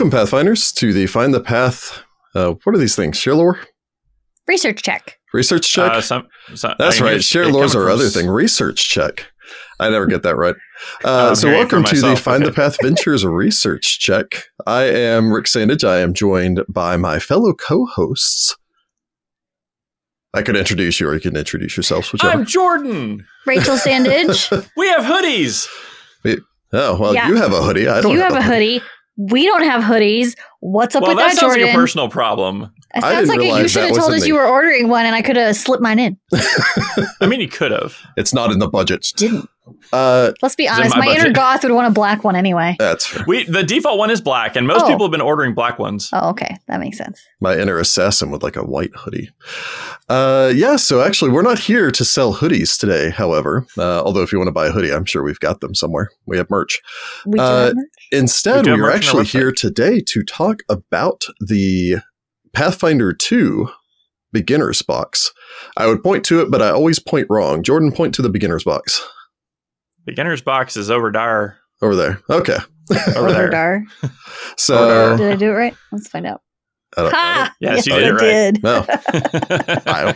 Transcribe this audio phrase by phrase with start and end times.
[0.00, 2.02] Welcome, Pathfinders, to the Find the Path.
[2.34, 3.18] Uh, what are these things?
[3.18, 3.60] Share lore?
[4.48, 5.18] Research check.
[5.34, 5.92] Research check?
[5.92, 7.22] Uh, some, some, That's I right.
[7.22, 8.26] Share it lore's coming our other thing.
[8.26, 9.26] Research check.
[9.78, 10.54] I never get that right.
[11.04, 12.16] Uh, so, hearing it for welcome to the.
[12.16, 14.44] Find the Path Ventures Research Check.
[14.66, 15.84] I am Rick Sandage.
[15.86, 18.56] I am joined by my fellow co hosts.
[20.32, 22.32] I could introduce you, or you can introduce yourselves, whichever.
[22.32, 23.26] I'm Jordan.
[23.44, 24.48] Rachel Sandage.
[24.78, 25.68] We have hoodies.
[26.72, 27.28] oh, well, Yeah.
[27.28, 27.86] you have a hoodie.
[27.86, 28.80] I don't you have a hoodie.
[29.20, 30.34] We don't have hoodies.
[30.60, 31.66] What's up well, with that that, sounds Jordan?
[31.66, 32.72] like a personal problem.
[32.94, 34.88] it I sounds didn't like a, you should have told us the- you were ordering
[34.88, 36.16] one, and I could have slipped mine in.
[37.20, 37.98] I mean, you could have.
[38.16, 39.12] It's not in the budget.
[39.16, 39.48] Didn't.
[39.92, 40.96] Uh, Let's be honest.
[40.96, 42.76] my My, inner goth would want a black one anyway.
[42.78, 43.24] that's fair.
[43.26, 44.88] We the default one is black, and most Oh.
[44.88, 46.08] people have been ordering black ones.
[46.12, 47.20] Oh, okay, that makes sense.
[47.40, 49.30] my inner assassin with like a white hoodie.
[50.08, 53.66] Uh, yeah, so actually, we're not here to sell hoodies today, however.
[53.78, 56.10] Uh, although, if you want to buy a hoodie, I'm sure we've got them somewhere.
[56.26, 56.80] We have merch.
[57.26, 57.86] We do Uh, have merch.
[58.12, 61.24] Instead, We do we, have are merch on our actually here today to talk about
[61.40, 61.96] the
[62.52, 63.68] Pathfinder 2
[64.32, 65.32] beginner's box.
[65.76, 67.62] I would point to it, but I always point wrong.
[67.62, 69.04] Jordan, point to the beginner's box
[70.04, 71.58] Beginner's box is over dire.
[71.82, 72.20] over there.
[72.30, 72.56] Okay.
[73.16, 73.50] Over there.
[73.50, 73.82] Overdar.
[74.56, 75.74] So, Did I do it right?
[75.92, 76.42] Let's find out.
[76.96, 77.54] I don't- I Ha!
[77.60, 78.20] Yes, you did it right.
[78.20, 78.62] did.
[78.62, 78.84] No.
[79.86, 80.14] I,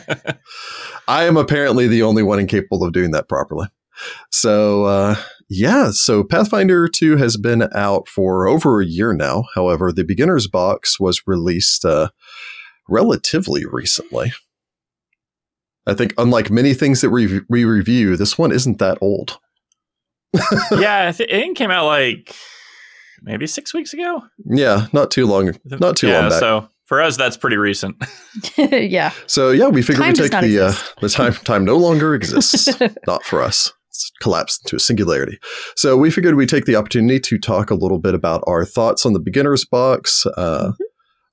[1.06, 3.68] I am apparently the only one incapable of doing that properly.
[4.30, 5.14] So, uh,
[5.48, 9.44] yeah, so Pathfinder 2 has been out for over a year now.
[9.55, 12.08] However, the beginner's box was released uh,
[12.88, 14.32] relatively recently.
[15.86, 19.38] I think, unlike many things that we, we review, this one isn't that old.
[20.72, 22.34] yeah, I thi- it came out like
[23.22, 24.22] maybe six weeks ago.
[24.44, 26.40] Yeah, not too long, not too yeah, long back.
[26.40, 27.96] So, So for us, that's pretty recent.
[28.56, 29.12] yeah.
[29.27, 32.68] So yeah, we figured we does take the uh, the time time no longer exists.
[33.06, 33.72] not for us.
[33.89, 35.39] It's collapsed into a singularity.
[35.77, 39.06] So we figured we'd take the opportunity to talk a little bit about our thoughts
[39.06, 40.72] on the beginner's box, uh,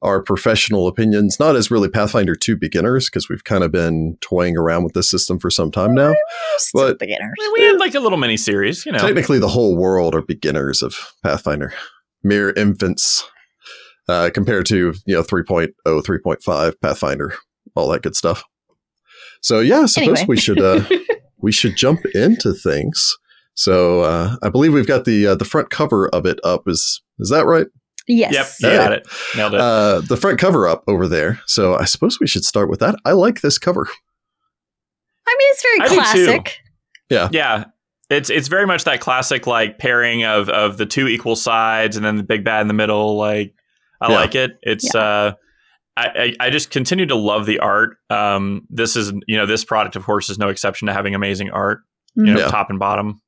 [0.02, 4.58] our professional opinions, not as really Pathfinder 2 beginners, because we've kind of been toying
[4.58, 6.14] around with this system for some time now.
[6.58, 7.34] Still But- beginners.
[7.54, 8.98] We had like a little mini series, you know.
[9.00, 11.74] Technically, the whole world are beginners of Pathfinder,
[12.24, 13.24] mere infants.
[14.10, 17.36] Uh, compared to you know 3.0 3.5 pathfinder
[17.76, 18.44] all that good stuff
[19.42, 20.26] so yeah i suppose Anyway.
[20.28, 20.84] we should uh,
[21.42, 23.16] we should jump into things.
[23.54, 26.64] So uh, I believe we've got the uh, the front cover of it up.
[26.68, 27.68] Is is that right?
[28.14, 28.58] Yes.
[28.62, 28.78] Yep, Yeah.
[28.78, 29.08] got it.
[29.36, 29.62] Nailed it.
[29.62, 31.40] Uh, the front cover up over there.
[31.46, 32.96] So I suppose we should start with that.
[33.06, 33.88] I like this cover.
[35.28, 35.96] I mean, it's very do too.
[35.96, 36.58] classic.
[37.10, 37.30] yeah.
[37.32, 37.64] Yeah.
[38.10, 42.06] It's it's very much that classic like pairing of of the two equal sides and
[42.06, 43.16] then the big bad in the middle.
[43.16, 43.54] Like
[44.02, 44.16] I Yeah.
[44.18, 44.52] like it.
[44.64, 45.34] It's uh
[45.96, 46.08] I,
[46.42, 47.96] I I just continue to love the art.
[48.10, 51.52] Um this is you know, this product of course is no exception to having amazing
[51.52, 51.80] art,
[52.16, 52.48] you know, Yeah.
[52.48, 53.22] top and bottom.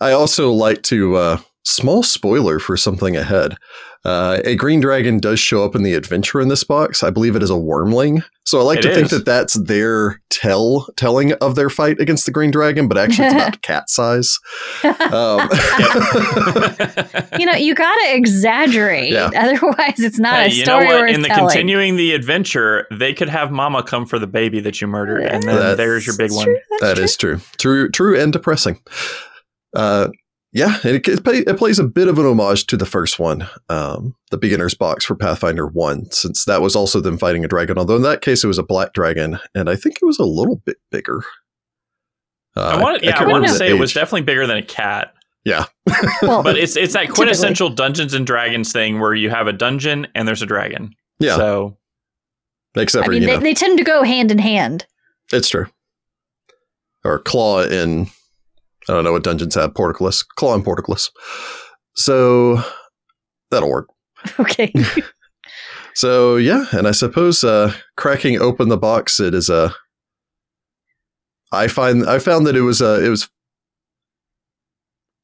[0.00, 1.36] I also like to uh,
[1.68, 3.56] small spoiler for something ahead.
[4.04, 7.02] Uh, a green dragon does show up in the adventure in this box.
[7.02, 8.22] I believe it is a wyrmling.
[8.46, 12.24] So I like It to think that that's their tell telling of their fight against
[12.24, 14.38] the green dragon, but actually it's about cat size.
[14.84, 15.48] Um,
[17.38, 19.12] you know, you gotta exaggerate.
[19.12, 19.30] Yeah.
[19.34, 21.00] Otherwise, it's not Hey, a you know story what?
[21.02, 21.50] worth In the telling.
[21.50, 25.42] continuing the adventure, they could have Mama come for the baby that you murdered, and
[25.42, 26.44] then That's- there's your big one.
[26.44, 27.04] true, that's That true.
[27.04, 27.40] is true.
[27.58, 28.78] True, true, and depressing.
[29.74, 30.08] Uh,
[30.58, 33.18] yeah, and it, it, play, it plays a bit of an homage to the first
[33.18, 37.48] one, um, the beginner's box for Pathfinder One, since that was also them fighting a
[37.48, 37.78] dragon.
[37.78, 40.24] Although in that case, it was a black dragon, and I think it was a
[40.24, 41.22] little bit bigger.
[42.56, 44.58] Uh, I want yeah, I, can't to remember say the it was definitely bigger than
[44.58, 45.14] a cat,
[46.22, 50.08] Well, but it's it's that quintessential Dungeons and Dragons thing where you have a dungeon
[50.14, 50.94] and there's a dragon.
[51.20, 51.76] yeah, So
[52.76, 54.86] except I mean, you they, know, they tend to go hand in hand.
[55.32, 55.66] it's true.
[57.04, 58.08] Or claw in,
[58.88, 61.10] I don't know what dungeons have portcullis, claw and portcullis.
[61.96, 62.62] So
[63.50, 63.88] that'll work.
[64.40, 64.72] Okay.
[65.98, 69.74] So yeah, and I suppose uh, cracking open the box, it is a.
[71.50, 73.28] I find I found that it was uh, it was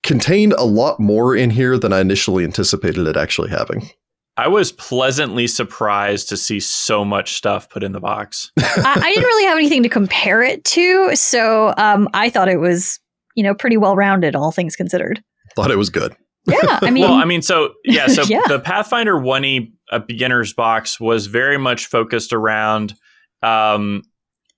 [0.03, 3.89] contained a lot more in here than I initially anticipated it actually having.
[4.37, 8.51] I was pleasantly surprised to see so much stuff put in the box.
[8.59, 8.65] I,
[8.97, 12.99] I didn't really have anything to compare it to, so um, I thought it was,
[13.35, 15.23] you know, pretty well rounded, all things considered.
[15.57, 16.15] Thought it was good.
[16.47, 18.43] Yeah, I mean, well, I mean, so yeah, so Yeah.
[18.49, 22.95] the Pathfinder One E a beginner's box was very much focused around.
[23.43, 24.03] Um,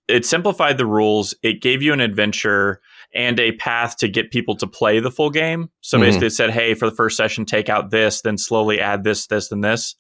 [0.09, 1.35] it simplified the rules.
[1.43, 2.81] It gave you an adventure
[3.15, 5.69] and a path to get people to play the full game.
[5.81, 6.03] So Mhm.
[6.03, 9.27] basically, it said, "Hey, for the first session, take out this, then slowly add this,
[9.27, 9.95] this, and this."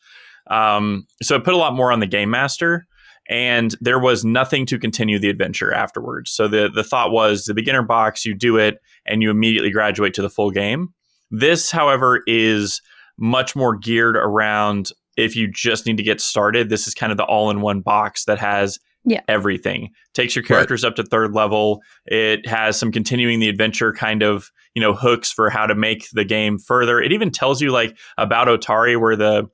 [0.48, 2.86] Um, so it put a lot more on the game master,
[3.28, 6.30] and there was nothing to continue the adventure afterwards.
[6.30, 10.14] So the the thought was the beginner box, you do it, and you immediately graduate
[10.14, 10.88] to the full game.
[11.30, 12.80] This, however, is
[13.18, 16.68] much more geared around if you just need to get started.
[16.68, 19.22] This is kind of the all in one box that has Yeah.
[19.26, 19.90] everything.
[20.14, 21.80] Takes your characters up to third level.
[22.04, 26.08] It has some continuing the adventure kind of, you know, hooks for how to make
[26.12, 27.00] the game further.
[27.00, 29.48] It even tells you like about Otari where the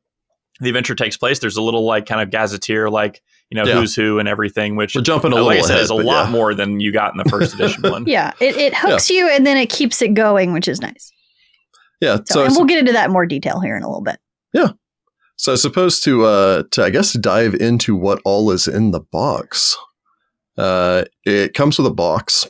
[0.61, 1.39] the adventure takes place.
[1.39, 3.23] There's a little like kind of gazetteer like,
[3.53, 3.79] you know, Yeah.
[3.81, 5.95] who's who and everything, which We're jumping a little like I said, ahead, is a
[5.95, 6.31] lot yeah.
[6.31, 8.07] more than you got in the first edition one.
[8.07, 11.13] Yeah, it, it hooks you and then it keeps it going, which is nice.
[12.01, 12.17] Yeah.
[12.17, 14.19] So, So, and we'll get into that in more detail here in a little bit.
[14.55, 14.71] Yeah,
[15.37, 19.01] so I supposed to uh to I guess dive into what all is in the
[19.01, 19.77] box.
[20.57, 22.47] Uh, it comes with a box,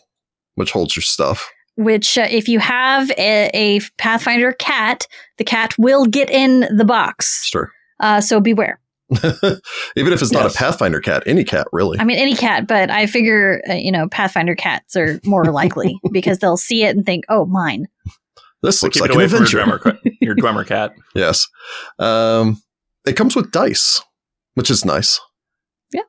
[0.54, 1.50] which holds your stuff.
[1.76, 5.06] Which, uh, if you have a, a Pathfinder cat,
[5.38, 7.46] the cat will get in the box.
[7.46, 7.70] Sure.
[8.00, 8.78] Uh, so beware.
[9.96, 11.98] Even if it's not a Pathfinder cat, any cat really.
[12.00, 15.98] I mean, any cat, but I figure, uh, you know, Pathfinder cats are more likely
[16.12, 17.88] because they'll see it and think, oh, mine.
[18.62, 19.58] this So looks like it an adventure.
[19.66, 20.94] your Dwemer, your Dwemer cat.
[21.14, 21.48] Yes.
[21.98, 22.62] Um,
[23.04, 24.02] it comes with dice,
[24.54, 25.20] which is nice.
[25.92, 26.02] Yeah.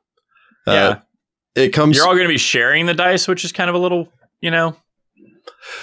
[0.66, 1.00] Uh, yeah.
[1.54, 1.96] It comes.
[1.96, 4.08] You're all going to be sharing the dice, which is kind of a little,
[4.40, 4.76] you know,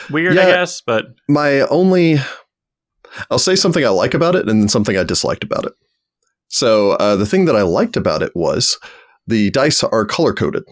[0.09, 0.81] weird, I guess.
[0.81, 2.17] But my only.
[3.29, 5.73] I'll say something I like about it and then something I disliked about it.
[6.51, 8.77] So uh, the thing that I liked about it was
[9.25, 10.63] the dice are color coded,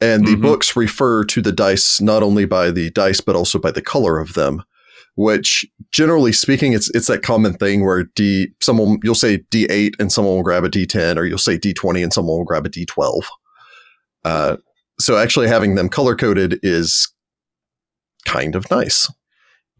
[0.00, 0.42] and the Mhm.
[0.42, 4.18] books refer to the dice not only by the dice but also by the color
[4.18, 4.62] of them.
[5.16, 9.94] Which, generally speaking, it's it's that common thing where D someone you'll say D eight
[9.98, 12.44] and someone will grab a D ten, or you'll say D twenty and someone will
[12.44, 13.28] grab a D twelve.
[14.24, 14.56] Uh,
[15.00, 17.12] so actually having them color coded is
[18.24, 19.10] kind of nice.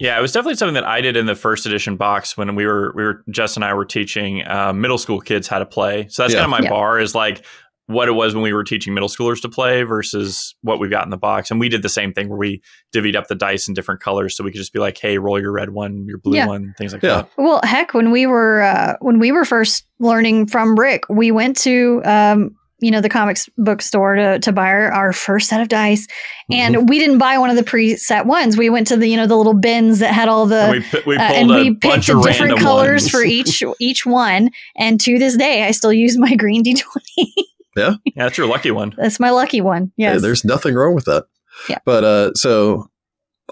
[0.01, 2.67] Yeah, it was definitely something that I did in the first edition box when we
[2.67, 6.07] were we were Jess and I were teaching uh, middle school kids how to play.
[6.09, 6.41] So that's Yeah.
[6.41, 6.71] kind of my Yeah.
[6.71, 7.45] bar is like
[7.87, 11.03] what it was when we were teaching middle schoolers to play versus what we've got
[11.05, 11.51] in the box.
[11.51, 12.63] And we did the same thing where we
[12.95, 15.41] divvied up the dice in different colors so we could just be like, hey, roll
[15.41, 16.47] your red one, your blue Yeah.
[16.47, 17.23] one, things like Yeah.
[17.23, 17.31] that.
[17.37, 21.57] Well, heck, when we were uh, when we were first learning from Rick, we went
[21.59, 25.61] to um, you know the comics book store to to buy our, our first set
[25.61, 26.07] of dice,
[26.51, 26.53] Mm-hmm.
[26.77, 28.57] and we didn't buy one of the preset ones.
[28.57, 30.81] We went to the you know the little bins that had all the And we,
[30.83, 33.11] pu- we uh, and we picked of different colors ones.
[33.11, 34.51] for each each one.
[34.77, 37.35] And to this day, I still use my green D twenty.
[37.77, 38.95] Yeah, that's your lucky one.
[38.97, 39.93] That's my lucky one.
[39.97, 41.27] Hey, there's nothing wrong with that.
[41.69, 41.79] Yeah.
[41.85, 42.91] But uh, so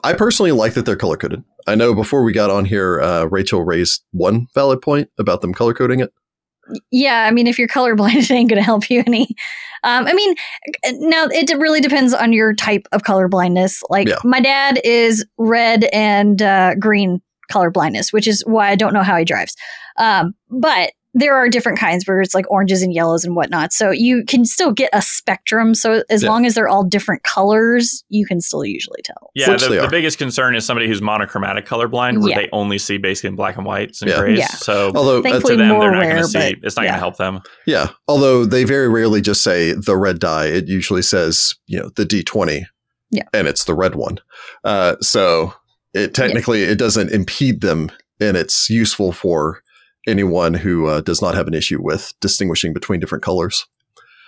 [0.02, 1.44] I personally like that they're color coded.
[1.68, 5.52] I know before we got on here, uh, Rachel raised one valid point about them
[5.54, 6.12] color coding it.
[6.90, 9.28] Yeah, I mean, if you're colorblind, it ain't going to help you any.
[9.84, 10.34] Um, I mean,
[11.08, 13.82] now it really depends on your type of color blindness.
[13.88, 14.16] Like Yeah.
[14.24, 19.02] my dad is red and uh, green color blindness, which is why I don't know
[19.02, 19.54] how he drives.
[19.96, 23.72] Um, but there are different kinds where it's like oranges and yellows and whatnot.
[23.72, 25.74] So you can still get a spectrum.
[25.74, 26.28] So as Yeah.
[26.30, 29.30] long as they're all different colors, you can still usually tell.
[29.34, 32.36] Yeah, Which the, the biggest concern is somebody who's monochromatic colorblind, where Yeah.
[32.38, 34.20] they only see basically in black and whites and Yeah.
[34.20, 34.38] grays.
[34.38, 34.46] Yeah.
[34.48, 36.54] So Although, Thankfully, to them, they're not going to see.
[36.54, 36.90] but It's not yeah.
[36.90, 37.40] going to help them.
[37.66, 40.46] yeah, although they very rarely just say the red dye.
[40.46, 42.64] It usually says you know the D20.
[43.10, 43.22] Yeah.
[43.32, 44.18] and it's the red one.
[44.64, 45.54] Uh, so
[45.94, 49.62] it technically it doesn't impede them, and it's useful for
[50.08, 53.66] anyone who uh, does not have an issue with distinguishing between different colors.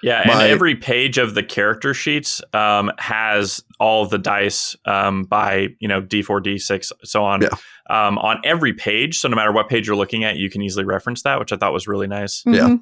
[0.02, 4.74] Yeah, My- and every page of the character sheets um, has all of the dice
[4.86, 7.42] um, by you know D four, D six, so on.
[7.42, 7.48] Yeah.
[7.90, 10.84] Um, on every page, so no matter what page you're looking at, you can easily
[10.84, 12.42] reference that, which I thought was really nice.
[12.46, 12.68] Yeah.
[12.68, 12.80] Mhm.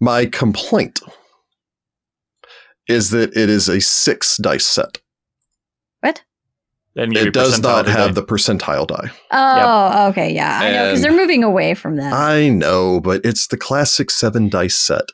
[0.00, 1.00] My complaint
[2.88, 4.98] is that it is a six dice set.
[6.98, 9.12] Then It does not have the percentile die.
[9.30, 10.34] Oh, okay.
[10.34, 10.58] Yeah.
[10.60, 12.12] I know because they're moving away from that.
[12.12, 15.04] I know, but it's the classic seven dice set.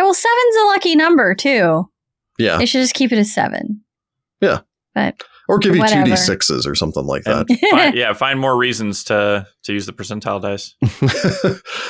[0.00, 1.88] well, seven's a lucky number, too.
[2.36, 2.56] Yeah.
[2.58, 3.82] They should just keep it as seven.
[4.40, 7.46] Yeah, but Or give you two D6s or something like that.
[7.48, 10.74] And fi- yeah, find more reasons to to use the percentile dice.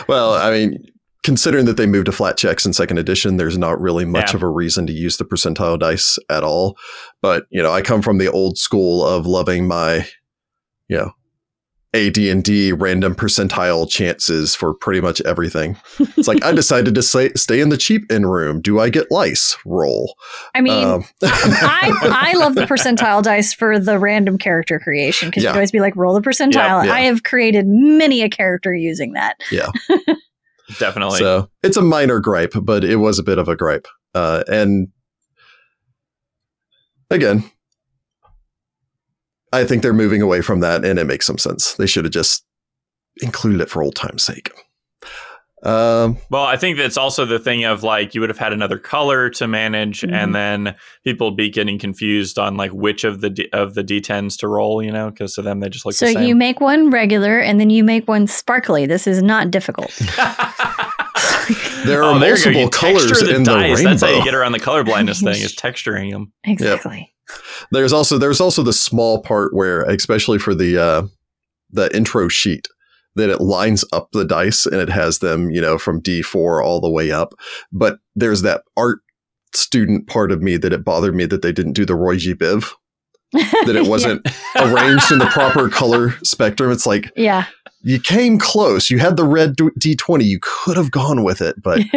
[0.09, 0.85] well, I mean,
[1.23, 4.37] considering that they moved to flat checks in second edition, there's not really much Yeah.
[4.37, 6.77] of a reason to use the percentile dice at all.
[7.21, 10.07] But, you know, I come from the old school of loving my,
[10.89, 11.13] you know,
[11.93, 15.77] AD&D random percentile chances for pretty much everything.
[16.17, 18.61] It's like I decided to say, stay in the cheap in room.
[18.61, 19.57] Do I get lice?
[19.67, 20.15] Roll.
[20.55, 25.43] I mean, Um, I, I love the percentile dice for the random character creation because
[25.43, 25.49] Yeah.
[25.49, 26.85] you can always be like, roll the percentile.
[26.85, 26.93] yeah.
[26.93, 29.41] I have created many a character using that.
[30.79, 31.19] Definitely.
[31.19, 33.89] So it's a minor gripe, but it was a bit of a gripe.
[34.15, 34.89] Uh, and
[37.11, 37.45] again,
[39.53, 41.75] I think they're moving away from that, and it makes some sense.
[41.75, 42.45] They should have just
[43.23, 44.53] included it for old time's sake.
[45.63, 48.79] Um, Well, I think that's also the thing of like you would have had another
[48.79, 50.13] color to manage, Mhm.
[50.13, 50.75] and then
[51.05, 54.49] people would be getting confused on like which of the D- of the d10s to
[54.49, 54.83] roll.
[54.83, 56.23] You know, because to them they just look so the same.
[56.29, 58.87] you make one regular and then you make one sparkly.
[58.87, 59.91] This is not difficult.
[61.85, 63.83] There are Oh, multiple You texture colors in the dice.
[63.83, 66.33] That's how you get around the color blindness thing is texturing them.
[66.45, 67.13] Exactly.
[67.73, 71.03] there's also there's also the small part where, especially for the uh,
[71.71, 72.69] the intro sheet,
[73.17, 76.81] that it lines up the dice and it has them, you know, from D4 all
[76.81, 77.35] the way up.
[77.73, 79.01] But there's that art
[79.55, 82.35] student part of me that it bothered me that they didn't do the Roy G.
[82.35, 82.73] Biv,
[83.33, 84.25] that it wasn't
[84.57, 86.71] arranged in the proper color spectrum.
[86.71, 87.47] It's like Yeah.
[87.83, 88.91] you came close.
[88.91, 90.25] You had the red D- D20.
[90.25, 91.81] You could have gone with it, but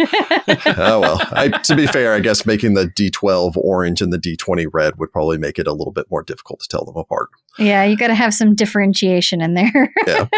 [0.77, 1.21] oh well.
[1.31, 5.11] I, to be fair, I guess making the D12 orange and the D20 red would
[5.11, 7.29] probably make it a little bit more difficult to tell them apart.
[7.59, 9.93] yeah, you got to have some differentiation in there.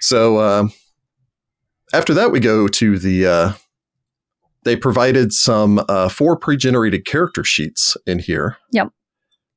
[0.00, 0.72] So um,
[1.92, 3.26] after that, we go to the.
[3.26, 3.52] Uh,
[4.64, 8.58] they provided some uh, four pre-generated character sheets in here.
[8.72, 8.88] Yep.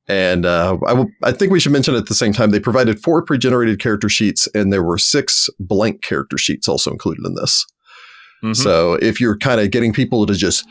[0.08, 3.00] And uh, I, will, I think we should mention at the same time they provided
[3.00, 7.66] four pre-generated character sheets, and there were six blank character sheets also included in this.
[8.42, 8.56] Mhm.
[8.56, 10.66] So if you're kind of getting people to just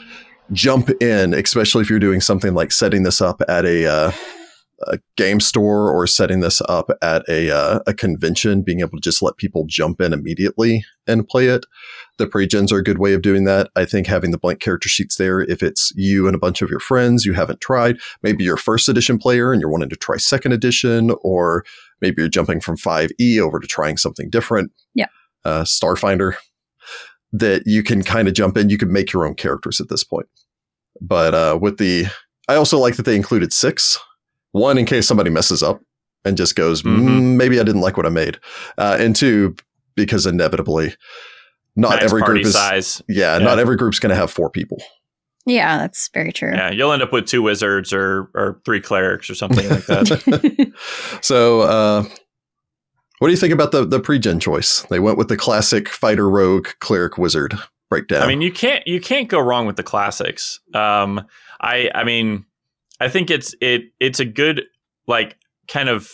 [0.52, 4.12] jump in, especially if you're doing something like setting this up at a, uh,
[4.88, 9.02] a game store or setting this up at a, uh, a convention, being able to
[9.02, 11.66] just let people jump in immediately and play it.
[12.18, 13.70] The pre-gens are a good way of doing that.
[13.76, 16.70] I think having the blank character sheets there, if it's you and a bunch of
[16.70, 19.96] your friends you haven't tried, maybe you're a first edition player and you're wanting to
[19.96, 21.66] try second edition, or
[22.02, 24.72] maybe you're jumping from 5e over to trying something different.
[24.94, 25.08] Yeah.
[25.44, 26.36] Uh, Starfinder,
[27.34, 28.70] that you can kind of jump in.
[28.70, 30.28] You can make your own characters at this point.
[31.00, 32.06] But uh, with the,
[32.48, 33.98] I also like that they included six.
[34.52, 35.82] One in case somebody messes up
[36.26, 37.08] and just goes, Mhm.
[37.08, 38.38] "Mm, maybe I didn't like what I made.
[38.78, 39.56] Uh, and two,
[39.96, 40.96] because inevitably,
[41.76, 42.54] not Max every group is.
[42.54, 43.02] size.
[43.08, 43.44] Yeah, Yeah.
[43.44, 44.78] not every group's going to have four people.
[45.48, 46.52] yeah, that's very true.
[46.54, 50.72] Yeah, you'll end up with two wizards or or three clerics or something like that.
[51.22, 52.04] so, uh,
[53.20, 54.82] what do you think about the the pre-gen choice?
[54.90, 57.56] They went with the classic fighter, rogue, cleric, wizard
[57.90, 58.22] breakdown.
[58.24, 60.60] I mean, you can't you can't go wrong with the classics.
[60.76, 61.26] Um,
[61.60, 62.46] I I mean,
[63.02, 64.64] I think it's it it's a good
[65.08, 66.10] like kind of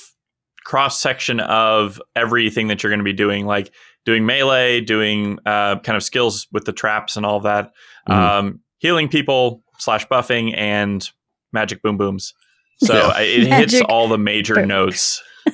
[0.64, 3.72] cross section of everything that you're going to be doing, like
[4.06, 7.72] doing melee, doing uh, kind of skills with the traps and all of that,
[8.10, 8.14] Mhm.
[8.14, 11.10] um, healing people slash buffing and
[11.54, 12.34] magic boom booms.
[12.80, 13.12] So Yeah.
[13.16, 14.68] I- it hits all the major boom.
[14.68, 15.22] notes.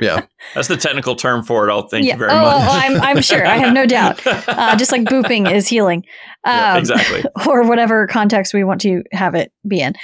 [0.00, 0.26] Yeah.
[0.54, 1.72] that's the technical term for it.
[1.72, 2.12] I'll thank yeah.
[2.12, 2.68] you very oh, much.
[2.68, 3.46] oh, I'm, I'm sure.
[3.46, 4.20] I have no doubt.
[4.48, 6.04] Uh, just like booping is healing.
[6.44, 7.24] Um, Yeah, exactly.
[7.46, 9.94] or whatever context we want to have it be in.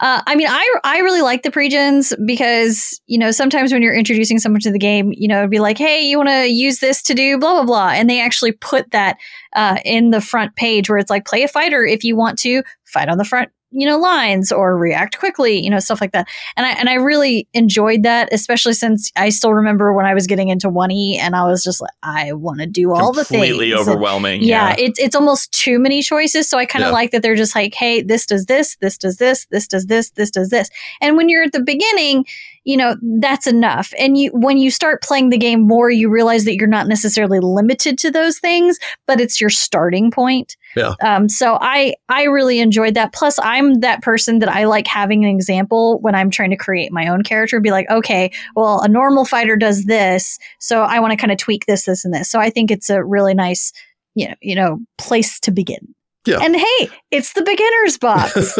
[0.00, 3.94] Uh, I mean, I I really like the pregens because you know sometimes when you're
[3.94, 6.80] introducing someone to the game, you know, it'd be like, hey, you want to use
[6.80, 9.18] this to do blah blah blah, and they actually put that
[9.54, 12.62] uh, in the front page where it's like, play a fighter if you want to
[12.84, 16.28] fight on the front, you know, lines or react quickly, you know, stuff like that.
[16.56, 20.26] And I and I really enjoyed that, especially since I still remember when I was
[20.26, 23.24] getting into one e, and I was just like, I want to do all the
[23.24, 23.40] things.
[23.48, 24.42] Completely And- overwhelming.
[24.42, 26.48] yeah, it's it's almost too many choices.
[26.48, 26.94] So I kind of Yeah.
[26.94, 30.10] like that they're just like, hey, this does this, this does this, this does this,
[30.10, 30.68] this does this.
[31.00, 32.24] And when you're at the beginning,
[32.64, 33.92] you know that's enough.
[33.98, 37.40] And you when you start playing the game more, you realize that you're not necessarily
[37.40, 40.56] limited to those things, but it's your starting point.
[40.76, 40.94] Yeah.
[41.02, 41.28] Um.
[41.28, 43.12] So I I really enjoyed that.
[43.12, 46.92] Plus, I'm that person that I like having an example when I'm trying to create
[46.92, 47.60] my own character.
[47.60, 51.38] Be like, okay, well, a normal fighter does this, so I want to kind of
[51.38, 52.30] tweak this, this, and this.
[52.30, 53.72] So I think it's a really nice
[54.14, 55.93] you know, you know, place to begin.
[56.26, 56.38] Yeah.
[56.40, 58.58] And hey, it's the beginner's box.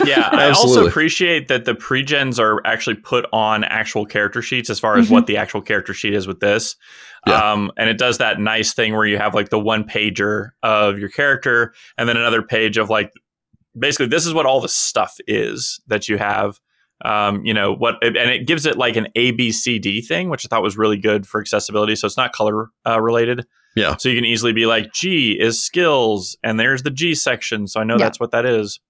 [0.06, 4.80] yeah, I also appreciate that the pre-gens are actually put on actual character sheets as
[4.80, 6.76] far as what the actual character sheet is with this.
[7.26, 7.52] Yeah.
[7.52, 10.98] Um, and it does that nice thing where you have like the one pager of
[10.98, 13.12] your character and then another page of like
[13.78, 16.58] basically this is what all the stuff is that you have.
[17.04, 20.30] Um, you know what, and it gives it like an A B C D thing,
[20.30, 21.96] which I thought was really good for accessibility.
[21.96, 23.44] So it's not color uh, related.
[23.74, 23.96] Yeah.
[23.96, 27.80] So you can easily be like G is skills, and there's the G section, so
[27.80, 28.04] I know Yeah.
[28.06, 28.80] that's what that is.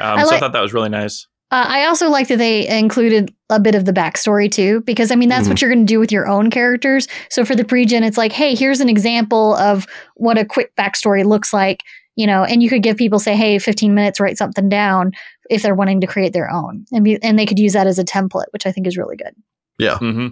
[0.00, 1.26] Um, I so I thought that was really nice.
[1.50, 5.14] Uh, I also like that they included a bit of the backstory too, because I
[5.14, 7.06] mean, that's what you're going to do with your own characters.
[7.30, 9.86] So for the pregen, it's like, hey, here's an example of
[10.16, 11.82] what a quick backstory looks like,
[12.16, 15.12] you know, and you could give people, say, hey, 15 minutes, write something down
[15.48, 16.86] if they're wanting to create their own.
[16.90, 19.16] And, be, and they could use that as a template, which I think is really
[19.16, 19.34] good.
[19.78, 19.98] Yeah.
[19.98, 20.28] hmm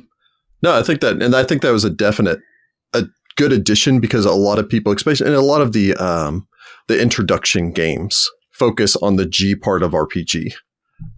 [0.60, 2.42] No, I think that, and I think that was a definite, a
[3.42, 6.46] good addition because a lot of people, especially, and a lot of the um,
[6.88, 10.52] the introduction games focus on the G part of RPG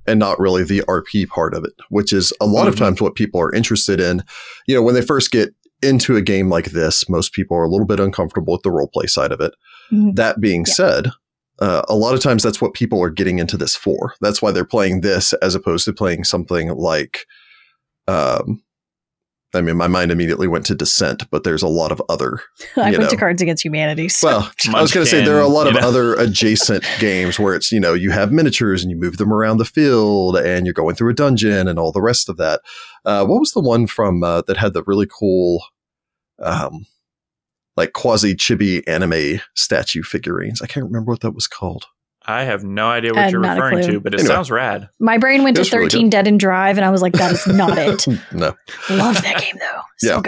[0.06, 2.78] and not really the RP part of it, which is a lot of Mhm.
[2.78, 4.22] times what people are interested in.
[4.66, 5.50] You know, when they first get
[5.82, 8.88] into a game like this, most people are a little bit uncomfortable with the role
[8.94, 9.52] play side of it.
[9.92, 10.16] Mhm.
[10.16, 10.72] That being Yeah.
[10.74, 11.10] said,
[11.58, 14.14] uh, a lot of times that's what people are getting into this for.
[14.22, 17.26] That's why they're playing this as opposed to playing something like,
[18.08, 18.62] um,
[19.54, 22.40] I mean, my mind immediately went to Descent, but there's a lot of other.
[22.76, 23.16] I you went to.
[23.16, 24.08] Cards Against Humanity.
[24.08, 24.28] So.
[24.34, 25.80] Well, I was going to say there are a lot of know?
[25.80, 29.58] other adjacent games where it's you know you have miniatures and you move them around
[29.58, 32.60] the field and you're going through a dungeon and all the rest of that.
[33.04, 35.62] Uh, what was the one from uh, that had the really cool,
[36.40, 36.86] um,
[37.76, 40.62] like quasi chibi anime statue figurines?
[40.62, 41.86] I can't remember what that was called.
[42.26, 44.34] I have no idea Uh, what you're referring to, but it Anyway.
[44.34, 44.88] sounds rad.
[44.98, 47.32] My brain went to It's really 13 Dead End Drive, and I was like, that
[47.32, 48.06] is not it.
[48.32, 48.54] no,
[48.90, 49.80] Love that game, though.
[49.98, 50.20] So Yeah.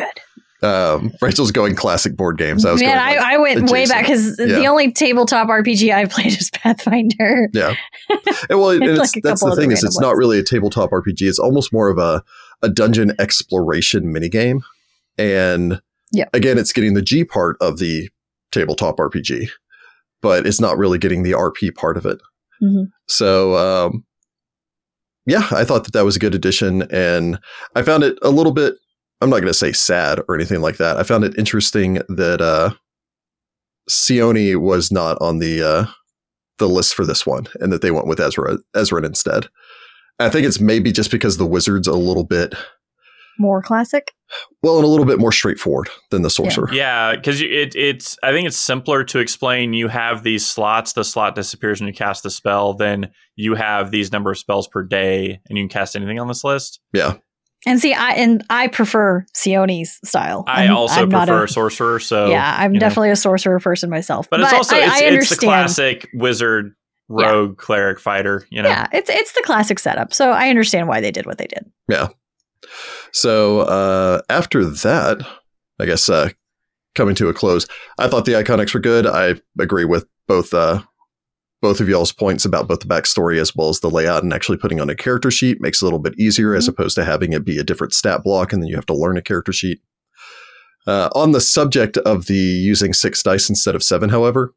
[0.60, 0.66] good.
[0.68, 2.64] um, Rachel's going classic board games.
[2.64, 5.92] I was Man, going I, like, I went way back because the only tabletop RPG
[5.94, 7.48] I've played is Pathfinder.
[7.52, 7.74] Yeah.
[8.50, 10.42] And well, and Like it's, a that's the thing is random it's not really a
[10.42, 11.22] tabletop RPG.
[11.22, 12.22] It's almost more of a,
[12.62, 14.60] a dungeon exploration minigame.
[15.18, 15.80] And
[16.12, 16.26] Yeah.
[16.34, 18.08] again, it's getting the G part of the
[18.52, 19.48] tabletop RPG,
[20.26, 22.18] but it's not really getting the RP part of it.
[22.60, 22.86] Mhm.
[23.06, 24.04] So, um,
[25.24, 26.82] yeah, I thought that that was a good addition.
[26.90, 27.38] And
[27.76, 28.74] I found it a little bit,
[29.20, 30.96] I'm not going to say sad or anything like that.
[30.96, 32.70] I found it interesting that, uh,
[33.88, 35.86] Seoni was not on the, uh,
[36.58, 39.46] the list for this one and that they went with Ezren Ezren instead.
[40.18, 42.52] I think it's maybe just because the wizard's a little bit
[43.38, 44.12] More classic.
[44.62, 46.68] well and a little bit more straightforward than the sorcerer.
[46.72, 48.16] Yeah, because it, it's.
[48.22, 49.72] I think it's simpler to explain.
[49.72, 50.94] You have these slots.
[50.94, 52.74] The slot disappears when you cast the spell.
[52.74, 56.28] Then you have these number of spells per day, and you can cast anything on
[56.28, 56.80] this list.
[56.92, 57.14] Yeah.
[57.66, 60.44] And see, I and I prefer Seoni's style.
[60.46, 61.98] I I'm- also I'm not prefer a- sorcerer.
[62.00, 62.86] So yeah, I'm you know.
[62.86, 64.28] definitely a sorcerer person myself.
[64.30, 66.74] But it's also I, it's, I it's the classic wizard,
[67.10, 67.26] Yeah.
[67.30, 68.46] rogue, cleric, fighter.
[68.50, 68.68] You know.
[68.68, 70.14] Yeah, it's it's the classic setup.
[70.14, 71.64] So I understand why they did what they did.
[73.12, 75.26] So uh, after that,
[75.78, 76.30] I guess uh,
[76.94, 77.66] coming to a close,
[77.98, 79.06] I thought the iconics were good.
[79.06, 80.82] I agree with both uh,
[81.62, 84.58] both of y'all's points about both the backstory as well as the layout and actually
[84.58, 87.32] putting on a character sheet makes it a little bit easier as opposed to having
[87.32, 89.80] it be a different stat block and then you have to learn a character sheet.
[90.86, 94.54] Uh, on the subject of the using six dice instead of seven, however,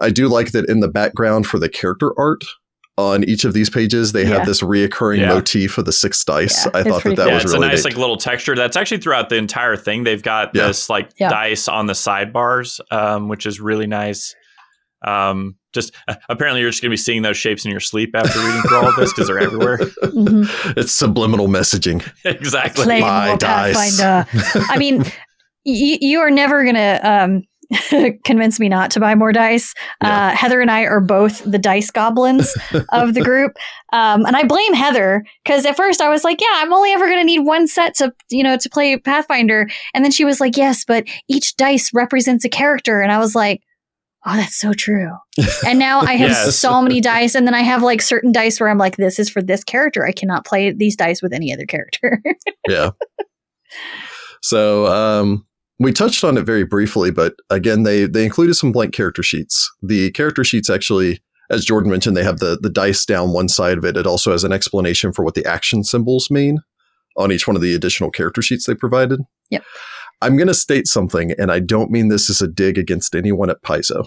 [0.00, 2.44] I do like that in the background for the character art
[2.98, 4.38] on each of these pages, they Yeah.
[4.38, 5.28] have this reoccurring Yeah.
[5.28, 6.64] motif of the six dice.
[6.64, 7.26] Yeah, I thought that that cool.
[7.28, 7.92] yeah, was it's really a nice neat.
[7.92, 8.54] like little texture.
[8.54, 10.04] That's actually throughout the entire thing.
[10.04, 10.68] They've got Yeah.
[10.68, 11.28] this like Yeah.
[11.28, 14.34] dice on the sidebars, um, which is really nice.
[15.06, 18.38] Um, just uh, apparently you're just gonna be seeing those shapes in your sleep after
[18.40, 19.76] reading through all of this because they're everywhere.
[20.02, 20.74] Mhm.
[20.76, 22.02] it's subliminal messaging.
[22.24, 22.84] exactly.
[22.84, 24.00] Play My dice.
[24.00, 24.66] Pathfinder.
[24.70, 25.00] I mean,
[25.66, 27.42] y- you are never gonna um,
[28.24, 29.74] convince me not to buy more dice.
[30.02, 30.28] Yeah.
[30.28, 32.54] Uh, Heather and I are both the dice goblins
[32.90, 33.52] of the group,
[33.92, 37.08] um, and I blame Heather because at first I was like, "Yeah, I'm only ever
[37.08, 40.56] gonna need one set to you know to play Pathfinder," and then she was like,
[40.56, 43.62] "Yes, but each dice represents a character," and I was like.
[44.28, 45.12] Oh, that's so true.
[45.64, 46.58] And now I have Yes.
[46.58, 49.30] so many dice, and then I have like certain dice where I'm like, this is
[49.30, 50.04] for this character.
[50.04, 52.20] I cannot play these dice with any other character.
[52.68, 52.90] yeah.
[54.42, 55.46] So um,
[55.78, 59.70] we touched on it very briefly, but again, they they included some blank character sheets.
[59.82, 63.78] The character sheets actually, as Jordan mentioned, they have the the dice down one side
[63.78, 63.96] of it.
[63.96, 66.58] It also has an explanation for what the action symbols mean
[67.16, 69.20] on each one of the additional character sheets they provided.
[69.50, 69.64] Yep.
[70.22, 73.50] I'm going to state something, and I don't mean this as a dig against anyone
[73.50, 74.06] at Paizo.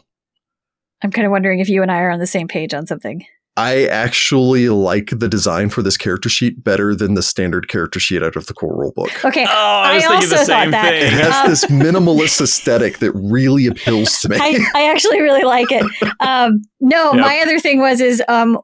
[1.04, 3.26] I'm kind of wondering if you and I are on the same page on something.
[3.60, 8.24] I actually like the design for this character sheet better than the standard character sheet
[8.24, 9.26] out of the core rulebook.
[9.26, 9.46] Okay.
[9.46, 10.94] Oh, I was I thinking the also thought same that.
[10.94, 14.38] It has Um, this minimalist aesthetic that really appeals to me.
[14.40, 15.84] I, I actually really like it.
[16.20, 17.22] Um, no, Yep.
[17.22, 18.58] my other thing was is um,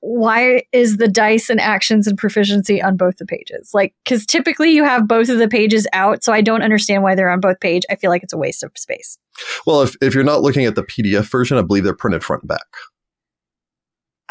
[0.00, 3.70] why is the dice and actions and proficiency on both the pages?
[3.74, 7.14] Like, because typically you have both of the pages out, so I don't understand why
[7.14, 7.82] they're on both page.
[7.90, 9.18] I feel like it's a waste of space.
[9.66, 12.42] well, if, if you're not looking at the PDF version, I believe they're printed front
[12.44, 12.66] and back.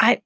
[0.00, 0.16] Uh,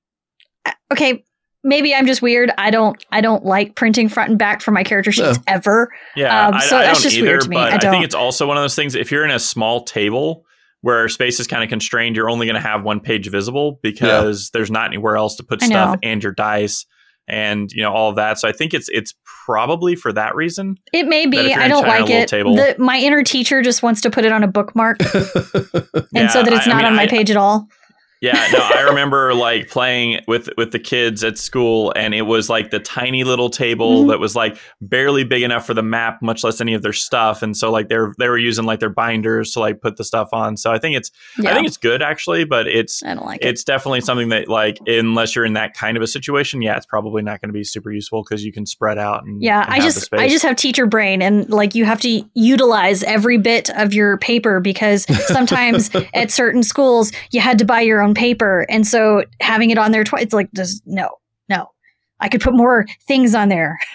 [0.92, 1.24] Okay,
[1.64, 2.50] maybe I'm just weird.
[2.58, 5.54] I don't I don't like printing front and back for my character sheets Yeah.
[5.54, 5.90] ever.
[6.14, 7.56] Yeah, Um, so I that's don't just either, weird to me.
[7.56, 7.90] but I I, don't.
[7.90, 8.94] think it's also one of those things.
[8.94, 10.44] If you're in a small table
[10.82, 14.50] where space is kind of constrained, you're only going to have one page visible because
[14.50, 15.98] there's not anywhere else to put I stuff know.
[16.02, 16.85] and your dice
[17.28, 18.38] and you know all of that.
[18.38, 19.14] So I think it's it's
[19.46, 20.76] probably for that reason.
[20.92, 21.54] It may be.
[21.54, 22.28] I don't like little it.
[22.28, 26.28] table- The, my inner teacher just wants to put it on a bookmark, and Yeah,
[26.28, 27.68] so that it's I- I not mean, on my I- page at all.
[28.22, 32.48] Yeah, no, I remember like playing with with the kids at school, and it was
[32.48, 34.08] like the tiny little table Mhm.
[34.11, 37.42] that was like barely big enough for the map, much less any of their stuff.
[37.42, 40.28] And so like they're they were using like their binders to like put the stuff
[40.32, 40.56] on.
[40.56, 43.42] So I think it's Yeah, I think it's good actually, but it's I don't like
[43.42, 43.48] it.
[43.48, 46.87] it's definitely something that like unless you're in that kind of a situation, yeah, it's
[46.87, 49.74] probably not going to be super useful because you can spread out and Yeah, and
[49.74, 50.08] I just.
[50.14, 54.16] I just have teacher brain and like you have to utilize every bit of your
[54.18, 59.25] paper because sometimes at certain schools you had to buy your own paper and so
[59.40, 61.09] having it on there twice it's like just no
[61.48, 61.68] no
[62.20, 63.81] I could put more things on there.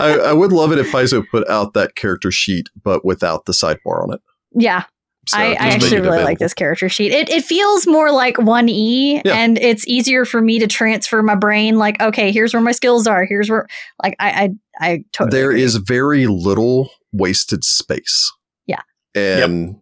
[0.00, 3.52] I, I would love it if Paizo put out that character sheet, but without the
[3.52, 4.20] sidebar on it.
[4.54, 4.84] yeah,
[5.26, 7.12] So I, I actually it really like this character sheet.
[7.12, 9.34] It it feels more like one E Yeah.
[9.34, 13.06] and it's easier for me to transfer my brain like okay here's where my skills
[13.06, 13.66] are here's where
[14.02, 15.62] like I I, I totally There agree.
[15.62, 18.32] is very little wasted space.
[18.66, 18.80] Yeah.
[19.14, 19.76] And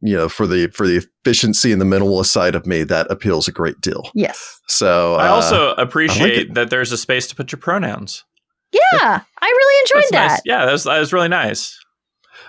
[0.00, 3.48] you know, for the for the efficiency and the minimalist side of me, that appeals
[3.48, 4.10] a great deal.
[4.14, 6.54] yes So I uh, also appreciate it.
[6.54, 8.24] that there's a space to put your pronouns.
[8.72, 10.40] yeah I really enjoyed That's that nice.
[10.44, 11.78] Yeah, that was, that was really nice.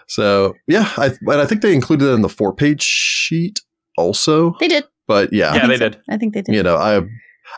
[0.07, 3.61] so yeah, I but I think they included it in the four page sheet
[3.97, 4.55] also.
[4.59, 5.89] they did But yeah, Yeah, they so.
[5.89, 6.01] did.
[6.09, 7.01] I think they did you know, I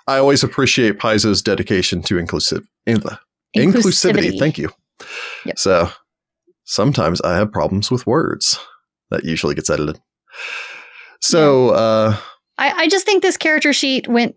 [0.08, 3.18] I always appreciate Paizo's dedication to inclusive in the
[3.58, 4.38] inclusivity.
[4.38, 4.70] Thank you.
[5.46, 5.58] Yep.
[5.58, 5.90] So
[6.66, 8.60] sometimes I have problems with words.
[9.12, 10.00] That usually gets edited.
[11.22, 12.18] So uh
[12.58, 14.36] I, I just think this character sheet went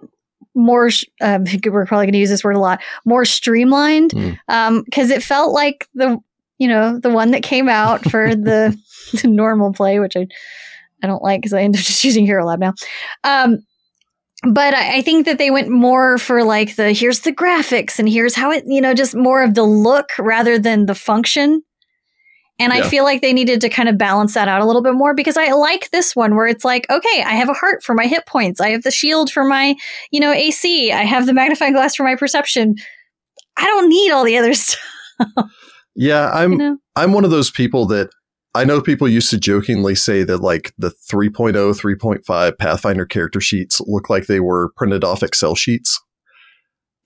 [0.55, 0.91] more.
[0.91, 2.81] sh- Um, we're probably going to use this word a lot.
[3.05, 4.39] More streamlined, Mm.
[4.49, 6.19] um, because it felt like the
[6.59, 8.77] you know the one that came out for the,
[9.23, 10.27] the normal play, which I
[11.03, 12.75] I don't like because I end up just using Hero Lab now.
[13.25, 13.59] Um,
[14.45, 18.09] but I, I think that they went more for like the here's the graphics and
[18.09, 21.63] here's how it you know just more of the look rather than the function.
[22.59, 24.95] And I feel like they needed to kind of balance that out a little bit
[24.95, 27.93] more because I like this one where it's like, okay, I have a heart for
[27.93, 28.61] my hit points.
[28.61, 29.75] I have the shield for my,
[30.13, 30.93] you know, AC.
[30.93, 32.77] I have the magnifying glass for my perception.
[33.57, 34.79] I don't need all the other stuff,
[35.95, 36.79] yeah, I'm you know?
[36.97, 38.11] I'm one of those people that
[38.55, 43.81] I know people used to jokingly say that like the 3.0, 3.5 Pathfinder character sheets
[43.87, 46.01] look like they were printed off Excel sheets.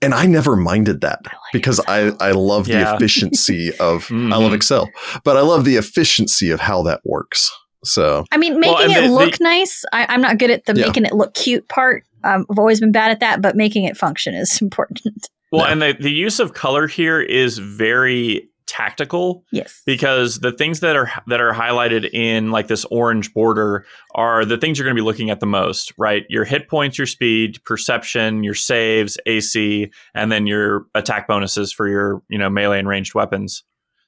[0.01, 2.17] And I never minded that I like because Excel.
[2.19, 4.53] I, I love the efficiency of I love.
[4.53, 4.89] Excel,
[5.23, 7.51] but I love the efficiency of how that works.
[7.83, 9.83] So I mean, making and it the- look the- nice.
[9.91, 10.85] I, I'm not good at the Yeah.
[10.87, 12.03] making it look cute part.
[12.23, 15.29] Um, I've always been bad at that, but making it function is important.
[15.51, 15.71] Well, No.
[15.71, 19.81] and the, the use of color here is very tactical yes.
[19.85, 24.57] because the things that are that are highlighted in like this orange border are the
[24.57, 26.25] things you're going to be looking at the most, right?
[26.29, 31.87] Your hit points, your speed, perception, your saves, AC, and then your attack bonuses for
[31.87, 33.63] your, you know, melee and ranged weapons.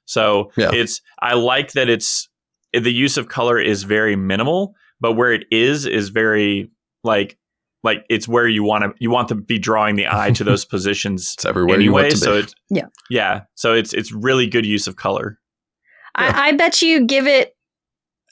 [0.06, 0.72] So, Yeah.
[0.74, 2.30] it's I like that it's
[2.74, 6.70] the use of color is very minimal, but where it is is very
[7.04, 7.38] like
[7.84, 10.66] like it's where you want to you want to be drawing the eye to those
[10.76, 12.02] positions it's everywhere you anyway.
[12.04, 12.40] want to So be.
[12.40, 12.86] it's Yeah.
[13.10, 13.42] yeah.
[13.56, 15.40] So it's it's really good use of color.
[16.20, 16.32] Yeah.
[16.36, 17.56] I, I bet you give it.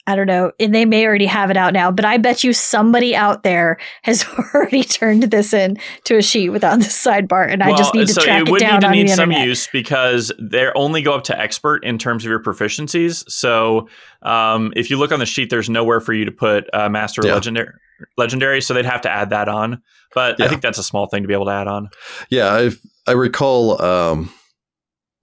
[0.08, 2.54] I don't know, and they may already have it out now, but I bet you
[2.54, 7.62] somebody out there has already turned this in to a sheet without the sidebar, and
[7.62, 9.30] I just need to so track it, would down need to on need the some
[9.30, 9.46] internet.
[9.48, 13.22] use because they only go up to expert in terms of your proficiencies.
[13.30, 13.88] So
[14.22, 17.20] um, if you look on the sheet, there's nowhere for you to put uh, master
[17.24, 17.34] Yeah.
[17.34, 17.74] legendary.
[18.16, 19.82] Legendary, so they'd have to add that on.
[20.14, 21.90] But I think that's a small thing to be able to add on.
[22.30, 22.70] Yeah, I
[23.06, 23.82] I recall.
[23.82, 24.32] Um,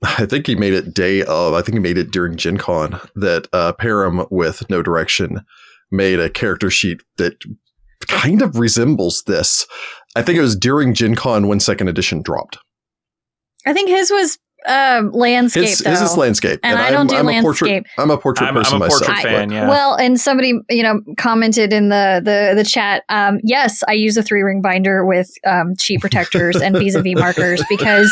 [0.04, 1.54] I think he made it day of.
[1.54, 5.42] I think he made it during Gen Con that uh, Param with No Direction
[5.92, 7.36] made a character sheet that
[8.08, 9.66] kind of resembles this.
[10.16, 12.58] I think it was during Gen Con when Second Edition dropped.
[13.66, 15.64] I think his was um, landscape.
[15.66, 15.90] His, though.
[15.92, 17.86] his is landscape, And I don't do A portrait, landscape.
[17.98, 19.02] I'm a portrait I'm, I'm person a myself.
[19.06, 19.52] portrait I- fan.
[19.52, 19.68] Yeah.
[19.70, 23.04] Well, and somebody you know commented in the the the chat.
[23.10, 27.02] Um, yes, I use a three ring binder with um, sheet protectors and vis a
[27.02, 28.12] vis markers because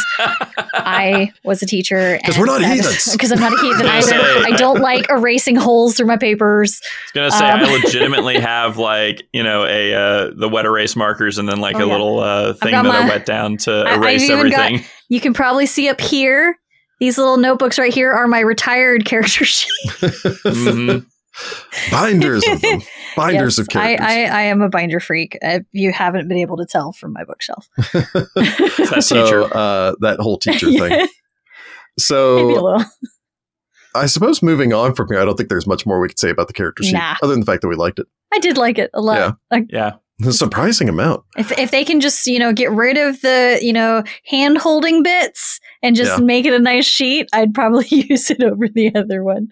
[0.74, 2.20] I was a teacher.
[2.26, 3.12] 'Cause we're not heathens.
[3.24, 4.16] Because I'm not a heathen either.
[4.46, 6.82] I don't like erasing holes through my papers.
[7.16, 10.66] I was gonna say Um, I legitimately have like you know a uh, the wet
[10.66, 11.92] erase markers and then like Oh, a yeah.
[11.92, 14.86] little uh, thing got that I wet down to I- I've erase even got- everything.
[15.14, 16.58] You can probably see up here.
[17.00, 19.70] These little notebooks right here are my retired character sheet.
[20.02, 21.06] Mhm.
[21.92, 22.82] Binders of them.
[23.16, 24.04] Binders Yes, of characters.
[24.08, 25.38] I, I, I am a binder freak.
[25.42, 27.68] If you haven't been able to tell from my bookshelf.
[27.94, 31.08] That so uh, that whole teacher thing.
[32.00, 32.80] So.
[33.96, 36.32] I suppose moving on from here, I don't think there's much more we could say
[36.32, 37.16] about the character sheet, Nah.
[37.22, 38.08] other than the fact that we liked it.
[38.34, 39.18] I did like it a lot.
[39.20, 39.32] Yeah.
[39.52, 39.92] Like, Yeah.
[40.26, 41.24] A surprising amount.
[41.38, 45.02] if if they can just you know get rid of the you know hand holding
[45.04, 46.24] bits and just Yeah.
[46.24, 49.48] make it a nice sheet, I'd probably use it over the other one.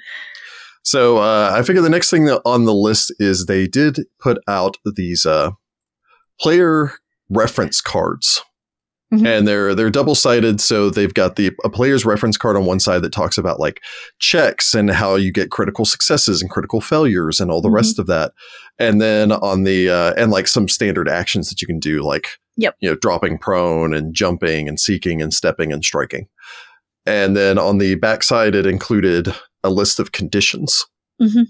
[0.83, 4.37] So uh, I figure the next thing that on the list is they did put
[4.47, 5.51] out these uh,
[6.39, 6.93] player
[7.29, 8.41] reference cards.
[9.13, 9.25] Mhm.
[9.27, 12.79] And they're they're double sided, so they've got the a player's reference card on one
[12.79, 13.81] side that talks about like
[14.19, 17.73] checks and how you get critical successes and critical failures and all the Mhm.
[17.73, 18.31] rest of that.
[18.79, 22.27] And then on the uh, and like some standard actions that you can do, like
[22.57, 22.75] Yep.
[22.79, 26.27] you know, dropping prone and jumping and seeking and stepping and striking.
[27.05, 30.85] And then on the backside, it included a list of conditions.
[31.21, 31.47] Mhm.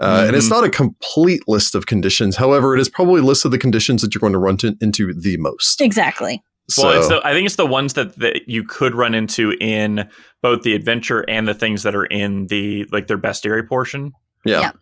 [0.00, 0.50] Uh, And it's Mhm.
[0.50, 2.36] not a complete list of conditions.
[2.36, 4.76] However, it is probably a list of the conditions that you're going to run to,
[4.80, 5.80] into the most.
[5.80, 6.42] Exactly.
[6.70, 9.52] So, Well, it's the, I think it's the ones that, that you could run into
[9.60, 10.08] in
[10.42, 14.12] both the adventure and the things that are in the like their bestiary portion.
[14.44, 14.72] yeah, Yeah.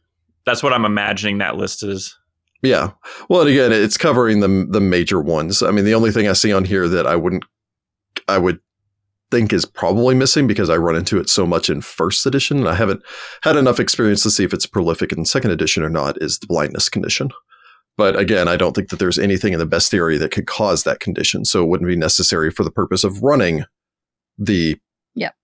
[0.45, 2.17] That's what I'm imagining that list is.
[2.63, 2.91] yeah.
[3.29, 5.63] Well, and again, it's covering the the major ones.
[5.63, 7.45] I mean, the only thing I see on here that I wouldn't,
[8.29, 8.61] I would
[9.31, 12.69] think is probably missing because I run into it so much in first edition, and
[12.69, 13.03] I haven't
[13.43, 16.21] had enough experience to see if it's prolific in second edition or not.
[16.23, 17.31] Is the blindness condition?
[17.97, 21.01] But again, I don't think that there's anything in the bestiary that could cause that
[21.01, 23.65] condition, so it wouldn't be necessary for the purpose of running
[24.39, 24.79] the
[25.15, 25.35] Yep.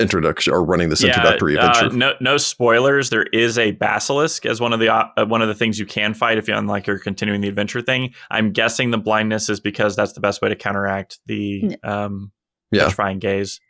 [0.00, 1.94] introduction or running this introductory uh, adventure.
[1.96, 3.10] no, no spoilers.
[3.10, 6.14] There is a basilisk as one of the uh, one of the things you can
[6.14, 8.14] fight if you unlike you're continuing the adventure thing.
[8.30, 12.32] I'm guessing the blindness is because that's the best way to counteract the um,
[12.70, 12.84] Yeah.
[12.84, 13.60] petrifying gaze.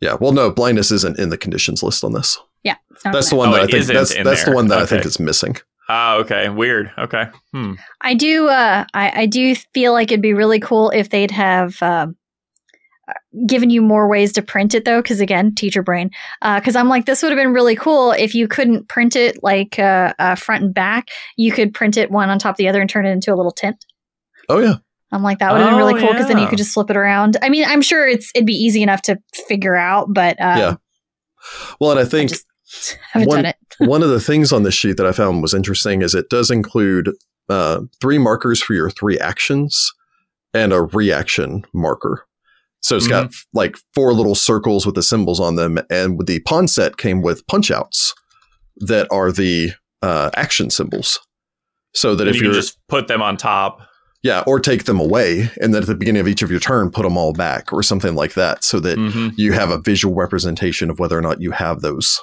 [0.00, 2.38] Yeah, well, no, blindness isn't in the conditions list on this.
[2.62, 2.76] Yeah.
[2.90, 4.68] it's not That's in the one one Oh, that I think that's that's the one
[4.68, 5.56] that I think is missing.
[5.88, 6.90] Ah, okay, weird.
[6.98, 7.74] Okay, hmm.
[8.00, 8.48] I do.
[8.48, 12.16] Uh, I, I do feel like it'd be really cool if they'd have um,
[13.08, 13.12] uh,
[13.46, 15.00] given you more ways to print it, though.
[15.00, 16.10] Because again, teacher brain.
[16.42, 19.78] Because I'm like, this would have been really cool if you couldn't print it like
[19.78, 21.08] uh, uh, front and back.
[21.36, 23.36] You could print it one on top of the other and turn it into a
[23.36, 23.84] little tint.
[24.48, 24.76] Oh yeah,
[25.12, 26.90] I'm like, that would have been really Oh, cool because then you could just flip
[26.90, 27.36] it around.
[27.42, 29.18] I mean, I'm sure it's it'd be easy enough to
[29.48, 30.74] figure out, but um, Yeah.
[31.80, 32.45] well, and I I think just
[33.12, 33.56] haven't one- done it.
[33.88, 36.50] one of the things on this sheet that I found was interesting is it does
[36.50, 37.10] include
[37.48, 39.92] uh, three markers for your three actions
[40.54, 42.24] and a reaction marker.
[42.80, 46.68] So it's got like four little circles with the symbols on them, and the pawn
[46.68, 48.14] set came with punch outs
[48.76, 51.18] that are the uh, action symbols.
[51.94, 53.80] So that And if you you're can just put them on top.
[54.22, 56.90] yeah, or take them away, and then at the beginning of each of your turn,
[56.90, 59.32] put them all back, or something like that, so that Mhm.
[59.36, 62.20] you have a visual representation of whether or not you have those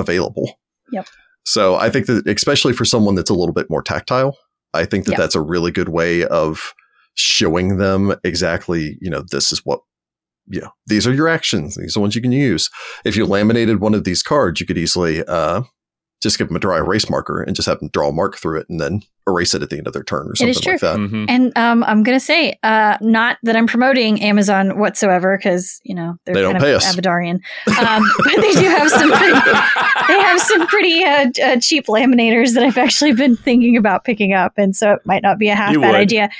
[0.00, 0.58] available.
[0.90, 1.06] Yep.
[1.44, 4.36] So I think that, especially for someone that's a little bit more tactile,
[4.74, 5.18] I think that Yep.
[5.18, 6.74] that's a really good way of
[7.14, 9.80] showing them exactly, you know, this is what,
[10.48, 11.76] you know, these are your actions.
[11.76, 12.70] These are ones you can use.
[13.04, 15.62] If you laminated one of these cards, you could easily uh,
[16.20, 18.60] just give them a dry erase marker and just have them draw a mark through
[18.60, 20.66] it and then erase it at the end of their turn or It something is
[20.66, 20.96] like that.
[20.96, 21.26] Mhm.
[21.28, 26.16] And um, I'm gonna say, uh, not that I'm promoting Amazon whatsoever, because you know
[26.24, 26.94] they're They don't kind pay of us.
[26.96, 27.40] Abadaran,
[27.78, 29.10] um, but they do have some.
[29.12, 29.32] Pretty,
[30.08, 34.32] they have some pretty uh, uh, cheap laminators that I've actually been thinking about picking
[34.32, 36.00] up, and so it might not be a half You bad would.
[36.00, 36.30] idea.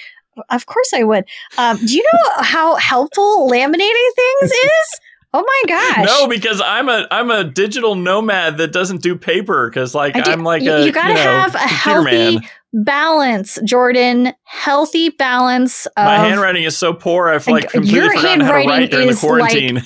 [0.48, 1.24] Of course, I would.
[1.58, 5.00] Um, do you know how helpful laminating things is?
[5.32, 6.06] Oh my gosh!
[6.06, 10.22] No, because I'm a I'm a digital nomad that doesn't do paper because like do-
[10.22, 12.42] I'm like you- a you gotta know, have a healthy man.
[12.72, 14.32] balance, Jordan.
[14.44, 17.28] Healthy balance of My handwriting is so poor.
[17.28, 19.84] I've like completely your forgotten how to handwriting write during the is, like,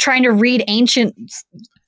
[0.00, 1.14] trying to read ancient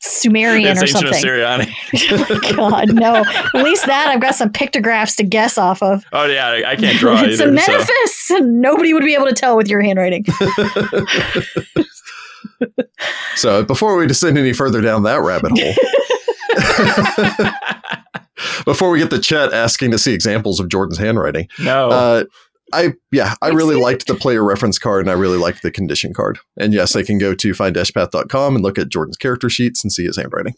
[0.04, 1.12] Sumerian it's or something.
[1.12, 1.66] Assyrian.
[1.94, 3.16] oh God, no.
[3.16, 6.04] At least that I've got some pictographs to guess off of.
[6.12, 7.52] oh yeah, I, I can't draw it's either.
[7.52, 7.72] a so.
[7.72, 10.24] metaphys, and nobody would be able to tell with your handwriting.
[13.36, 15.74] So before we descend any further down that rabbit hole,
[18.64, 22.24] before we get the chat asking to see examples of Jordan's handwriting, No, uh,
[22.72, 23.82] I yeah, I I've really it.
[23.82, 26.38] liked the player reference card and I really liked the condition card.
[26.56, 30.04] And yes, they can go to find-path.com and look at Jordan's character sheets and see
[30.04, 30.54] his handwriting.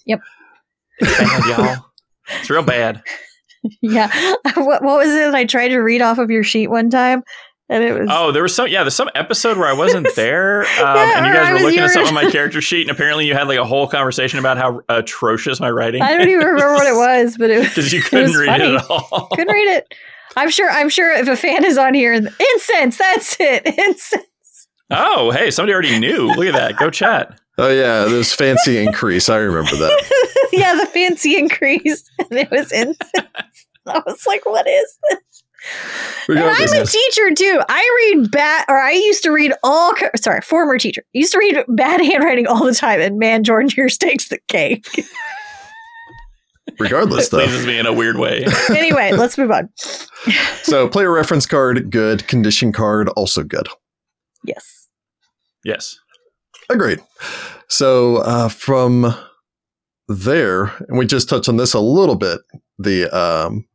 [1.01, 1.87] bad, y'all.
[2.41, 3.03] It's real bad.
[3.83, 4.11] yeah.
[4.57, 5.35] What, what was it?
[5.35, 7.23] I tried to read off of your sheet one time,
[7.69, 8.09] and it was.
[8.13, 11.27] Oh, there was some yeah, there's some episode where I wasn't there, um, Yeah, and
[11.27, 13.35] you guys were looking you at something were- on my character sheet, and apparently you
[13.35, 16.03] had like a whole conversation about how atrocious my writing.
[16.03, 17.69] I don't even remember what it was, but it was.
[17.69, 18.65] because you couldn't was read funny.
[18.65, 19.29] it at all.
[19.33, 19.95] Couldn't read it.
[20.37, 20.69] I'm sure.
[20.71, 22.99] I'm sure if a fan is on here, incense.
[22.99, 23.67] That's it.
[23.67, 24.25] Incense.
[24.91, 26.29] Oh, hey, somebody already knew.
[26.35, 26.77] Look at that.
[26.77, 27.41] Go chat.
[27.57, 29.29] Oh yeah, this fancy increase.
[29.29, 30.49] I remember that.
[30.53, 33.67] yeah, the fancy increase, and it was incense.
[33.87, 35.34] I was like, "What is this?"
[36.29, 37.61] And I'm a teacher too.
[37.69, 39.93] I read bad, or I used to read all.
[40.17, 43.99] Sorry, former teacher used to read bad handwriting all the time, and man, Jordan, yours
[43.99, 44.87] takes the cake.
[46.79, 47.39] regardless It though.
[47.45, 48.45] pleases me in a weird way.
[48.71, 49.69] anyway, let's move on.
[50.63, 52.27] So player reference card, good.
[52.27, 53.69] Condition card, also good.
[54.45, 54.89] Yes.
[55.65, 55.99] Yes.
[56.71, 57.01] Agreed.
[57.69, 59.15] So uh, from
[60.09, 62.41] there, and we just touched on this a little bit.
[62.79, 63.67] The um,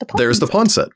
[0.00, 0.52] The pawn there's the set.
[0.52, 0.88] pawn set.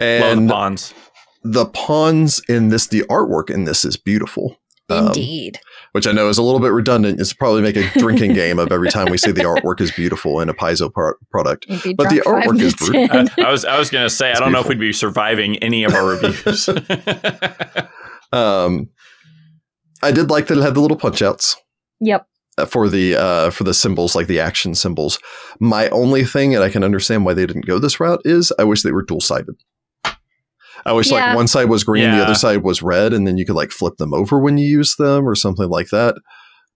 [0.00, 0.94] Love And the pawns.
[1.42, 4.56] the pawns in this, the artwork in this is beautiful.
[4.90, 5.58] Um, Indeed.
[5.92, 7.18] which I know is a little bit redundant.
[7.18, 10.40] It's probably make a drinking game of every time we say the artwork is beautiful
[10.40, 11.64] in a Paizo pro- product.
[11.68, 13.08] But the artwork is minutes brutal.
[13.42, 15.84] I, I was I was gonna say I don't know if we'd be surviving any
[15.84, 16.68] of our reviews.
[18.32, 18.88] Um,
[20.02, 21.56] I did like that it had the little punch outs.
[22.00, 22.26] yep.
[22.58, 25.18] Uh, for the uh, for the symbols like the action symbols.
[25.60, 28.64] My only thing, and I can understand why they didn't go this route, is I
[28.64, 29.54] wish they were dual sided.
[30.86, 31.28] I wish Yeah.
[31.28, 33.70] like one side was green, the other side was red, and then you could like
[33.70, 36.14] flip them over when you use them or something like that.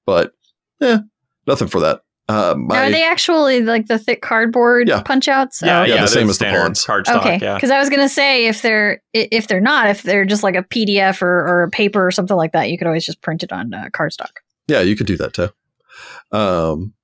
[0.07, 0.33] But
[0.81, 0.99] yeah,
[1.47, 2.01] nothing for that.
[2.31, 5.01] Uh, my, Are they actually like the thick cardboard Yeah.
[5.03, 5.63] punch outs?
[5.65, 6.85] yeah, Oh, yeah, yeah, the same as the standard pawns.
[6.85, 7.23] card stock.
[7.25, 10.43] Okay, Yeah, because I was gonna say if they're if they're not, if they're just
[10.43, 13.21] like a PDF or, or a paper or something like that, you could always just
[13.23, 14.31] print it on uh, cardstock.
[14.69, 15.49] Yeah, you could do that too.
[16.33, 16.95] Um,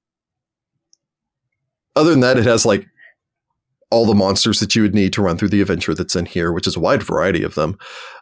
[1.96, 2.86] other than that, it has like
[3.90, 6.52] all the monsters that you would need to run through the adventure that's in here,
[6.52, 7.76] which is a wide variety of them,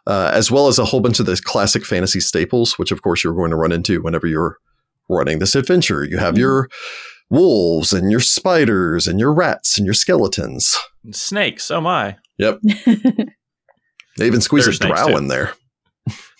[0.05, 3.23] uh, as well as a whole bunch of the classic fantasy staples, which of course
[3.23, 4.57] you're going to run into whenever you're
[5.09, 6.03] running this adventure.
[6.03, 6.39] You have Mhm.
[6.39, 6.69] your
[7.29, 10.77] wolves and your spiders and your rats and your skeletons.
[11.11, 11.71] snakes.
[11.71, 12.17] Oh my.
[12.37, 12.59] Yep.
[14.17, 15.17] they even squeeze There are a drow too.
[15.17, 15.53] in there.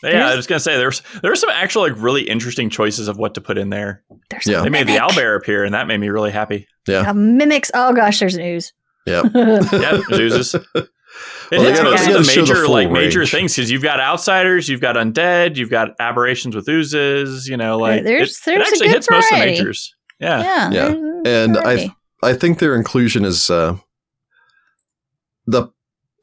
[0.03, 3.33] Yeah, I was gonna say there's there's some actual like really interesting choices of what
[3.35, 4.03] to put in there.
[4.29, 4.59] There's Yeah.
[4.59, 5.09] a They made the mimic.
[5.11, 6.67] owlbear appear, and that made me really happy.
[6.87, 7.09] Yeah.
[7.09, 7.71] A mimics.
[7.73, 8.73] Oh gosh, there's an ooze.
[9.05, 9.25] Yep.
[9.33, 10.55] Yeah, Zeus's.
[11.51, 13.55] It Well, they hits gotta- most of the show the major full like major things
[13.55, 17.47] because you've got outsiders, you've got undead, you've got aberrations with oozes.
[17.47, 19.51] You know, like There's- it, there's a it actually good hits most of the variety.
[19.59, 19.95] majors.
[20.19, 20.71] Yeah, yeah.
[20.71, 20.87] Yeah.
[20.89, 21.95] there's- And I variety.
[22.23, 23.75] I think their inclusion is uh,
[25.45, 25.67] the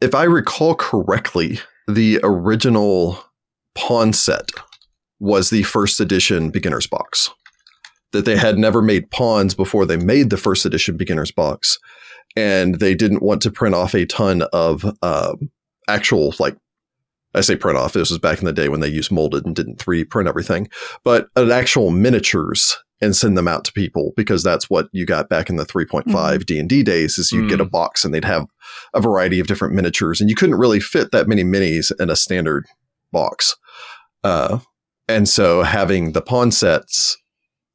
[0.00, 3.22] if I recall correctly, the original
[3.80, 4.50] pawn set
[5.18, 7.30] was the first edition beginner's box.
[8.12, 11.78] That they had never made pawns before they made the first edition beginner's box,
[12.36, 15.50] and they didn't want to print off a ton of um,
[15.88, 16.56] actual like
[17.34, 17.92] I say print off.
[17.92, 20.68] This was back in the day when they used molded and didn't 3D print everything,
[21.04, 25.28] but an actual miniatures and send them out to people because that's what you got
[25.28, 28.46] back in the 3.5 D&D days is you'd get a box and they'd have
[28.92, 32.16] a variety of different miniatures and you couldn't really fit that many minis in a
[32.16, 32.66] standard
[33.10, 33.56] box.
[34.22, 34.58] Uh,
[35.08, 37.16] and so having the pawn sets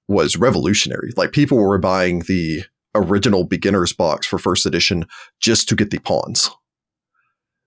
[0.08, 1.12] was revolutionary.
[1.18, 5.06] Like people were buying the original beginner's box for first edition
[5.42, 6.50] just to get the pawns.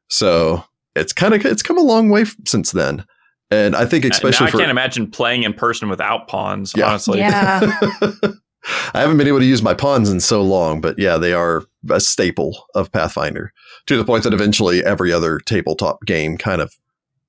[0.09, 0.64] So
[0.97, 3.05] it's kind of it's come a long way f- since then.
[3.51, 6.73] And I think Uh, especially now I for can't imagine playing in person without pawns.
[6.77, 6.88] Yeah.
[6.88, 7.61] Honestly, Yeah.
[8.93, 11.64] I haven't been able to use my pawns in so long, but yeah, they are
[11.91, 13.53] a staple of Pathfinder
[13.87, 16.75] to the point that eventually every other tabletop game kind of,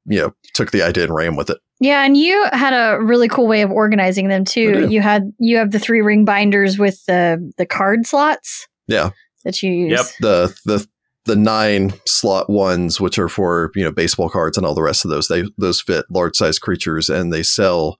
[0.09, 1.59] you know, took the idea and ran with it.
[1.79, 4.89] Yeah, and you had a really cool way of organizing them too.
[4.89, 8.67] You had you have the three ring binders with the the card slots.
[8.87, 9.11] Yeah.
[9.45, 9.91] That you use.
[9.91, 10.05] Yep.
[10.19, 10.87] The the
[11.25, 15.05] the nine slot ones, which are for you know baseball cards and all the rest
[15.05, 17.97] of those, they those fit large size creatures, and they sell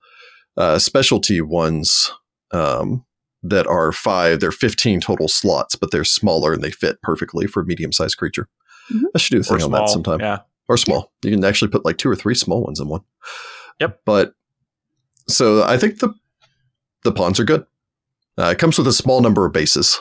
[0.58, 2.12] uh, specialty ones
[2.50, 3.04] um,
[3.42, 4.40] that are five.
[4.40, 8.48] They're fifteen total slots, but they're smaller and they fit perfectly for medium sized creature.
[8.92, 9.04] Mhm.
[9.14, 9.86] I should do a or thing on small.
[9.86, 10.20] that sometime.
[10.20, 10.38] Yeah,
[10.70, 11.12] or small.
[11.24, 13.02] You can actually put like two or three small ones in one.
[13.80, 14.00] Yep.
[14.06, 14.34] But
[15.28, 16.14] so I think the
[17.02, 17.66] the pawns are good.
[18.38, 19.98] Uh, it comes with a small number of bases.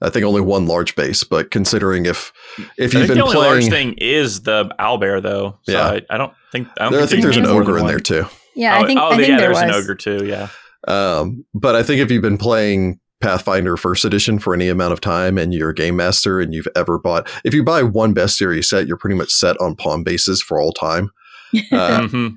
[0.00, 2.32] I think only one large base, but considering if
[2.78, 5.58] if I you've think been the only large playing, thing is the owlbear, though.
[5.64, 5.88] So Yeah.
[5.88, 7.86] I, I don't think I don't there, I think there's an ogre in one.
[7.86, 8.26] there too.
[8.54, 9.62] Yeah, oh, I think oh, I think yeah, there there's was.
[9.62, 10.24] an ogre too.
[10.26, 10.48] Yeah,
[10.86, 15.00] Um, but I think if you've been playing Pathfinder First Edition for any amount of
[15.00, 18.64] time and you're a game master and you've ever bought, if you buy one Bestiary
[18.64, 21.10] set, you're pretty much set on pawn bases for all time.
[21.72, 22.32] Uh, Mhm.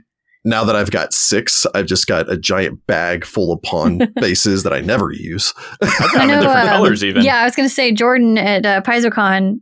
[0.45, 4.63] now that I've got six, I've just got a giant bag full of pawn bases
[4.63, 5.53] that I never use.
[5.81, 7.23] I've got I them in know, different um, colors even.
[7.23, 9.59] Yeah, I was going to say Jordan at uh, PaizoCon.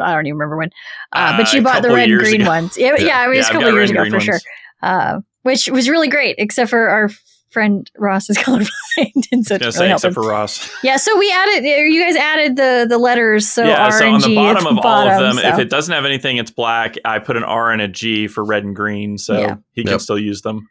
[0.00, 0.70] I don't even remember when,
[1.12, 2.50] uh, but Uh, you a bought the red and green ago.
[2.50, 2.76] ones.
[2.78, 3.24] Yeah, yeah, Yeah.
[3.24, 4.40] it was Yeah, a I've couple years ago for green sure.
[4.82, 7.08] Uh, which was really great, except for our
[7.52, 10.14] friend Ross is colorblind, and so I it really gonna say helped except him.
[10.22, 10.70] for Ross.
[10.82, 11.64] Yeah, so we added.
[11.64, 13.48] You guys added the the letters.
[13.48, 15.48] So yeah, R so and on the bottom at of the all of them, so-
[15.48, 16.96] if it doesn't have anything, it's black.
[17.04, 19.56] I put an R and a G for red and green, so Yeah.
[19.72, 20.00] he can Yep.
[20.00, 20.68] still use them.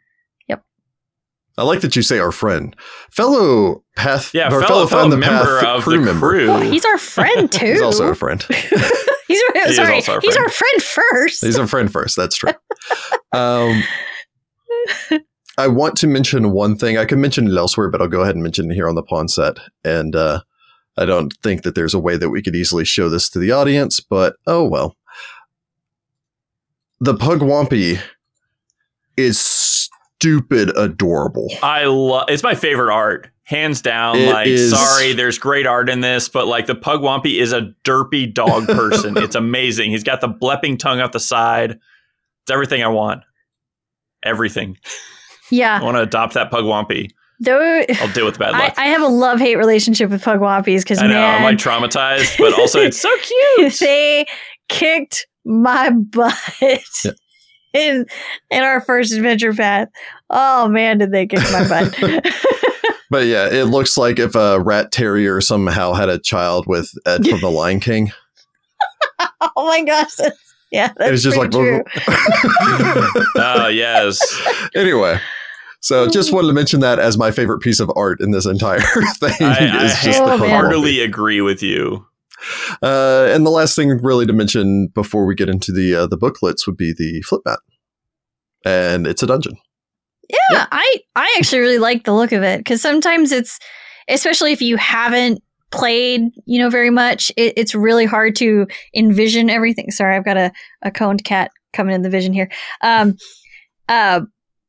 [0.48, 0.62] Yep.
[1.58, 2.74] I like that you say our friend,
[3.10, 6.28] fellow path, Yeah, or fellow, fellow the member Path of crew the member.
[6.30, 6.48] crew.
[6.50, 7.66] Oh, he's our friend too.
[7.66, 8.42] He's also a friend.
[9.28, 9.94] he's is sorry.
[9.94, 10.46] also our He's friend.
[10.46, 11.44] our friend first.
[11.44, 12.16] He's a friend first.
[12.16, 12.52] That's true.
[13.32, 13.82] Um,
[15.58, 16.96] I want to mention one thing.
[16.96, 19.02] I can mention it elsewhere, but I'll go ahead and mention it here on the
[19.02, 19.58] pawn set.
[19.84, 20.40] And uh,
[20.96, 23.52] I don't think that there's a way that we could easily show this to the
[23.52, 24.96] audience, but oh well.
[27.00, 28.00] The Pug Pugwampi
[29.16, 31.48] is stupid adorable.
[31.62, 32.26] I love.
[32.28, 34.16] It's my favorite art, hands down.
[34.18, 37.52] It like, is- sorry, there's great art in this, but like the Pug Pugwampi is
[37.52, 39.16] a derpy dog person.
[39.18, 39.90] it's amazing.
[39.90, 41.72] He's got the blepping tongue out the side.
[41.72, 43.24] It's everything I want.
[44.22, 44.78] Everything.
[45.52, 47.10] I want to adopt that Pugwampi.
[47.40, 48.74] Though I'll deal with bad luck.
[48.78, 52.38] I have a love hate relationship with Pugwampis because I know man, I'm like traumatized,
[52.38, 53.10] but also it's so
[53.56, 53.74] cute.
[53.80, 54.26] they
[54.68, 56.38] kicked my butt
[57.72, 58.06] in
[58.50, 59.88] in our first adventure path.
[60.30, 62.32] Oh man, did they kick my butt?
[63.10, 67.26] But yeah, it looks like if a rat terrier somehow had a child with Ed
[67.26, 68.10] from The Lion King.
[69.54, 73.24] oh my gosh, that's, yeah, that's it was just like pretty true.
[73.36, 74.18] Oh yes.
[74.74, 75.20] anyway.
[75.82, 78.80] So just wanted to mention that as my favorite piece of art in this entire
[79.16, 80.38] thing I, I is just Oh, the man.
[80.38, 80.50] Pugwampi.
[80.50, 82.06] heartily agree with you.
[82.82, 86.16] Uh, and the last thing really to mention before we get into the uh, the
[86.16, 87.58] booklets would be the flip mat,
[88.64, 89.56] and it's a dungeon.
[90.28, 93.58] Yeah, I I actually really like the look of it because sometimes it's,
[94.08, 99.48] especially if you haven't played, you know, very much, it, it's really hard to envision
[99.50, 99.90] everything.
[99.90, 100.52] Sorry, I've got a
[100.82, 102.50] a coned cat coming in the vision here.
[102.82, 103.16] Um,
[103.88, 104.22] uh,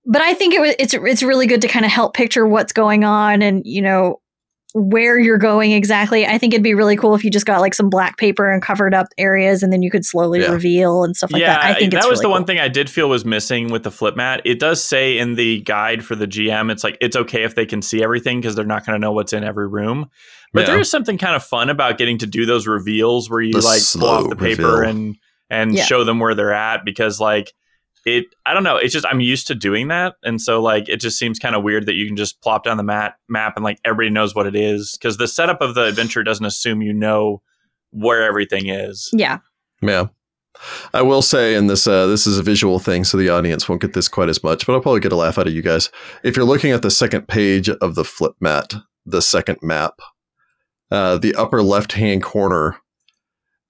[0.06, 2.74] but I think it was it's it's really good to kind of help picture what's
[2.74, 4.20] going on and you know
[4.76, 6.26] where you're going exactly.
[6.26, 8.60] I think it'd be really cool if you just got like some black paper and
[8.60, 10.52] covered up areas, and then you could slowly Yeah.
[10.52, 11.64] reveal and stuff like yeah, that.
[11.64, 13.84] I think that it's was really the one thing I did feel was missing with
[13.84, 14.42] the flip mat.
[14.46, 17.68] It does say in the guide for the GM, it's like it's okay if they
[17.68, 20.10] can see everything because they're not going to know what's in every room.
[20.54, 20.66] But Yeah.
[20.72, 23.60] there is something kind of fun about getting to do those reveals where you The
[23.62, 24.90] like pull off slow the paper reveal.
[24.90, 25.16] and
[25.52, 25.84] and Yeah.
[25.84, 27.54] show them where they're at because like
[28.06, 30.98] it I don't know, it's just I'm used to doing that and so like it
[30.98, 33.64] just seems kind of weird that you can just plop down the mat map and
[33.64, 36.94] like everybody knows what it is because the setup of the adventure doesn't assume you
[36.94, 37.42] know
[37.92, 39.10] where everything is.
[39.14, 39.40] Yeah,
[39.82, 40.08] Yeah.
[40.94, 43.82] I will say, and this uh, this is a visual thing, so the audience won't
[43.82, 45.90] get this quite as much, but I'll probably get a laugh out of you guys.
[46.24, 48.74] If you're looking at the second page of the flip mat,
[49.06, 50.00] the second map,
[50.92, 52.78] uh, the upper left hand corner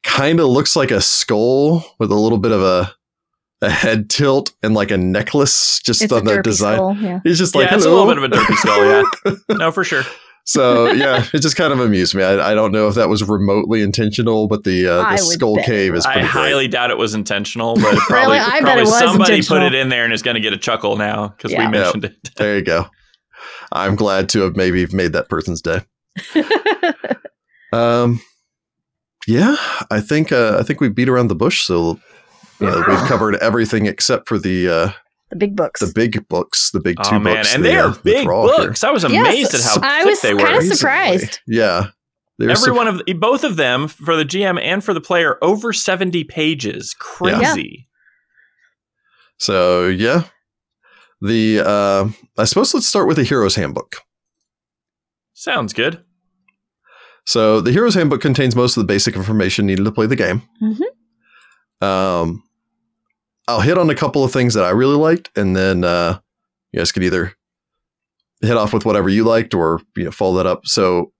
[0.03, 2.93] kind of looks like a skull with a little bit of a
[3.63, 6.75] a head tilt and like a necklace just it's a on the derpy design.
[6.77, 6.95] skull.
[6.97, 7.19] Yeah.
[7.25, 9.35] It's just like yeah, it's a little bit of a derpy skull, yeah.
[9.57, 10.03] No, for sure.
[10.45, 12.23] so yeah, it just kind of amused me.
[12.23, 15.65] I, I don't know if that was remotely intentional, but the uh, the skull bet
[15.65, 16.25] cave is I great.
[16.25, 18.39] highly doubt it was intentional, but probably, Really?
[18.39, 20.53] I bet probably it was somebody put it in there and is going to get
[20.53, 21.65] a chuckle now because Yeah.
[21.65, 22.15] we mentioned it.
[22.35, 22.87] There you go.
[23.71, 25.81] I'm glad to have maybe made that person's day.
[27.71, 28.21] Um,
[29.27, 29.55] yeah,
[29.89, 31.99] I think uh, I think we beat around the bush, so
[32.63, 34.91] you know, we've covered everything except for the uh,
[35.29, 35.79] the big books.
[35.81, 37.53] the big books, the big two Oh man, books.
[37.55, 38.67] and the, they uh, are the big Thrall here.
[38.67, 38.83] books.
[38.83, 40.41] I was Yes, amazed at how big they were.
[40.47, 41.39] I was they kinda surprised.
[41.47, 41.87] Yeah,
[42.39, 45.37] They're Every sup- one of both of them for the GM and for the player
[45.43, 46.95] over seventy pages.
[46.97, 47.87] Crazy.
[49.37, 50.23] So yeah,
[51.21, 53.97] the uh, I suppose let's start with the hero's handbook.
[55.33, 56.03] Sounds good.
[57.25, 60.43] So the hero's handbook contains most of the basic information needed to play the game.
[60.61, 61.85] Mhm.
[61.85, 62.43] Um,
[63.47, 66.19] I'll hit on a couple of things that I really liked, and then uh,
[66.71, 67.33] you guys could either
[68.41, 70.65] hit off with whatever you liked or you know follow that up.
[70.65, 71.11] So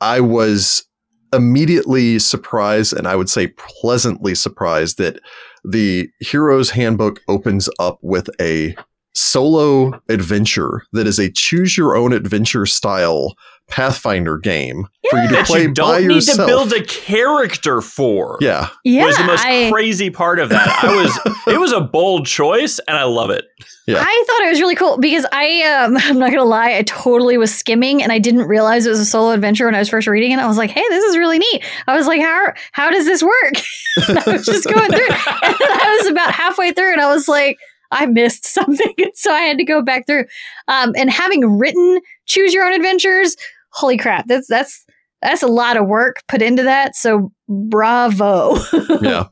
[0.00, 0.84] I was
[1.32, 5.20] immediately surprised, and I would say pleasantly surprised that
[5.64, 8.74] the hero's handbook opens up with a
[9.14, 13.34] solo adventure that is a choose your own adventure style
[13.68, 16.38] Pathfinder game for you to That play you don't need yourself.
[16.38, 18.38] to build a character for.
[18.40, 20.68] yeah, yeah, was the most I, crazy part of that.
[20.82, 23.44] I was it was a bold choice and I love it.
[23.86, 23.98] Yeah.
[24.00, 27.38] I thought it was really cool because I, um, I'm not gonna lie, I totally
[27.38, 30.06] was skimming and I didn't realize it was a solo adventure when I was first
[30.08, 30.38] reading it.
[30.38, 31.64] I was like, hey, this is really neat.
[31.86, 33.54] I was like, how how does this work?
[34.08, 37.28] and I was just going through, and I was about halfway through, and I was
[37.28, 37.58] like,
[37.90, 40.24] I missed something, so I had to go back through.
[40.68, 43.36] Um, and having written choose your own adventures,
[43.70, 44.84] holy crap, that's that's
[45.22, 46.94] that's a lot of work put into that.
[46.96, 48.56] So bravo.
[49.00, 49.26] yeah.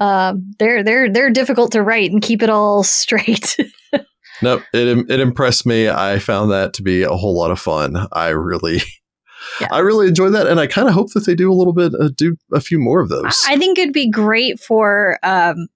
[0.00, 3.56] um, they're they're they're difficult to write and keep it all straight.
[4.40, 5.88] Nope, it it impressed me.
[5.88, 8.06] I found that to be a whole lot of fun.
[8.12, 8.80] I really,
[9.60, 9.66] Yeah.
[9.72, 11.92] I really enjoyed that, and I kind of hope that they do a little bit,
[11.98, 13.42] uh, do a few more of those.
[13.48, 15.66] I think it'd be great for, um,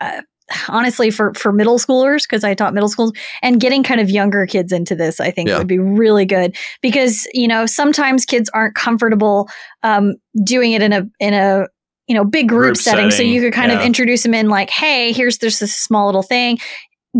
[0.00, 0.22] uh,
[0.68, 4.46] honestly, for for middle schoolers because I taught middle schools and getting kind of younger
[4.46, 5.20] kids into this.
[5.20, 5.58] I think Yeah.
[5.58, 9.48] would be really good because you know sometimes kids aren't comfortable
[9.82, 10.14] um,
[10.44, 11.66] doing it in a in a
[12.06, 13.10] you know big group, Group setting.
[13.10, 16.22] So you could kind of introduce them in like, hey, here's this, this small little
[16.22, 16.58] thing.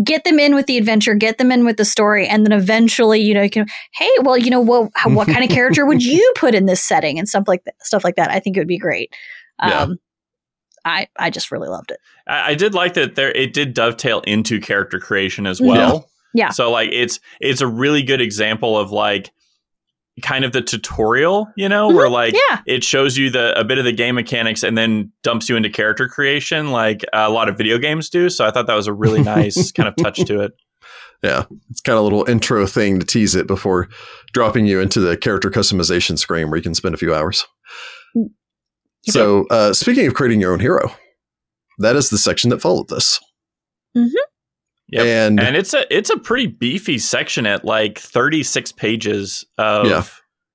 [0.03, 3.21] Get them in with the adventure, get them in with the story, and then eventually,
[3.21, 6.33] you know, you can, hey, well, you know, what, what kind of character would you
[6.35, 8.29] put in this setting and stuff like that, stuff like that.
[8.29, 9.13] I think it would be great.
[9.63, 9.87] Yeah.
[10.85, 11.99] I I just really loved it.
[12.27, 15.69] I, I did like that there it did dovetail into character creation as mm-hmm.
[15.69, 16.09] well.
[16.33, 16.49] Yeah.
[16.49, 19.31] So like it's it's a really good example of like
[20.21, 22.13] kind of the tutorial, you know, where mm-hmm.
[22.13, 22.61] like Yeah.
[22.65, 25.69] it shows you the a bit of the game mechanics and then dumps you into
[25.69, 28.29] character creation, like a lot of video games do.
[28.29, 30.53] So I thought that was a really nice kind of touch to it.
[31.23, 33.87] Yeah, it's kind of a little intro thing to tease it before
[34.33, 37.45] dropping you into the character customization screen where you can spend a few hours.
[39.07, 39.13] Yep.
[39.13, 40.91] So, uh, speaking of creating your own hero,
[41.79, 43.19] that is the section that followed this.
[43.93, 45.05] Yep.
[45.05, 50.03] And, and it's a it's a pretty beefy section at like 36 pages of Yeah.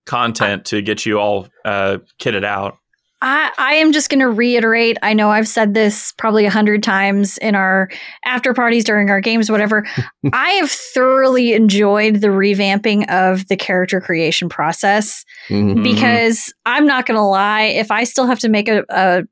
[0.07, 2.79] content to get you all uh, kitted out.
[3.23, 4.97] I, I am just going to reiterate.
[5.03, 7.91] I know I've said this probably a hundred times in our
[8.25, 9.87] after parties during our games, whatever.
[10.33, 15.75] I have thoroughly enjoyed the revamping of the character creation process Mhm.
[15.75, 15.83] Mhm.
[15.85, 17.63] because I'm not going to lie.
[17.65, 19.23] If I still have to make a, a,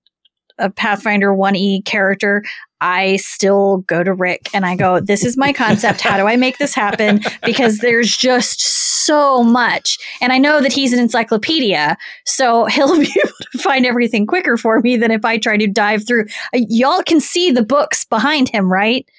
[0.58, 2.42] a Pathfinder 1E character,
[2.80, 6.00] I still go to Rick and I go, This is my concept.
[6.00, 7.22] How do I make this happen?
[7.44, 8.60] Because there's just
[9.08, 9.98] so much.
[10.20, 11.96] And I know that he's an encyclopedia,
[12.26, 15.66] so he'll be able to find everything quicker for me than if I try to
[15.66, 16.26] dive through.
[16.54, 19.06] Uh, Y'all can see the books behind him, right?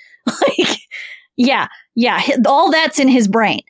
[0.59, 0.77] Like,
[1.37, 3.61] yeah, yeah, all that's in his brain.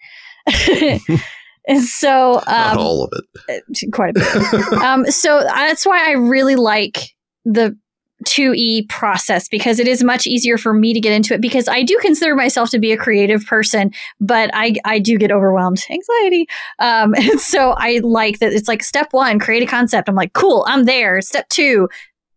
[0.45, 3.11] and so, Not um, all of
[3.47, 3.91] it.
[3.93, 7.15] quite a bit um, so that's why I really like
[7.45, 7.77] the
[8.25, 11.83] 2E process because it is much easier for me to get into it because I
[11.83, 16.47] do consider myself to be a creative person, but I, I do get overwhelmed, anxiety.
[16.79, 20.09] Um, and so I like that it's like step one, create a concept.
[20.09, 21.21] I'm like, cool, I'm there.
[21.21, 21.87] Step two,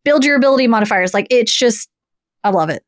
[0.04, 1.12] build your ability modifiers.
[1.14, 1.88] Like it's just,
[2.44, 2.84] I love it.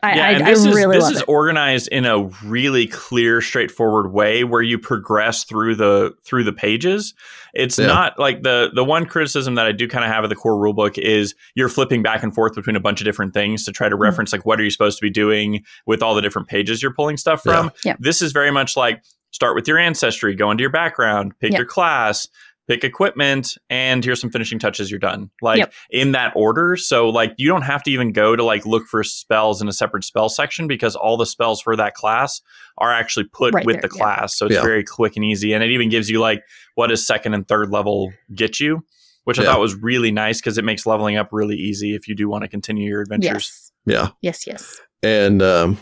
[0.00, 1.28] I, yeah, I, and I this is this love is it.
[1.28, 7.14] organized in a really clear, straightforward way where you progress through the through the pages.
[7.52, 7.86] It's Yeah.
[7.86, 10.54] not like the the one criticism that I do kind of have of the core
[10.54, 13.88] rulebook is you're flipping back and forth between a bunch of different things to try
[13.88, 14.02] to Mm-hmm.
[14.04, 16.94] reference like what are you supposed to be doing with all the different pages you're
[16.94, 17.72] pulling stuff from.
[17.84, 17.96] Yeah.
[17.98, 21.58] This is very much like start with your ancestry, go into your background, pick Yeah.
[21.58, 22.28] your class,
[22.68, 24.90] pick equipment, and here's some finishing touches.
[24.90, 25.30] You're done.
[25.42, 25.72] Like Yep.
[25.90, 26.76] in that order.
[26.76, 29.72] So like you don't have to even go to like look for spells in a
[29.72, 32.40] separate spell section because all the spells for that class
[32.76, 34.04] are actually put Right with there, the yeah.
[34.04, 34.36] class.
[34.38, 34.62] So it's Yeah.
[34.62, 35.52] very quick and easy.
[35.54, 36.42] And it even gives you like
[36.74, 38.84] what does second and third level get you,
[39.24, 42.14] which I thought was really nice because it makes leveling up really easy if you
[42.14, 43.32] do want to continue your adventures.
[43.32, 43.72] Yes.
[43.86, 44.08] Yeah.
[44.20, 44.78] Yes, yes.
[45.02, 45.78] and um,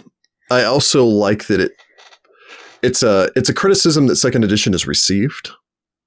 [0.53, 1.72] I also like that it
[2.82, 5.51] it's a it's a criticism that second edition has received,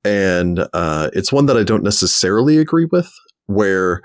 [0.04, 3.12] and uh, it's one that I don't necessarily agree with.
[3.47, 4.02] Where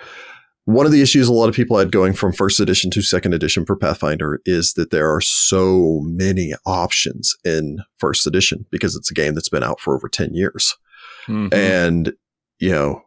[0.64, 3.34] one of the issues a lot of people had going from first edition to second
[3.34, 9.11] edition for Pathfinder is that there are so many options in first edition because it's
[9.11, 10.74] a game that's been out for over ten years
[11.26, 11.53] Mhm.
[11.55, 12.12] and
[12.61, 13.03] you know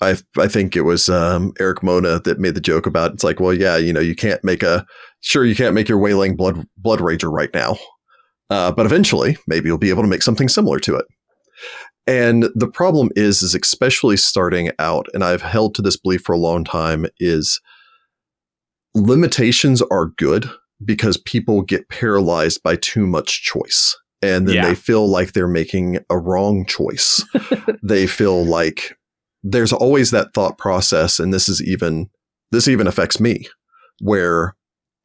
[0.00, 3.40] i i think it was um Erik Mona that made the joke about it's like
[3.40, 4.86] well yeah you know you can't make a
[5.20, 7.76] sure you can't make your wailing blood blood rager right now
[8.50, 11.04] uh, but eventually maybe you'll be able to make something similar to it
[12.06, 16.32] and the problem is is especially starting out and i've held to this belief for
[16.34, 17.60] a long time is
[18.94, 20.48] limitations are good
[20.84, 24.68] because people get paralyzed by too much choice and then Yeah.
[24.68, 27.24] they feel like they're making a wrong choice
[27.82, 28.96] they feel like
[29.42, 32.08] there's always that thought process and this is even
[32.52, 33.46] this even affects me
[34.00, 34.54] where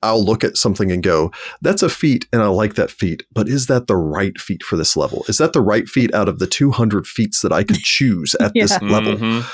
[0.02, 1.32] I'll look at something and go,
[1.62, 4.78] that's a feat and I like that feat, but is that the right feat for
[4.78, 5.26] this level?
[5.28, 8.54] Is that the right feat out of the 200 feats that I could choose at
[8.54, 8.88] this Yeah.
[8.90, 9.18] level?
[9.18, 9.46] Mhm.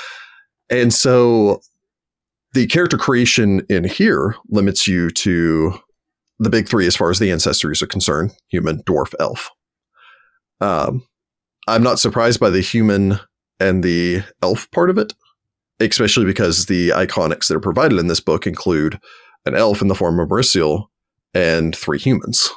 [0.70, 1.60] And so
[2.52, 5.74] the character creation in here limits you to
[6.38, 9.50] the big three as far as the ancestries are concerned human, dwarf, elf.
[10.60, 11.02] Um,
[11.68, 13.18] I'm not surprised by the human
[13.58, 15.12] and the elf part of it,
[15.80, 19.00] especially because the iconics that are provided in this book include
[19.46, 20.86] an elf in the form of Merisiel
[21.34, 22.50] and three humans.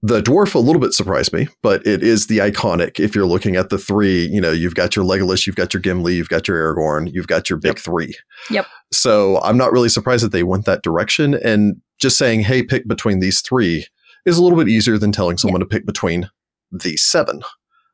[0.00, 3.00] The dwarf a little bit surprised me, but it is the iconic.
[3.00, 5.80] If you're looking at the three, you know, you've got your Legolas, you've got your
[5.80, 7.78] Gimli, you've got your Aragorn, you've got your big Yep.
[7.78, 8.14] three.
[8.50, 8.66] Yep.
[8.92, 11.34] So I'm not really surprised that they went that direction.
[11.34, 13.86] And just saying, hey, pick between these three
[14.24, 16.30] is a little bit easier than telling someone to pick between
[16.70, 17.42] these seven.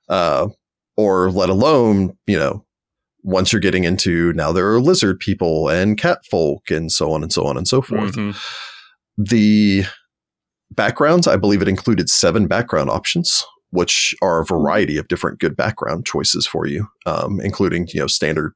[0.09, 0.49] Uh,
[0.99, 2.66] or let alone, you know,
[3.25, 7.22] once you're getting into now there are lizard people and cat folk and so on
[7.22, 8.14] and so on and so forth.
[8.14, 8.37] Mhm.
[9.16, 9.85] The
[10.70, 15.57] backgrounds, I believe it included seven background options, which are a variety of different good
[15.57, 18.53] background choices for you, um, including you know standard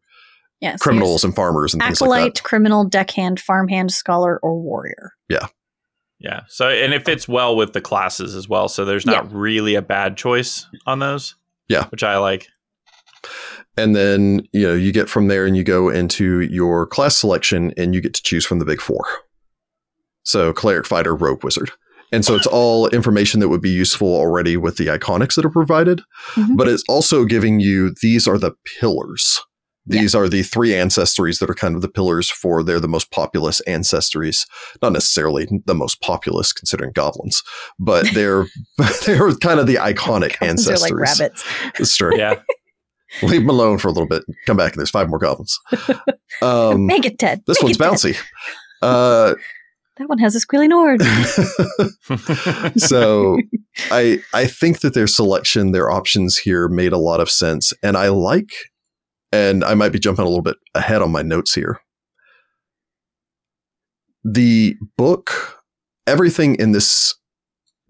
[0.60, 0.80] Yes.
[0.82, 2.38] criminals and farmers and things acolyte, like that.
[2.40, 5.12] Acolyte, criminal, deckhand, farmhand, scholar, or warrior.
[5.28, 5.46] Yeah.
[6.18, 6.40] Yeah.
[6.48, 8.68] So and it fits well with the classes as well.
[8.68, 11.36] So there's not really a bad choice on those.
[11.68, 11.86] Yeah.
[11.90, 12.48] Which I like.
[13.78, 17.72] And then you know you get from there and you go into your class selection
[17.76, 19.04] and you get to choose from the big four.
[20.24, 21.70] So cleric, fighter, rogue, wizard.
[22.10, 25.50] And so it's all information that would be useful already with the iconics that are
[25.50, 26.00] provided,
[26.36, 26.56] Mhm.
[26.56, 29.40] but it's also giving you these are the pillars.
[29.90, 33.10] These are the three ancestries that are kind of the pillars for they're the most
[33.10, 34.46] populous ancestries.
[34.82, 37.42] Not necessarily the most populous considering goblins,
[37.78, 38.46] but they're
[39.06, 40.90] they're kind of the iconic Goblins ancestors.
[40.90, 41.44] are like rabbits.
[41.78, 42.16] It's true.
[42.18, 42.34] Yeah.
[43.22, 44.24] Leave them alone for a little bit.
[44.46, 45.58] Come back and there's five more goblins.
[46.42, 47.42] Um, Make it dead.
[47.46, 48.16] this Make one's bouncy.
[48.82, 49.34] Uh,
[49.96, 51.02] That one has a squealy Nord.
[52.78, 53.36] so
[53.90, 57.96] I I think that their selection, their options here made a lot of sense, and
[57.96, 58.52] I like.
[59.32, 61.80] And I might be jumping a little bit ahead on my notes here.
[64.24, 65.58] The book,
[66.06, 67.14] everything in this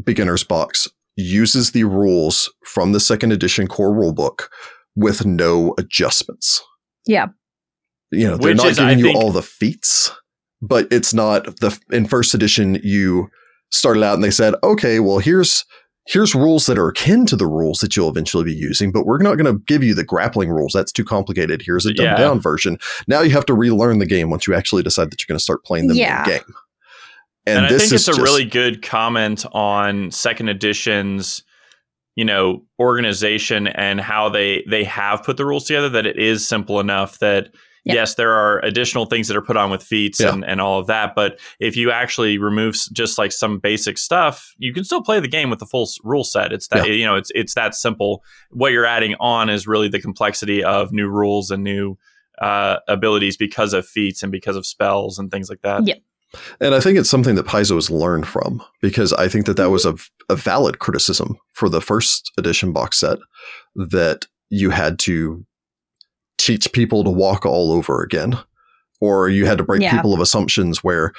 [0.03, 4.49] beginner's box uses the rules from the second edition core rulebook
[4.99, 6.63] with no adjustments.
[7.07, 7.27] Yeah.
[8.11, 10.11] You know, they're Which not is, I giving you think- all the feats,
[10.61, 13.29] but it's not the in first edition you
[13.71, 15.65] started out and they said, "Okay, well here's
[16.07, 19.19] here's rules that are akin to the rules that you'll eventually be using, but we're
[19.23, 20.73] not going to give you the grappling rules.
[20.73, 21.61] That's too complicated.
[21.61, 22.17] Here's a dumbed Yeah.
[22.17, 22.79] down version.
[23.07, 25.45] Now you have to relearn the game once you actually decide that you're going to
[25.45, 26.25] start playing the Yeah.
[26.25, 26.55] game."
[27.47, 31.43] and, I this think is it's a just- really good comment on second edition's
[32.19, 36.47] you know organization and how they they have put the rules together that it is
[36.49, 37.45] simple enough that
[37.85, 37.95] Yeah.
[37.95, 40.33] yes there are additional things that are put on with feats Yeah.
[40.33, 44.53] and, and all of that but if you actually remove just like some basic stuff
[44.59, 47.15] you can still play the game with the full rule set it's that you know
[47.15, 51.51] it's it's that simple what you're adding on is really the complexity of new rules
[51.53, 51.97] and new
[52.41, 55.95] uh, abilities because of feats and because of spells and things like that Yeah.
[56.61, 59.71] And I think it's something that Paizo has learned from because I think that that
[59.71, 59.95] was a,
[60.29, 63.19] a valid criticism for the first edition box set
[63.75, 65.45] that you had to
[66.37, 68.39] teach people to walk all over again,
[69.01, 69.95] or you had to break Yeah.
[69.97, 71.13] people of assumptions where,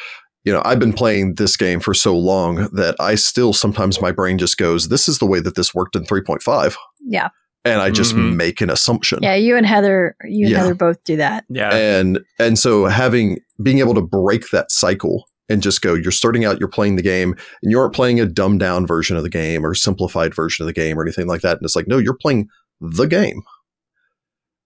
[0.43, 4.11] you know, I've been playing this game for so long that I still sometimes my
[4.11, 6.75] brain just goes, this is the way that this worked in 3.5.
[7.01, 7.29] Yeah.
[7.65, 8.35] And I just Mhm.
[8.35, 9.19] make an assumption.
[9.21, 10.57] Yeah, you and Heather, you and Yeah.
[10.59, 11.43] Heather both do that.
[11.49, 16.11] yeah and and so having being able to break that cycle and just go you're
[16.11, 19.23] starting out you're playing the game and you aren't playing a dumbed down version of
[19.23, 21.57] the game or simplified version of the game or anything like that.
[21.57, 22.47] And it's like no you're playing
[22.79, 23.41] the game.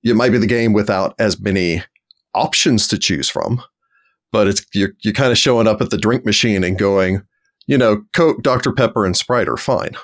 [0.04, 1.84] It might be the game without as many
[2.34, 3.62] options to choose from
[4.34, 7.22] but it's you're, you're kind of showing up at the drink machine and going
[7.68, 9.96] you know coke dr pepper and sprite are fine.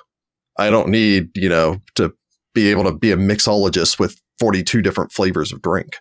[0.58, 2.14] I don't need you know to
[2.54, 5.98] be able to be a mixologist with 42 different flavors of drink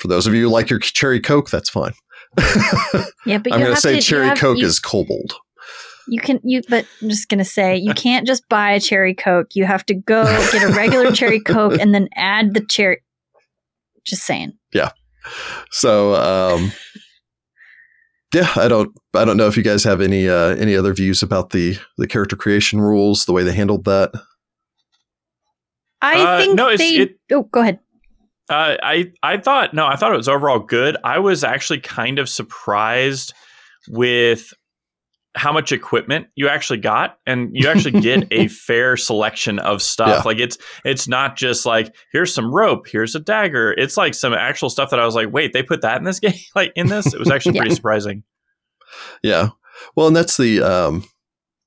[0.00, 1.92] for those of you who like your cherry coke, that's fine.
[3.26, 5.34] Yeah, but I'm going to say cherry have- coke you, is kobold.
[6.08, 9.48] You can you, but I'm just gonna say you can't just buy a cherry coke.
[9.54, 13.02] You have to go get a regular cherry coke and then add the cherry.
[14.04, 14.54] Just saying.
[14.72, 14.90] Yeah.
[15.70, 16.72] So, um,
[18.34, 21.22] yeah, I don't, I don't know if you guys have any, uh, any other views
[21.22, 24.10] about the the character creation rules, the way they handled that.
[26.02, 26.96] I Uh, think no, it's- they.
[27.02, 27.78] it- oh, go ahead.
[28.50, 30.96] Uh, I I thought no, I thought it was overall good.
[31.04, 33.32] I was actually kind of surprised
[33.88, 34.52] with
[35.36, 40.08] how much equipment you actually got, and you actually get a fair selection of stuff.
[40.08, 40.22] Yeah.
[40.24, 43.72] Like it's it's not just like here's some rope, here's a dagger.
[43.72, 46.18] It's like some actual stuff that I was like, wait, they put that in this
[46.20, 47.14] game, like in this.
[47.14, 47.60] It was actually Yeah.
[47.62, 48.24] pretty surprising.
[49.22, 49.50] Yeah.
[49.94, 51.04] Well, and that's the, um,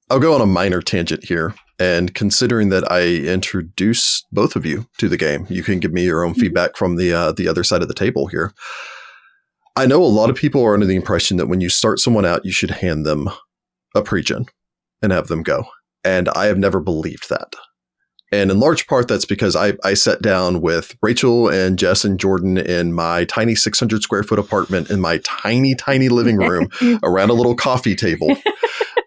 [0.09, 1.55] I'll go on a minor tangent here.
[1.80, 6.03] And considering that I introduce both of you to the game, you can give me
[6.03, 6.39] your own Mhm.
[6.39, 8.53] feedback from the uh, the other side of the table here.
[9.76, 12.26] I know a lot of people are under the impression that when you start someone
[12.26, 13.30] out, you should hand them
[13.95, 14.47] a pregen
[15.01, 15.65] and have them go.
[16.03, 17.55] And I have never believed that.
[18.32, 22.19] And in large part, that's because I, I sat down with Rachel and Jess and
[22.19, 26.69] Jordan in my tiny 600 square foot apartment in my tiny, tiny living room
[27.03, 28.36] around a little coffee table.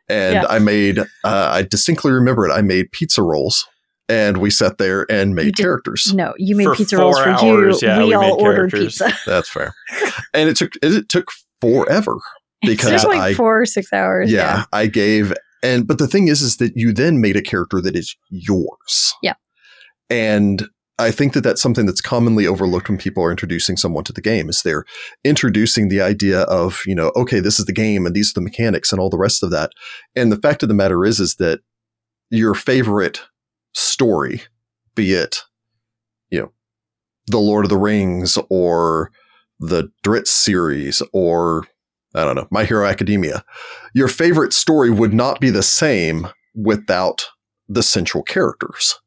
[0.09, 0.47] And Yeah.
[0.49, 2.53] I made, uh, I distinctly remember it.
[2.53, 3.67] I made pizza rolls
[4.09, 6.13] and we sat there and made did- characters.
[6.15, 7.89] No, you made For pizza rolls for hours, you.
[7.89, 8.99] yeah, we, we all made ordered characters.
[8.99, 9.13] pizza.
[9.27, 9.75] That's fair.
[10.33, 11.29] and it took, it took
[11.61, 12.17] forever
[12.63, 14.31] it because took like I, four or six hours.
[14.31, 15.33] yeah, I gave,
[15.63, 19.13] and, but the thing is, is that you then made a character that is yours.
[19.23, 19.35] Yeah.
[20.09, 20.69] And
[20.99, 24.23] I think that that's something that's commonly overlooked when people are introducing someone to the
[24.23, 24.87] game is they're
[25.25, 28.45] introducing the idea of, you know, okay, this is the game and these are the
[28.45, 29.73] mechanics and all the rest of that.
[30.15, 31.61] And the fact of the matter is, is that
[32.31, 33.21] your favorite
[33.75, 34.43] story,
[34.95, 35.43] be it,
[36.31, 36.53] you know,
[37.27, 39.11] the Lord of the Rings or
[39.61, 41.67] the Drizzt series or
[42.15, 43.45] I don't know, My Hero Academia,
[43.93, 47.27] your favorite story would not be the same without
[47.69, 48.99] the central characters.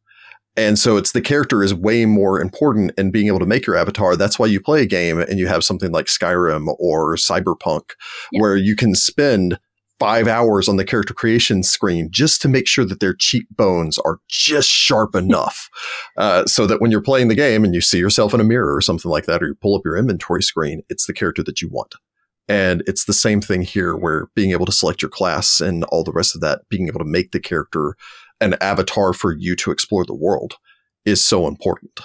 [0.59, 3.77] And so it's the character is way more important in being able to make your
[3.77, 4.17] avatar.
[4.17, 7.91] That's why you play a game and you have something like Skyrim or Cyberpunk
[8.33, 8.41] Yeah.
[8.41, 9.57] where you can spend
[9.99, 14.19] five hours on the character creation screen just to make sure that their cheekbones are
[14.27, 15.69] just sharp enough
[16.17, 18.75] uh, so that when you're playing the game and you see yourself in a mirror
[18.75, 21.61] or something like that, or you pull up your inventory screen, it's the character that
[21.61, 21.95] you want.
[22.49, 26.03] And it's the same thing here where being able to select your class and all
[26.03, 27.95] the rest of that, being able to make the character
[28.41, 30.55] an avatar for you to explore the world
[31.05, 31.99] is so important.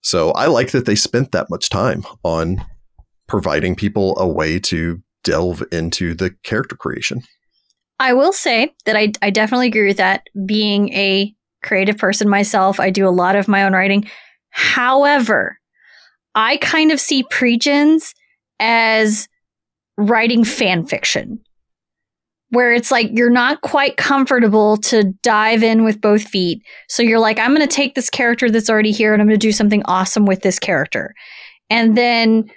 [0.00, 2.64] So I like that they spent that much time on
[3.26, 7.22] providing people a way to delve into the character creation.
[7.98, 10.22] I will say that I, I definitely agree with that.
[10.46, 14.08] Being a creative person myself, I do a lot of my own writing.
[14.50, 15.58] However,
[16.34, 18.14] I kind of see pregens
[18.60, 19.28] as
[19.96, 21.40] writing fan fiction
[22.50, 26.62] where it's like you're not quite comfortable to dive in with both feet.
[26.88, 29.38] So you're like, I'm going to take this character that's already here and I'm going
[29.38, 31.14] to do something awesome with this character.
[31.68, 32.50] And then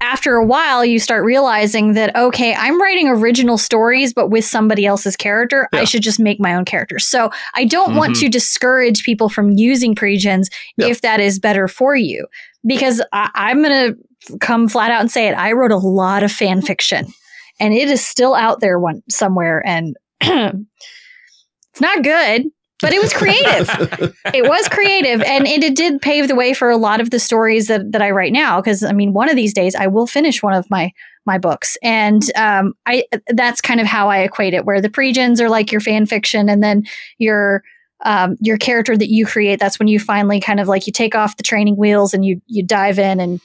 [0.00, 4.86] after a while, you start realizing that, okay, I'm writing original stories, but with somebody
[4.86, 5.68] else's character.
[5.72, 5.80] Yeah.
[5.80, 7.06] I should just make my own characters.
[7.06, 7.98] So I don't mm-hmm.
[7.98, 10.46] want to discourage people from using pregens
[10.78, 10.86] yeah.
[10.86, 12.26] if that is better for you.
[12.66, 15.32] Because I- I'm going to come flat out and say it.
[15.32, 17.12] I wrote a lot of fan fiction
[17.60, 22.46] and it is still out there one somewhere and it's not good
[22.80, 24.16] but it was creative.
[24.32, 27.18] It was creative and it, it, did pave the way for a lot of the
[27.18, 30.06] stories that, that i write now because i mean one of these days i will
[30.06, 30.92] finish one of my
[31.26, 31.76] my books.
[31.82, 35.72] And um, i that's kind of how i equate it where the pregens are like
[35.72, 36.84] your fan fiction and then
[37.18, 37.62] your
[38.02, 41.14] um, your character that you create that's when you finally kind of like you take
[41.14, 43.40] off the training wheels and you you dive in and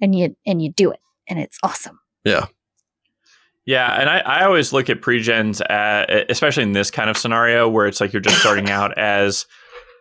[0.00, 1.98] and you and you do it and it's awesome.
[2.24, 2.46] Yeah
[3.64, 7.68] yeah, and I, I always look at pregens, at, especially in this kind of scenario
[7.68, 9.46] where it's like you're just starting out as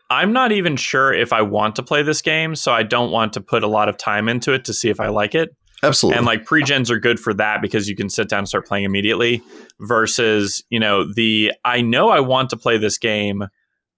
[0.09, 3.33] I'm not even sure if I want to play this game, so I don't want
[3.33, 5.55] to put a lot of time into it to see if I like it.
[5.83, 6.17] Absolutely.
[6.17, 8.83] And like pregens are good for that because you can sit down and start playing
[8.83, 9.41] immediately
[9.79, 13.45] versus, you know, the I know I want to play this game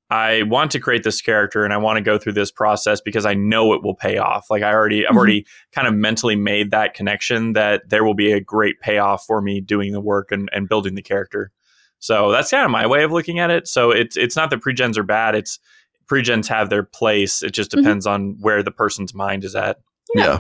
[0.10, 3.26] I want to create this character and I want to go through this process because
[3.26, 4.46] I know it will pay off.
[4.50, 5.18] Like I already, I've mm-hmm.
[5.18, 9.42] already kind of mentally made that connection that there will be a great payoff for
[9.42, 11.52] me doing the work and, and building the character.
[12.00, 13.68] So that's kind of my way of looking at it.
[13.68, 15.36] So it's it's not that pregens are bad.
[15.36, 15.58] It's
[16.12, 17.42] pregens have their place.
[17.42, 17.82] It just mm-hmm.
[17.82, 18.14] depends mm-hmm.
[18.14, 19.80] on where the person's mind is at.
[20.14, 20.26] Yeah.
[20.26, 20.40] yeah.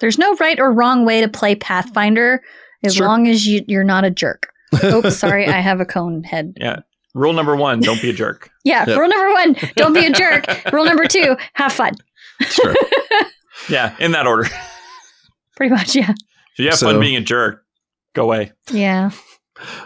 [0.00, 2.42] There's no right or wrong way to play Pathfinder
[2.84, 3.06] as sure.
[3.06, 4.52] long as you, you're not a jerk.
[4.82, 6.54] Oops, sorry, I have a cone head.
[6.56, 6.80] Yeah.
[7.14, 8.50] Rule number one: don't be a jerk.
[8.64, 8.84] yeah.
[8.86, 8.98] Yep.
[8.98, 10.46] Rule number one: don't be a jerk.
[10.72, 11.94] rule number two: have fun.
[12.40, 12.74] Sure.
[13.68, 14.48] yeah, in that order.
[15.56, 16.10] Pretty much, yeah.
[16.10, 17.64] If you have so, fun being a jerk,
[18.14, 18.52] go away.
[18.70, 19.10] Yeah.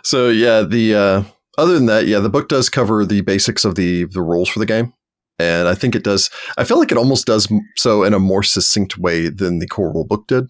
[0.02, 1.22] So yeah, the uh,
[1.58, 4.58] other than that, yeah, the book does cover the basics of the the rules for
[4.58, 4.92] the game,
[5.38, 6.30] and I think it does.
[6.56, 9.92] I feel like it almost does so in a more succinct way than the core
[9.92, 10.46] rule book did.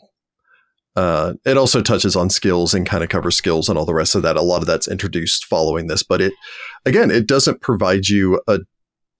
[0.97, 4.15] Uh, it also touches on skills and kind of covers skills and all the rest
[4.15, 4.37] of that.
[4.37, 6.33] A lot of that's introduced following this, but it,
[6.87, 8.61] again, it doesn't provide you a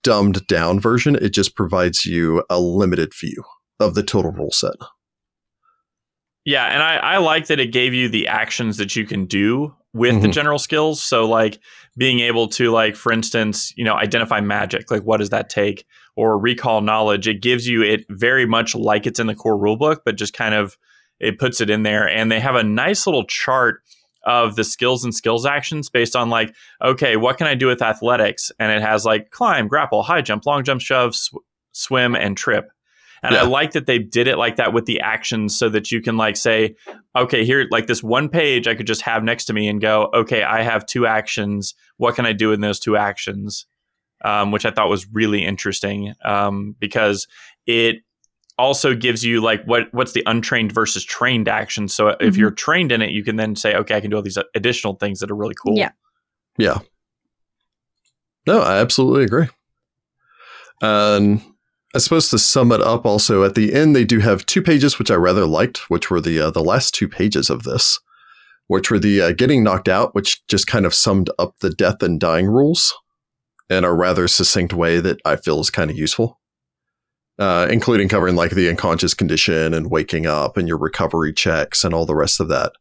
[0.03, 1.15] dumbed down version.
[1.15, 3.43] It just provides you a limited view
[3.79, 4.73] of the total rule set.
[6.45, 9.75] Yeah, and I, I like that it gave you the actions that you can do
[9.93, 10.21] with mm-hmm.
[10.21, 11.03] the general skills.
[11.03, 11.59] So like
[11.97, 15.85] being able to like, for instance, you know, identify magic, like what does that take?
[16.15, 17.27] Or recall knowledge.
[17.27, 20.55] It gives you it very much like it's in the core rulebook, but just kind
[20.55, 20.77] of
[21.19, 23.81] it puts it in there and they have a nice little chart
[24.23, 26.53] of the skills and skills actions based on like
[26.83, 28.51] okay what can i do with athletics?
[28.59, 31.35] And it has like climb grapple high jump long jump shove sw-
[31.71, 32.69] swim and trip.
[33.23, 33.43] And yeah.
[33.43, 36.17] i like that they did it like that with the actions so that you can
[36.17, 36.75] like say
[37.15, 40.09] okay here like this one page i could just have next to me and go
[40.13, 41.73] okay i have two actions.
[41.95, 43.65] What can i do in those two actions?
[44.25, 47.27] Um, which i thought was really interesting um, because
[47.65, 47.97] it
[48.57, 51.87] also gives you like what what's the untrained versus trained action.
[51.87, 52.23] So mm-hmm.
[52.25, 54.37] if you're trained in it, you can then say, okay, I can do all these
[54.55, 55.77] additional things that are really cool.
[55.77, 55.91] Yeah.
[56.57, 56.79] Yeah.
[58.45, 59.47] No, I absolutely agree.
[60.81, 61.41] And
[61.93, 64.97] I suppose to sum it up, also at the end they do have two pages
[64.97, 67.99] which I rather liked, which were the uh, the last two pages of this,
[68.67, 72.01] which were the uh, getting knocked out, which just kind of summed up the death
[72.01, 72.95] and dying rules
[73.69, 76.39] in a rather succinct way that I feel is kind of useful
[77.39, 81.93] uh, including covering like the unconscious condition and waking up and your recovery checks and
[81.93, 82.73] all the rest of that.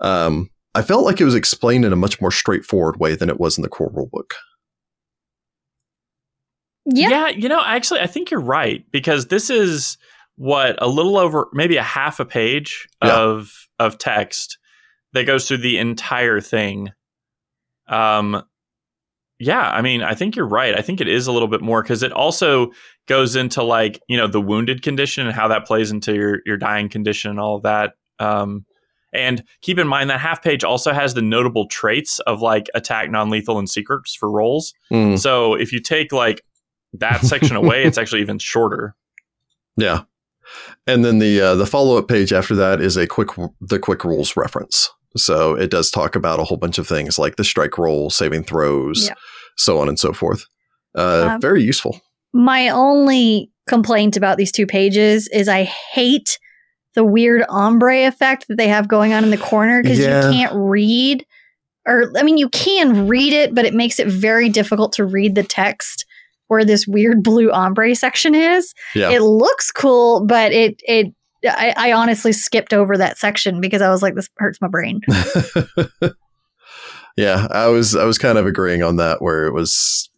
[0.00, 3.40] Um, I felt like it was explained in a much more straightforward way than it
[3.40, 4.32] was in the core rulebook.
[6.84, 7.08] Yeah.
[7.08, 9.98] yeah, you know, actually, I think you're right because this is
[10.36, 13.16] what a little over maybe a half a page yeah.
[13.16, 14.58] of of text
[15.12, 16.90] that goes through the entire thing.
[17.88, 18.42] Um,
[19.38, 20.74] yeah, I mean, I think you're right.
[20.76, 22.70] I think it is a little bit more because it also
[23.06, 26.56] goes into like you know the wounded condition and how that plays into your your
[26.56, 27.94] dying condition and all of that.
[28.18, 28.64] Um,
[29.12, 33.10] And keep in mind that half page also has the notable traits of like attack,
[33.10, 34.74] non lethal, and secrets for rolls.
[34.92, 36.42] Mm, So if you take like
[36.94, 38.94] that section away, it's actually even shorter.
[39.76, 40.02] yeah.
[40.86, 43.30] And then the uh, the follow up page after that is a quick
[43.60, 44.90] the quick rules reference.
[45.16, 48.44] So it does talk about a whole bunch of things like the strike roll, saving
[48.44, 49.14] throws, Yeah.
[49.56, 50.44] so on and so forth.
[50.96, 52.00] Uh, Um, very useful.
[52.32, 56.38] My only complaint about these two pages is I hate
[56.94, 60.26] the weird ombre effect that they have going on in the corner because Yeah.
[60.30, 61.24] you can't read.
[61.86, 65.34] Or, I mean, you can read it, but it makes it very difficult to read
[65.34, 66.04] the text
[66.48, 68.72] where this weird blue ombre section is.
[68.94, 69.10] Yeah.
[69.10, 71.12] It looks cool, but it, it,
[71.56, 75.00] I, I honestly skipped over that section because I was like, this hurts my brain.
[77.16, 80.10] yeah, I was I was kind of agreeing on that where it was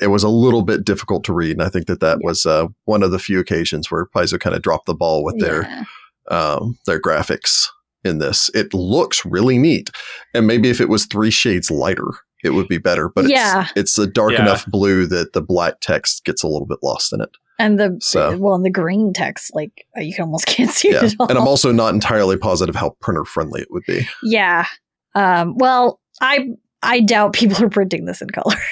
[0.00, 2.66] it was a little bit difficult to read, and I think that that was uh,
[2.84, 5.84] one of the few occasions where Paizo kind of dropped the ball with their Yeah.
[6.30, 7.66] um, their graphics
[8.04, 8.48] in this.
[8.54, 9.90] It looks really neat,
[10.34, 12.08] and maybe if it was three shades lighter,
[12.44, 13.08] it would be better.
[13.08, 13.62] But Yeah.
[13.76, 14.42] it's it's a dark Yeah.
[14.42, 17.30] enough blue that the black text gets a little bit lost in it.
[17.58, 21.04] And the, So- well, and the green text, like, you can almost can't see Yeah,
[21.04, 21.28] it at all.
[21.28, 24.06] and I'm also not entirely positive how printer friendly it would be.
[24.22, 24.66] Yeah.
[25.14, 26.48] Um, well, I
[26.82, 28.54] I doubt people are printing this in color.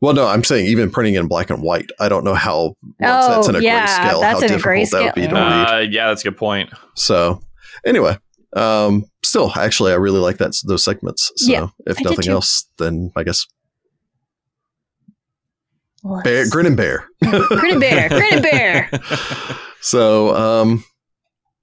[0.00, 1.90] Well, no, I'm saying even printing in black and white.
[1.98, 4.48] I don't know how once Oh, that's in a yeah, grayscale, that's how in a
[4.56, 5.34] difficult that would be to grayscale.
[5.66, 5.72] read.
[5.72, 6.70] Uh, yeah, that's a good point.
[6.94, 7.40] So,
[7.84, 8.16] anyway,
[8.54, 11.32] um, still, actually, I really like that those segments.
[11.34, 13.44] So, Yeah, if I nothing else, then I guess
[16.08, 17.06] Let's- bear, grin and bear.
[17.22, 18.90] Grin and bear, grin and bear.
[19.80, 20.84] So, um,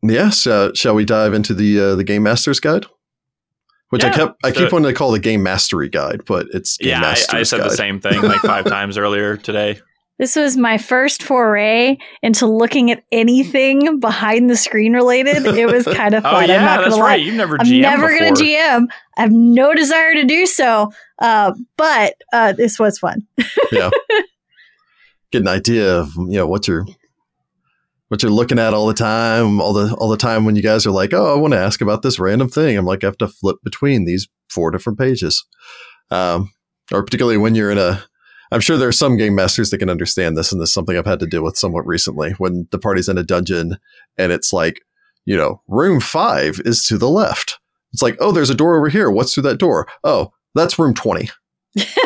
[0.02, 2.86] yeah, shall, shall we dive into the uh, the Game Master's Guide?
[3.90, 4.72] Which I Yeah, kept I keep it.
[4.74, 7.58] wanting to call the Game Mastery Guide, but it's Game yeah, I, Master's I said
[7.60, 7.72] Guide.
[7.72, 9.80] the same thing like five times earlier today.
[10.18, 15.46] This was my first foray into looking at anything behind the screen related.
[15.46, 16.44] It was kind of Oh fun.
[16.50, 17.02] I'm not gonna that's lie.
[17.06, 17.22] right.
[17.22, 18.88] You've never I'm GM never going to GM.
[19.18, 20.92] I have no desire to do so.
[21.20, 23.28] Uh, but uh, this was fun.
[25.36, 26.86] Get an idea of you know what you're
[28.08, 30.86] what you're looking at all the time, all the all the time when you guys
[30.86, 32.78] are like, oh, I want to ask about this random thing.
[32.78, 35.44] I'm like, I have to flip between these four different pages,
[36.10, 36.54] um,
[36.90, 38.02] or particularly when you're in a.
[38.50, 40.98] I'm sure there are some game masters that can understand this, and this is something
[40.98, 42.32] I've had to deal with somewhat recently.
[42.38, 43.76] When the party's in a dungeon
[44.18, 44.80] and it's like,
[45.26, 47.60] you know, room five is to the left.
[47.92, 49.12] It's like, oh, there's a door over here.
[49.12, 49.86] What's through that door?
[50.02, 51.30] Oh, that's room twenty.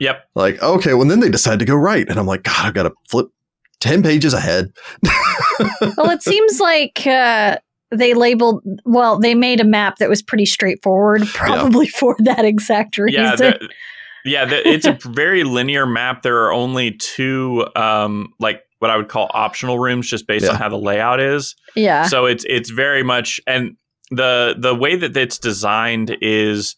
[0.00, 0.24] Yep.
[0.34, 2.08] Like, okay, well, then they decide to go right.
[2.08, 3.28] And I'm like, God, I've got to flip
[3.80, 4.72] 10 pages ahead.
[5.96, 7.58] well, it seems like uh,
[7.90, 12.98] they labeled, well, they made a map that was pretty straightforward, probably for that exact
[12.98, 13.22] reason.
[13.22, 13.36] Yeah.
[13.36, 13.68] The,
[14.24, 14.44] yeah.
[14.46, 16.22] The, it's a very linear map.
[16.22, 20.52] There are only two, um, like what I would call optional rooms, just based Yeah.
[20.52, 21.54] on how the layout is.
[21.76, 22.06] yeah.
[22.06, 23.76] so it's it's very much and
[24.10, 26.74] the the way that it's designed is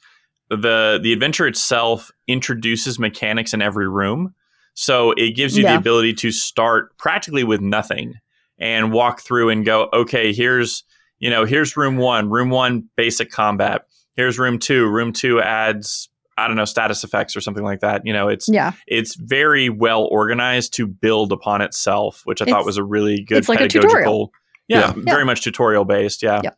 [0.60, 4.34] the the adventure itself introduces mechanics in every room
[4.74, 5.72] so it gives you Yeah.
[5.72, 8.14] the ability to start practically with nothing
[8.58, 10.84] and walk through and go okay here's
[11.18, 13.86] you know here's room 1 room 1 basic combat
[14.16, 18.06] here's room 2 room 2 adds I don't know status effects or something like that.
[18.06, 18.72] You know, it's yeah.
[18.86, 23.36] it's very well organized to build upon itself, which I thought was a really good
[23.36, 23.90] it's like a pedagogical.
[23.98, 24.32] tutorial.
[24.66, 25.02] Yeah, Yeah.
[25.04, 26.22] very much tutorial based.
[26.22, 26.40] Yeah.
[26.42, 26.50] Yeah.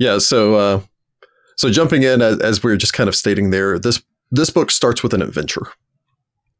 [0.00, 0.18] Yeah.
[0.18, 0.80] So, uh,
[1.60, 4.70] so jumping in as, as we were just kind of stating there, this this book
[4.70, 5.66] starts with an adventure,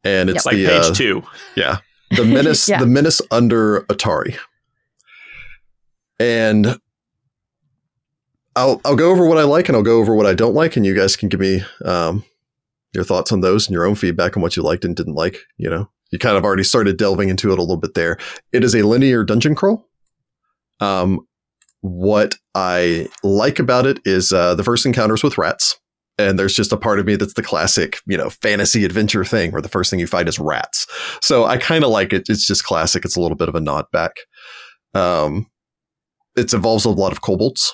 [0.04, 1.22] and it's like the page uh, two.
[1.56, 1.78] yeah
[2.16, 2.80] the menace Yeah.
[2.80, 4.36] the menace under Otari,
[6.18, 6.78] and
[8.56, 10.76] I'll I'll go over what I like and I'll go over what I don't like,
[10.76, 12.24] and you guys can give me um,
[12.92, 15.38] your thoughts on those and your own feedback on what you liked and didn't like.
[15.56, 18.18] You know, you kind of already started delving into it a little bit there.
[18.52, 19.86] It is a linear dungeon crawl.
[20.80, 21.26] Um,
[21.80, 25.78] what I like about it is uh, the first encounters with rats.
[26.18, 29.52] And there's just a part of me that's the classic, you know, fantasy adventure thing
[29.52, 30.86] where the first thing you fight is rats.
[31.22, 32.28] So I kind of like it.
[32.28, 33.06] It's just classic.
[33.06, 34.12] It's a little bit of a nod back.
[34.92, 35.46] Um,
[36.36, 37.72] it involves a lot of kobolds.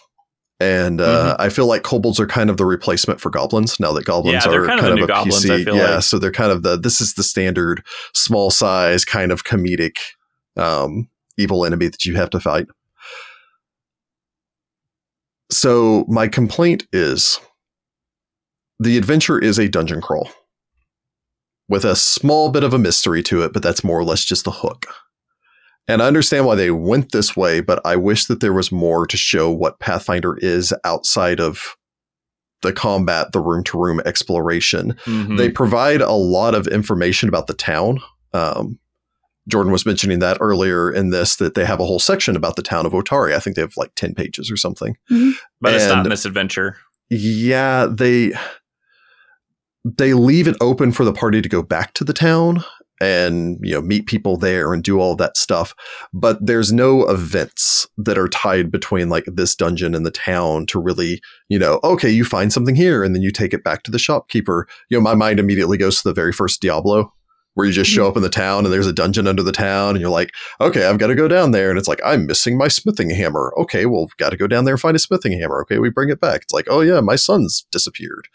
[0.61, 4.07] And uh, I feel like kobolds are kind of the replacement for goblins now that
[4.07, 5.51] goblins Yeah, are kind of kind the of, a goblins, PC.
[5.51, 6.03] I feel yeah, like.
[6.05, 7.83] so they're kind of the this is the standard
[8.15, 9.97] small size kind of comedic
[10.57, 12.69] um, evil enemy that you have to fight.
[15.51, 17.39] So my complaint is
[18.79, 20.29] the adventure is a dungeon crawl
[21.69, 24.47] with a small bit of a mystery to it, but that's more or less just
[24.47, 24.87] a hook.
[25.89, 29.07] And I understand why they went this way, but I wish that there was more
[29.07, 31.77] to show what Pathfinder is outside of
[32.63, 34.97] the combat, the room to room exploration.
[35.05, 35.39] Mhm.
[35.39, 38.01] They provide a lot of information about the town.
[38.33, 38.79] Um,
[39.49, 42.63] Jordan was mentioning that earlier in this that they have a whole section about the
[42.63, 43.35] town of Otari.
[43.35, 44.97] I think they have like 10 pages or something.
[45.11, 45.31] Mm-hmm.
[45.61, 46.77] But it's not And- misadventure.
[47.09, 48.33] Yeah, they
[49.85, 52.65] they leave it open for the party to go back to the town
[53.01, 55.75] and you know meet people there and do all that stuff
[56.15, 60.81] but there's no events that are tied between like this dungeon and the town to
[60.81, 61.21] really
[61.51, 63.99] you know okay you find something here and then you take it back to the
[63.99, 67.13] shopkeeper you know my mind immediately goes to the very first diablo
[67.57, 69.91] where you just show up in the town and there's a dungeon under the town
[69.91, 71.71] and you're like okay i've got to go down there.
[71.71, 73.53] And it's like i'm missing my smithing hammer.
[73.57, 75.61] Okay well we've got to go down there and find a smithing hammer.
[75.63, 76.43] Okay we bring it back.
[76.43, 78.29] It's like oh yeah my son's disappeared.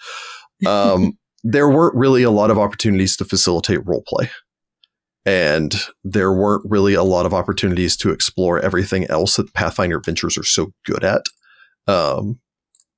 [0.66, 4.30] Um, there weren't really a lot of opportunities to facilitate roleplay.
[5.24, 10.36] And there weren't really a lot of opportunities to explore everything else that pathfinder adventures
[10.36, 11.22] are so good at.
[11.88, 12.40] Um,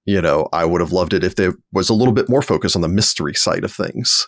[0.06, 2.76] you know i would have loved it if there was a little bit more focus
[2.76, 4.28] on the mystery side of things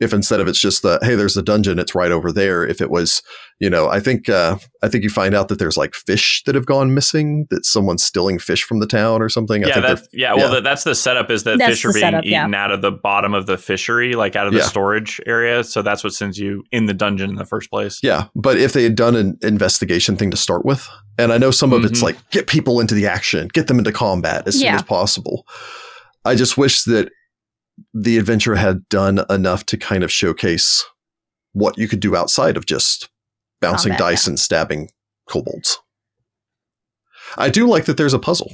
[0.00, 2.80] if instead of it's just the hey there's a dungeon it's right over there if
[2.82, 3.22] it was
[3.60, 6.54] you know i think uh, i think you find out that there's like fish that
[6.54, 9.86] have gone missing that someone's stealing fish from the town or something I yeah, think
[9.86, 10.34] they're- yeah.
[10.34, 10.54] Well, yeah.
[10.56, 12.42] that that's the setup is that That's fish are being setup, yeah.
[12.42, 14.64] eaten out of the bottom of the fishery, like out of the Yeah.
[14.66, 15.64] storage area.
[15.64, 17.98] So that's what sends you in the dungeon in the first place.
[18.02, 20.86] Yeah, but if they had done an investigation thing to start with,
[21.18, 22.04] and I know some of it's Mhm.
[22.04, 25.46] like get people into the action, get them into combat as soon as possible.
[26.24, 27.10] I just wish that
[27.94, 30.84] the adventure had done enough to kind of showcase
[31.52, 33.08] what you could do outside of just
[33.60, 34.90] bouncing Combat, dice and stabbing
[35.28, 35.78] kobolds.
[37.36, 38.52] I do like that there's a puzzle.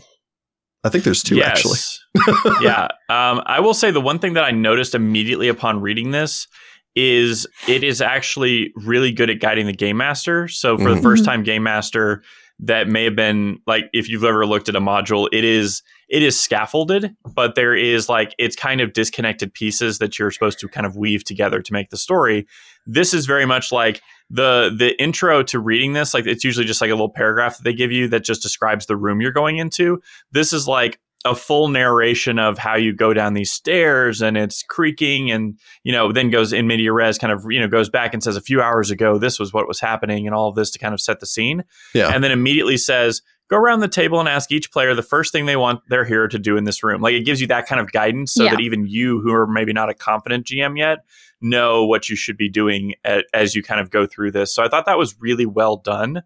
[0.85, 1.79] I think there's two actually.
[2.61, 2.89] yeah.
[3.09, 6.47] Um, I will say the one thing that I noticed immediately upon reading this
[6.95, 10.49] is it is actually really good at guiding the game master.
[10.49, 11.03] So for the Mhm.
[11.03, 12.23] first time game master,
[12.59, 15.83] that may have been like if you've ever looked at a module, it is
[16.13, 20.59] it is scaffolded, but there is like it's kind of disconnected pieces that you're supposed
[20.61, 22.47] to kind of weave together to make the story.
[22.87, 26.83] This is very much like the the intro to reading this, like it's usually just
[26.83, 29.57] like a little paragraph that they give you that just describes the room you're going
[29.57, 30.03] into.
[30.33, 34.63] This is like a full narration of how you go down these stairs and it's
[34.65, 38.13] creaking and you know then goes in media res kind of you know goes back
[38.13, 40.69] and says a few hours ago this was what was happening and all of this
[40.73, 41.63] to kind of set the scene
[41.95, 42.09] Yeah.
[42.13, 43.23] and then immediately says
[43.53, 46.27] go around the table and ask each player the first thing they want their hero
[46.27, 48.53] to do in this room like it gives you that kind of guidance so Yeah.
[48.53, 51.01] that even you who are maybe not a confident gm yet
[51.43, 54.63] know what you should be doing a- as you kind of go through this so
[54.65, 56.23] i thought that was really well done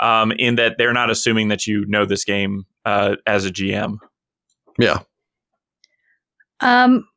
[0.00, 3.96] um, in that they're not assuming that you know this game uh, as a gm
[4.78, 4.98] Yeah.
[6.60, 7.08] Um,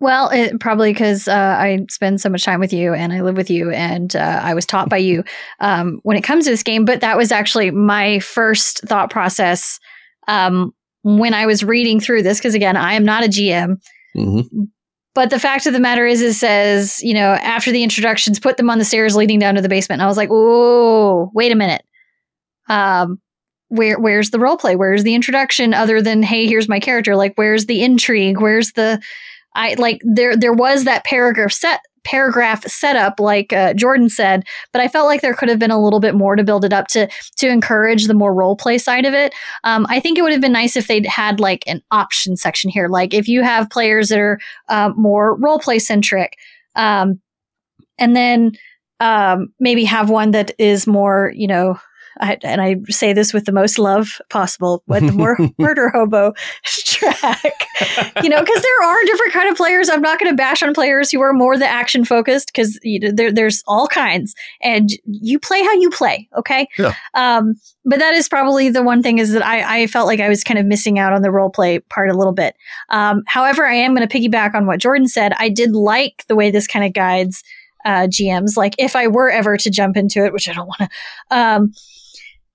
[0.00, 3.36] well, it, probably because uh, I spend so much time with you and I live
[3.36, 5.24] with you and uh, I was taught by you
[5.60, 6.84] um, when it comes to this game.
[6.84, 9.80] But that was actually my first thought process
[10.28, 10.72] um,
[11.02, 12.38] when I was reading through this.
[12.38, 13.76] Because again, I am not a GM.
[14.14, 14.40] hmm
[15.14, 18.56] But the fact of the matter is, it says, you know, after the introductions, put
[18.56, 20.00] them on the stairs leading down to the basement.
[20.00, 21.82] And I was like, oh, wait a minute.
[22.68, 23.20] Um,
[23.66, 24.76] where where's the role play?
[24.76, 27.16] Where's the introduction other than hey, here's my character?
[27.16, 28.40] Like, where's the intrigue?
[28.40, 29.00] Where's the
[29.58, 34.80] I like there there was that paragraph set paragraph setup like uh, Jordan said, but
[34.80, 36.86] I felt like there could have been a little bit more to build it up
[36.88, 39.34] to to encourage the more role play side of it.
[39.64, 42.70] Um, I think it would have been nice if they'd had like an option section
[42.70, 44.38] here, like if you have players that are
[44.68, 46.36] uh, more role play centric,
[46.76, 47.20] um,
[47.98, 48.52] and then
[49.00, 51.78] um, maybe have one that is more, you know.
[52.20, 56.32] I, and I say this with the most love possible, but the more murder hobo
[56.84, 57.66] track,
[58.22, 59.88] you know, because there are different kind of players.
[59.88, 63.00] I'm not going to bash on players who are more the action focused because you
[63.00, 66.28] know, there, there's all kinds, and you play how you play.
[66.36, 66.68] Okay.
[66.78, 66.94] Yeah.
[67.14, 67.54] Um,
[67.84, 70.44] but that is probably the one thing is that I, I felt like I was
[70.44, 72.54] kind of missing out on the role play part a little bit.
[72.90, 75.32] Um, however, I am going to piggyback on what Jordan said.
[75.38, 77.42] I did like the way this kind of guides
[77.84, 78.56] uh, GMs.
[78.56, 80.88] Like if I were ever to jump into it, which I don't want to,
[81.30, 81.72] um,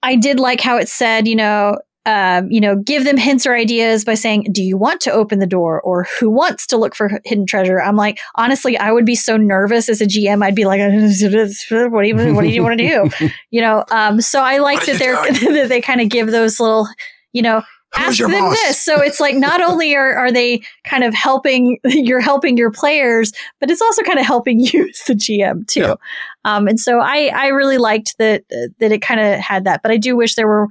[0.03, 3.55] I did like how it said, you know, um, you know, give them hints or
[3.55, 6.95] ideas by saying, "Do you want to open the door?" or "Who wants to look
[6.95, 10.43] for hidden treasure?" I'm like, honestly, I would be so nervous as a GM.
[10.43, 10.81] I'd be like,
[11.91, 13.85] "What do you, what do you want to do?" You know.
[13.89, 15.15] Um, so I like that they're
[15.53, 16.89] that they kind of give those little,
[17.31, 17.63] you know,
[17.95, 18.55] Who's ask them boss?
[18.55, 18.81] this.
[18.81, 23.31] So it's like not only are, are they kind of helping, you're helping your players,
[23.59, 25.81] but it's also kind of helping you as the GM too.
[25.81, 25.95] Yeah.
[26.45, 29.81] Um, and so I, I really liked that, uh, that it kind of had that,
[29.81, 30.67] but I do wish there were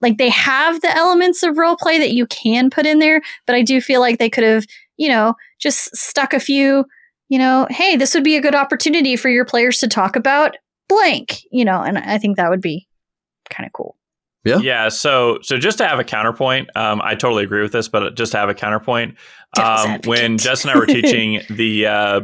[0.00, 3.56] like they have the elements of role play that you can put in there, but
[3.56, 4.66] I do feel like they could have,
[4.96, 6.84] you know, just stuck a few,
[7.28, 10.56] you know, hey, this would be a good opportunity for your players to talk about
[10.88, 12.86] blank, you know, and I think that would be
[13.48, 13.96] kind of cool.
[14.44, 14.58] Yeah.
[14.58, 14.88] Yeah.
[14.90, 18.32] So, so just to have a counterpoint, um, I totally agree with this, but just
[18.32, 19.16] to have a counterpoint,
[19.58, 20.36] um, when.
[20.36, 22.20] Jess and I were teaching the uh,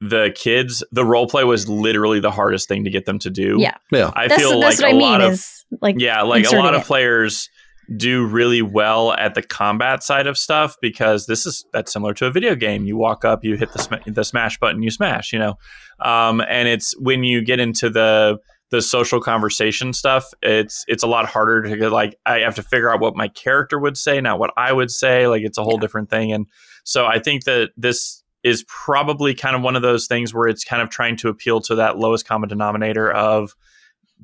[0.00, 3.56] the kids, the role play was literally the hardest thing to get them to do.
[3.58, 3.76] Yeah.
[3.92, 4.10] Yeah.
[4.14, 6.50] I that's feel that's like what a I mean lot of is like yeah, like
[6.50, 6.86] a lot of it.
[6.86, 7.48] players
[7.96, 12.26] do really well at the combat side of stuff because this is that's similar to
[12.26, 12.84] a video game.
[12.84, 15.54] You walk up, you hit the sm- the smash button, you smash, you know.
[16.00, 18.38] Um, and it's when you get into the
[18.70, 22.62] the social conversation stuff, it's it's a lot harder to get like I have to
[22.62, 25.26] figure out what my character would say, not what I would say.
[25.26, 26.32] Like it's a whole different thing.
[26.32, 26.46] And
[26.84, 30.64] so I think that this is probably kind of one of those things where it's
[30.64, 33.54] kind of trying to appeal to that lowest common denominator of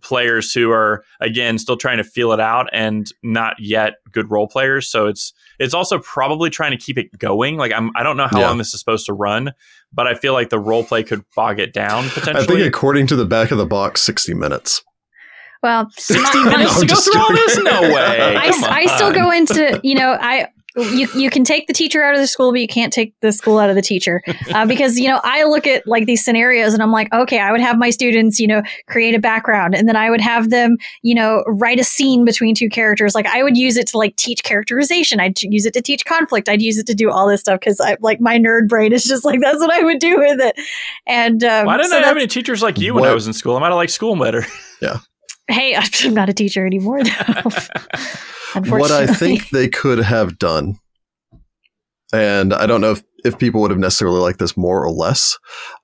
[0.02, 4.46] players who are again still trying to feel it out and not yet good role
[4.46, 4.88] players.
[4.88, 7.56] So it's it's also probably trying to keep it going.
[7.56, 8.48] Like I'm, i don't know how Yeah.
[8.48, 9.52] long this is supposed to run
[9.92, 13.06] but i feel like the role play could bog it down potentially I think according
[13.06, 14.82] to the back of the box, 60 minutes.
[15.62, 17.56] well 60 minutes I'm to go just through all this?
[17.58, 18.36] No way.
[18.36, 22.14] I, I still go into you know I you you can take the teacher out
[22.14, 24.22] of the school but you can't take the school out of the teacher.
[24.52, 27.52] Uh, because you know I look at like these scenarios and I'm like okay I
[27.52, 30.76] would have my students you know create a background and then I would have them
[31.02, 33.14] you know write a scene between two characters.
[33.14, 35.20] Like I would use it to like teach characterization.
[35.20, 36.48] I'd use it to teach conflict.
[36.48, 39.04] I'd use it to do all this stuff because I like my nerd brain is
[39.04, 40.56] just like that's what I would do with it.
[41.06, 43.32] And um, why didn't so i have any teachers like you when i was in
[43.32, 43.56] school?
[43.56, 44.44] I might have liked school better
[45.48, 47.50] hey I'm not a teacher anymore though
[48.64, 50.78] What I think they could have done,
[52.12, 55.38] and I don't know if, if people would have necessarily liked this more or less.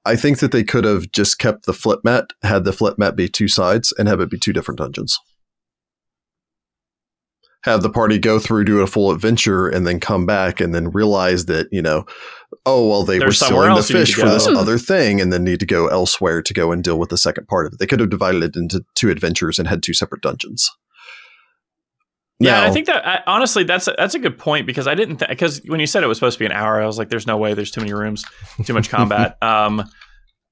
[0.06, 3.14] I think that they could have just kept the flip mat, had the flip mat
[3.14, 5.18] be two sides, and have it be two different dungeons.
[7.64, 10.90] Have the party go through, do a full adventure, and then come back and then
[10.90, 12.06] realize that, you know,
[12.66, 15.32] oh, well, they were selling the else you need fish for this other thing and
[15.32, 17.78] then need to go elsewhere to go and deal with the second part of it.
[17.78, 20.70] They could have divided it into two adventures and had two separate dungeons.
[22.38, 25.22] Yeah, I think that I, honestly, that's a, that's a good point because I didn't
[25.28, 27.26] because when you said it was supposed to be an hour, I was like, "There's
[27.26, 27.54] no way.
[27.54, 28.24] There's too many rooms,
[28.64, 29.84] too much combat." um,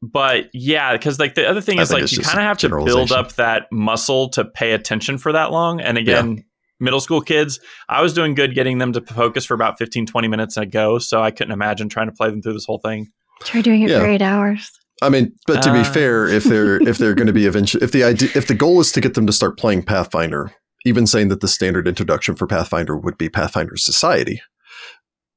[0.03, 3.13] but yeah, because like the other thing is like you kind of have to build
[3.13, 5.81] up that muscle to pay attention for that long.
[5.81, 6.45] And again,
[6.81, 10.29] middle school kids, I was doing good getting them to focus for about 15, 20
[10.29, 13.09] minutes a go, so I couldn't imagine trying to play them through this whole thing.
[13.43, 14.01] try doing it Yeah.
[14.01, 14.71] for eight hours
[15.03, 15.85] I mean, but to be Uh.
[15.85, 18.81] fair, if they're if they're going to be eventually, if the idea, if the goal
[18.81, 20.53] is to get them to start playing Pathfinder,
[20.85, 24.43] even saying that the standard introduction for Pathfinder would be Pathfinder Society,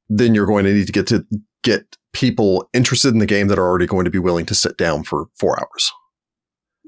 [0.10, 1.26] then you're going to need to get to
[1.64, 4.76] get people interested in the game that are already going to be willing to sit
[4.78, 5.91] down for four hours.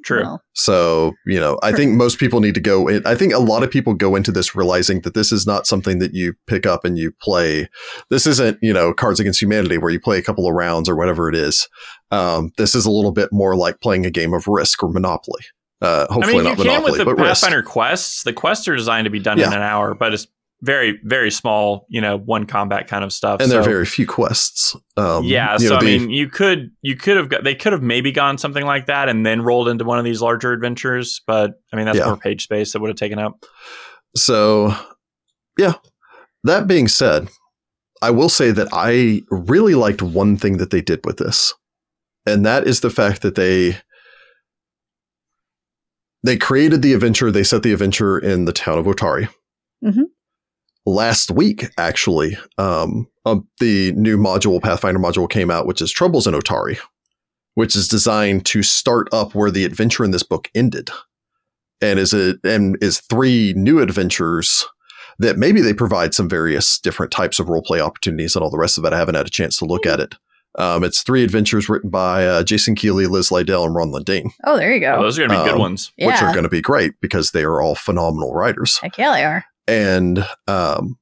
[0.05, 0.21] True.
[0.21, 1.77] Well, So, you know, I Sure.
[1.77, 3.05] think most people need to go in.
[3.05, 5.99] I think a lot of people go into this realizing that this is not something
[5.99, 7.67] that you pick up and you play.
[8.11, 10.95] This isn't, you know, Cards Against Humanity where you play a couple of rounds or
[10.95, 11.67] whatever it is.
[12.11, 15.41] Um, this is a little bit more like playing a game of Risk or Monopoly.
[15.81, 17.41] Uh, I hopefully mean, you not can Monopoly, with the but Risk.
[17.41, 18.23] Pathfinder quests.
[18.23, 20.27] The quests are designed to be done in an hour, but it's
[20.65, 21.85] very, very small.
[21.89, 23.39] You know, one combat kind of stuff.
[23.41, 24.75] And there are very few quests.
[24.97, 27.71] Um, yeah, so know, I the- mean, you could you could have got they could
[27.73, 31.21] have maybe gone something like that and then rolled into one of these larger adventures,
[31.27, 32.05] but I mean that's Yeah.
[32.07, 33.45] more page space that would have taken up.
[34.15, 34.73] So,
[35.57, 35.73] yeah.
[36.43, 37.27] That being said,
[38.01, 41.53] I will say that I really liked one thing that they did with this,
[42.25, 43.77] and that is the fact that they
[46.23, 47.31] they created the adventure.
[47.31, 49.27] They set the adventure in the town of Otari.
[49.83, 50.05] Mhm.
[50.85, 56.27] Last week, actually, um, um, the new module, Pathfinder module, came out, which is Troubles
[56.27, 56.77] in Otari,
[57.55, 60.89] which is designed to start up where the adventure in this book ended,
[61.81, 64.65] and is it and is three new adventures
[65.17, 68.77] that maybe they provide some various different types of roleplay opportunities and all the rest
[68.77, 68.93] of it.
[68.93, 70.13] I haven't had a chance to look at it.
[70.59, 74.55] Um, it's three adventures written by uh, Jason Keeley, Lyz Liddell, and Ron Lundeen, oh
[74.55, 75.91] there you go Oh, those are going to be good Um, ones.
[75.97, 78.77] which are going to be great because they are all phenomenal writers.
[78.77, 80.97] heck yeah they are And um,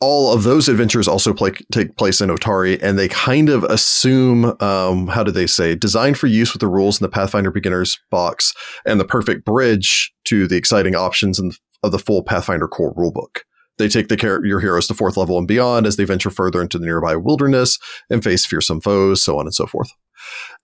[0.00, 4.56] all of those adventures also play, take place in Otari, and they kind of assume,
[4.60, 7.98] um, how do they say, designed for use with the rules in the Pathfinder Beginners
[8.10, 8.52] box
[8.84, 13.42] and the perfect bridge to the exciting options of the full Pathfinder core rulebook.
[13.78, 16.60] They take the char- your heroes to fourth level and beyond as they venture further
[16.60, 17.78] into the nearby wilderness
[18.10, 19.90] and face fearsome foes, so on and so forth.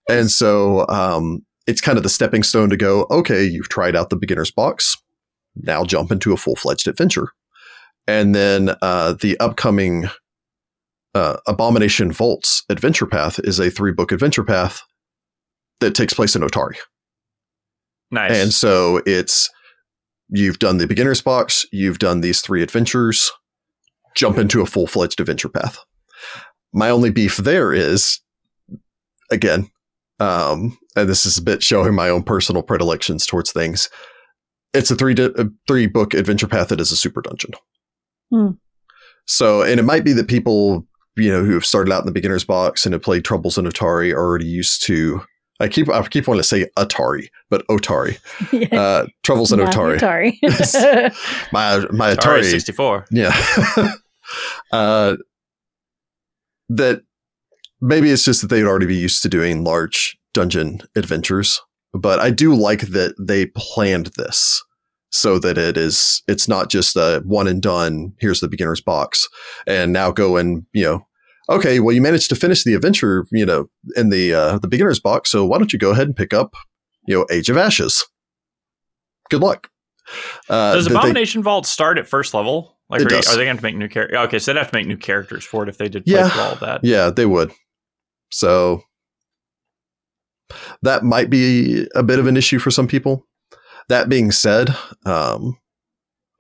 [0.08, 4.10] And so um, it's kind of the stepping stone to go, okay, you've tried out
[4.10, 4.96] the beginner's box.
[5.62, 7.28] Now jump into a full fledged adventure.
[8.06, 10.08] And then uh, the upcoming
[11.14, 14.82] uh, Abomination Vaults adventure path is a three book adventure path
[15.80, 16.76] that takes place in Otari.
[18.10, 18.32] Nice.
[18.32, 19.50] And so it's
[20.28, 23.30] you've done the beginner's box, you've done these three adventures,
[24.14, 25.78] jump into a full fledged adventure path.
[26.72, 28.20] My only beef there is,
[29.30, 29.70] again,
[30.20, 33.88] um, and this is a bit showing my own personal predilections towards things.
[34.74, 37.52] It's a three di- a three book adventure path that is a super dungeon.
[38.30, 38.50] Hmm.
[39.26, 40.86] So, and it might be that people
[41.16, 43.64] you know who have started out in the beginner's box and have played Troubles in
[43.64, 45.22] Atari are already used to.
[45.60, 48.18] I keep I keep wanting to say Atari, but Otari.
[48.52, 48.80] Yeah.
[48.80, 49.98] Uh, Troubles in Not Otari.
[49.98, 51.12] Atari.
[51.52, 52.50] My my Atari Atari.
[52.50, 53.06] 64.
[53.10, 53.92] Yeah.
[54.72, 55.16] uh,
[56.68, 57.02] that
[57.80, 61.60] maybe it's just that they'd already be used to doing large dungeon adventures,
[61.92, 64.62] but I do like that they planned this
[65.10, 68.12] so that it is it's not just a one and done.
[68.18, 69.26] Here's the beginner's box,
[69.66, 71.04] and now go and you know.
[71.50, 75.00] Okay, well, you managed to finish the adventure, you know, in the uh, the beginner's
[75.00, 75.30] box.
[75.30, 76.52] So why don't you go ahead and pick up,
[77.06, 78.04] you know, Age of Ashes?
[79.30, 79.70] Good luck.
[80.50, 82.76] Uh, Does that they- Abomination Vault start at first level?
[82.90, 84.18] Like, are, you- are they going to make new characters?
[84.26, 86.30] Okay, so they'd have to make new characters for it if they did play Yeah.
[86.38, 86.80] all that.
[86.82, 87.50] Yeah, they would.
[88.30, 88.82] So
[90.82, 93.26] that might be a bit of an issue for some people.
[93.88, 94.74] That being said,
[95.06, 95.56] um,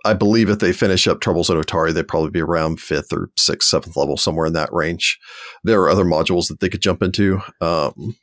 [0.04, 3.30] I believe if they finish up Troubles in Otari, they'd probably be around fifth or
[3.36, 5.18] sixth, seventh level, somewhere in that range.
[5.64, 7.40] There are other modules that they could jump into.
[7.60, 8.16] Um,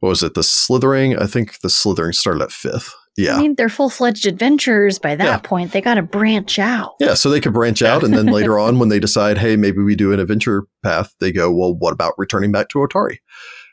[0.00, 0.34] what was it?
[0.34, 1.16] The Slithering?
[1.18, 2.92] I think the Slithering started at fifth.
[3.16, 3.36] Yeah.
[3.36, 5.38] I mean, they're full fledged adventurers by that Yeah.
[5.38, 5.72] point.
[5.72, 6.92] They got to branch out.
[6.98, 9.82] Yeah, so they could branch out, and then later on, when they decide, hey, maybe
[9.82, 13.18] we do an adventure path, they go, well, what about returning back to Otari?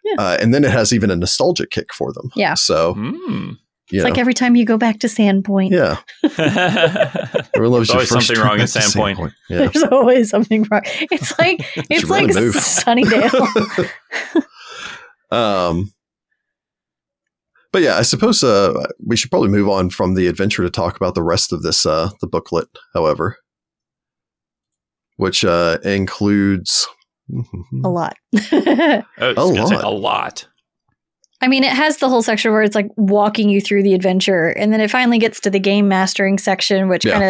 [0.09, 0.23] Yeah.
[0.23, 2.31] Uh, and then it has even a nostalgic kick for them.
[2.35, 2.53] Yeah.
[2.55, 2.95] So,
[3.91, 5.97] you It's know, like every time you go back to Sandpoint, yeah,
[7.55, 9.15] everyone loves There's your always first something wrong in Sandpoint.
[9.15, 9.33] Sandpoint.
[9.49, 9.57] Yeah.
[9.67, 10.81] there's always something wrong.
[10.85, 12.55] It's like it's should like move.
[12.55, 13.89] Sunnydale.
[15.31, 15.91] um,
[17.71, 18.73] but yeah, I suppose uh,
[19.05, 21.85] we should probably move on from the adventure to talk about the rest of this
[21.85, 22.67] uh, the booklet.
[22.93, 23.37] However,
[25.17, 26.87] which uh, includes
[27.83, 28.15] a lot.
[28.35, 29.83] I was A gonna say lot.
[29.83, 30.47] a lot.
[31.41, 34.49] I mean, it has the whole section where it's like walking you through the adventure,
[34.49, 37.13] and then it finally gets to the game mastering section, which Yeah.
[37.19, 37.23] kind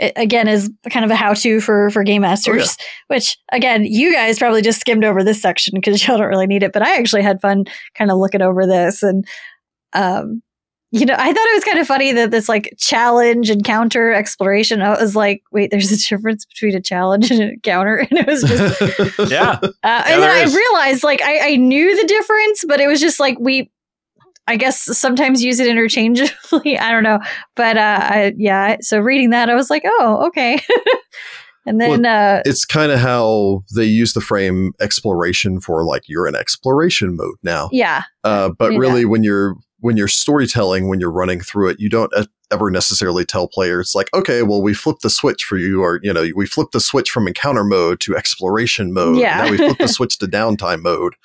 [0.00, 2.76] of again is kind of a how-to for for game masters.
[3.08, 6.62] Which again, you guys probably just skimmed over this section because y'all don't really need
[6.62, 7.64] it, but I actually had fun
[7.96, 9.24] kind of looking over this, and
[9.94, 10.42] um,
[10.96, 14.80] you know, I thought it was kind of funny that this like challenge encounter, exploration.
[14.80, 18.26] I was like, wait, there's a difference between a challenge and a counter, and it
[18.28, 18.80] was just
[19.30, 19.58] Yeah.
[19.60, 20.54] uh, and then there I is.
[20.54, 23.72] realized, like, I, I knew the difference, but it was just like we,
[24.46, 26.78] I guess, sometimes use it interchangeably.
[26.78, 27.18] I don't know,
[27.56, 28.76] but uh, I, yeah.
[28.80, 30.60] So reading that, I was like, oh, okay.
[31.66, 36.28] and then, uh, it's kind of how they use the frame exploration for like you're
[36.28, 37.68] in exploration mode now.
[37.72, 38.78] yeah, Uh, but Yeah.
[38.78, 42.10] really, when you're when you're storytelling, when you're running through it, you don't
[42.50, 46.10] ever necessarily tell players like, okay, well, we flipped the switch for you, or you
[46.10, 49.18] know, we flipped the switch from encounter mode to exploration mode.
[49.18, 49.44] Yeah.
[49.44, 51.16] Now we flipped the switch to downtime mode,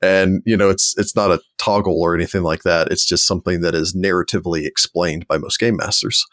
[0.00, 2.90] and you know, it's it's not a toggle or anything like that.
[2.90, 6.24] It's just something that is narratively explained by most game masters,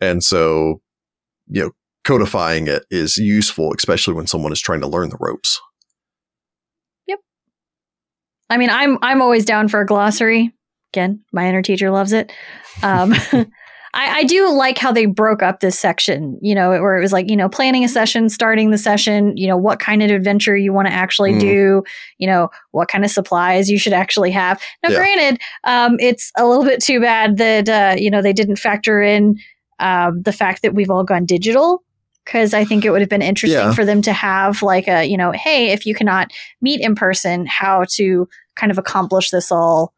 [0.00, 0.82] and so
[1.48, 1.70] you know,
[2.02, 5.60] codifying it is useful, especially when someone is trying to learn the ropes.
[7.06, 7.20] Yep.
[8.50, 10.52] I mean, I'm I'm always down for a glossary.
[10.92, 12.30] Again, my inner teacher loves it.
[12.82, 13.12] Um,
[13.94, 16.38] I, I do like how they broke up this section.
[16.40, 19.36] You know, where it was like you know planning a session, starting the session.
[19.36, 21.40] You know, what kind of adventure you want to actually Mm.
[21.40, 21.82] do.
[22.18, 24.60] You know, what kind of supplies you should actually have.
[24.82, 24.96] Now, Yeah.
[24.96, 29.02] granted, um, it's a little bit too bad that uh, you know they didn't factor
[29.02, 29.36] in
[29.80, 31.82] um, the fact that we've all gone digital.
[32.24, 33.72] Because I think it would have been interesting Yeah.
[33.74, 37.46] for them to have like a you know, hey, if you cannot meet in person,
[37.46, 39.92] how to kind of accomplish this all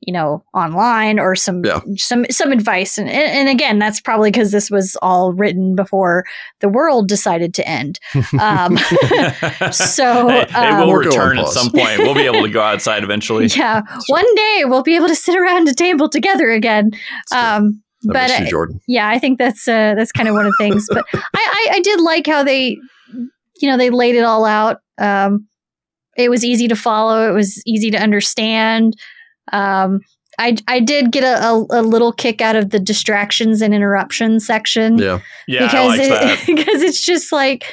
[0.00, 1.80] you know online or some Yeah.
[1.96, 2.98] some some advice.
[2.98, 6.24] And and and again that's probably because this was all written before
[6.60, 7.98] the world decided to end.
[8.40, 8.76] Um
[9.72, 11.98] So, Hey, it um, will We'll go return at some point.
[11.98, 13.46] We'll be able to go outside eventually.
[13.56, 13.82] yeah.
[14.08, 16.92] One day we'll be able to sit around a table together again.
[17.32, 18.80] Um I but miss you, Jordan.
[18.86, 20.86] yeah i think that's uh that's kind of one of the things.
[20.88, 22.76] But I, I i did like how they
[23.56, 24.78] you know they laid it all out.
[24.98, 25.48] Um
[26.16, 27.28] it was easy to follow.
[27.28, 28.94] It was easy to understand
[29.52, 30.00] um
[30.40, 34.46] I, I did get a, a, a little kick out of the distractions and interruptions
[34.46, 35.18] section Yeah.
[35.48, 36.42] Yeah, I because like it, that.
[36.46, 37.66] because it's just like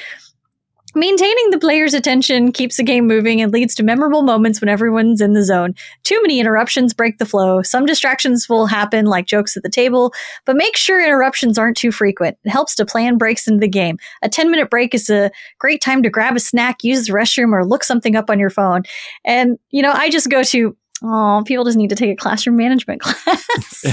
[0.96, 5.22] maintaining the player's attention keeps the game moving and leads to memorable moments when everyone's
[5.22, 5.76] in the zone.
[6.04, 7.62] Too many interruptions break the flow.
[7.62, 10.14] Some distractions will happen like jokes at the table,
[10.46, 12.38] but make sure interruptions aren't too frequent.
[12.46, 13.98] It helps to plan breaks into the game.
[14.24, 17.52] A 10 minute break is a great time to grab a snack, use the restroom
[17.52, 18.84] or look something up on your phone.
[19.26, 20.76] And you know, I just go to
[21.08, 23.84] Oh, people just need to take a classroom management class.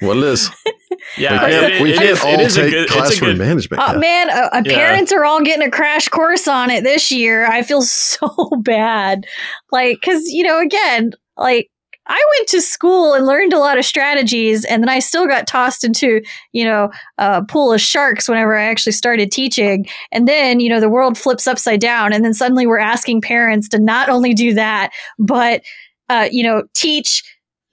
[0.00, 0.50] What it is.
[1.16, 3.82] yeah, we can't, it- we can't is- all it is take good- classroom good- management.
[3.84, 3.98] Oh yeah.
[3.98, 4.74] man, uh, Yeah.
[4.74, 7.46] parents are all getting a crash course on it this year.
[7.46, 8.28] I feel so
[8.62, 9.26] bad,
[9.72, 11.68] like because you know, again, like
[12.08, 15.46] I went to school and learned a lot of strategies, and then I still got
[15.46, 16.22] tossed into,
[16.52, 19.86] you know, a pool of sharks whenever I actually started teaching.
[20.10, 23.68] And then, you know, the world flips upside down, and then suddenly we're asking parents
[23.70, 25.62] to not only do that, but,
[26.08, 27.22] uh, you know, teach,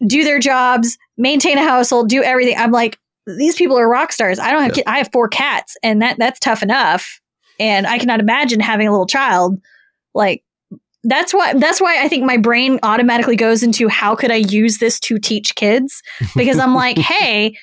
[0.05, 2.57] do their jobs, maintain a household, do everything.
[2.57, 4.37] I'm like, these people are rock stars.
[4.37, 4.83] I don't have, Yeah.
[4.83, 7.21] ki- I have four cats, and that that's tough enough.
[7.59, 9.57] And I cannot imagine having a little child.
[10.13, 10.43] Like,
[11.05, 14.79] that's why that's why I think my brain automatically goes into how could I use
[14.79, 16.01] this to teach kids
[16.35, 17.55] because I'm like, hey,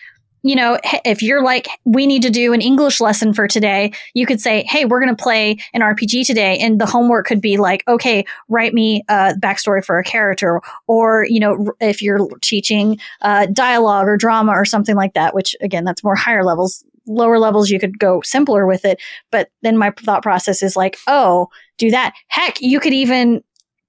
[0.45, 4.27] you know, if you're like we need to do an English lesson for today, you
[4.27, 7.57] could say, hey, we're going to play an RPG today and the homework could be
[7.57, 12.99] like, okay, write me a backstory for a character or, you know, if you're teaching
[13.23, 16.85] uh, dialogue or drama or something like that, which again, that's more higher levels.
[17.07, 19.01] Lower levels, you could go simpler with it.
[19.33, 21.49] But then my thought process is like, oh,
[21.79, 22.15] do that.
[22.29, 23.43] Heck, you could even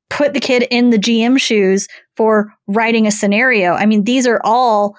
[0.10, 3.74] put the kid in the GM shoes for writing a scenario.
[3.74, 4.96] I mean, these are all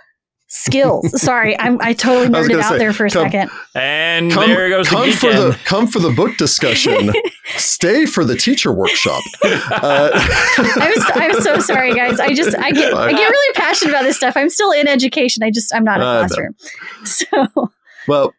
[0.49, 1.21] skills.
[1.21, 3.51] Sorry, I'm I totally I was nerded gonna out say, there for a come- second.
[3.75, 5.39] And Come, there goes the for weekend.
[5.53, 7.13] the come for the book discussion.
[7.57, 9.23] Stay for the teacher workshop.
[9.45, 12.19] Uh, I'm so, I'm so sorry, guys.
[12.21, 14.37] I just I get I get really passionate about this stuff.
[14.37, 15.43] I'm still in education.
[15.43, 16.29] I just I'm not in I a know.
[16.29, 16.55] classroom.
[17.05, 17.71] So
[18.09, 18.35] Well,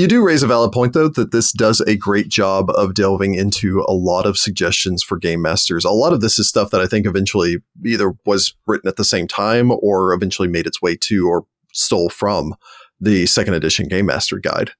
[0.00, 3.34] you do raise a valid point, though, that this does a great job of delving
[3.34, 5.84] into a lot of suggestions for game masters.
[5.84, 9.04] A lot of this is stuff that I think eventually either was written at the
[9.04, 12.54] same time or eventually made its way to or stole from
[13.00, 14.72] the second edition Game Master Guide.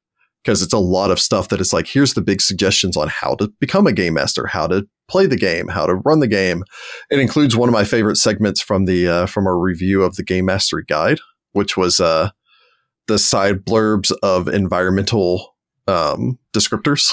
[0.45, 3.35] Because it's a lot of stuff that is like, here's the big suggestions on how
[3.35, 6.63] to become a game master, how to play the game, how to run the game.
[7.11, 10.23] It includes one of my favorite segments from the uh, from our review of the
[10.23, 11.19] Game Mastery Guide,
[11.53, 12.31] which was uh,
[13.09, 15.55] the side blurbs of environmental
[15.87, 17.13] um, descriptors,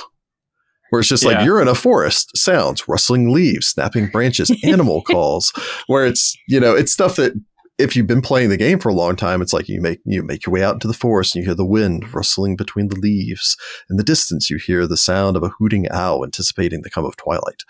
[0.89, 1.31] where it's just Yeah.
[1.31, 5.51] like you're in a forest, sounds, rustling leaves, snapping branches, animal calls.
[5.87, 7.33] Where it's you know it's stuff that
[7.79, 10.21] if you've been playing the game for a long time, it's like you make you
[10.23, 12.95] make your way out into the forest and you hear the wind rustling between the
[12.95, 13.57] leaves.
[13.89, 17.15] In the distance, you hear the sound of a hooting owl anticipating the come of
[17.17, 17.63] twilight.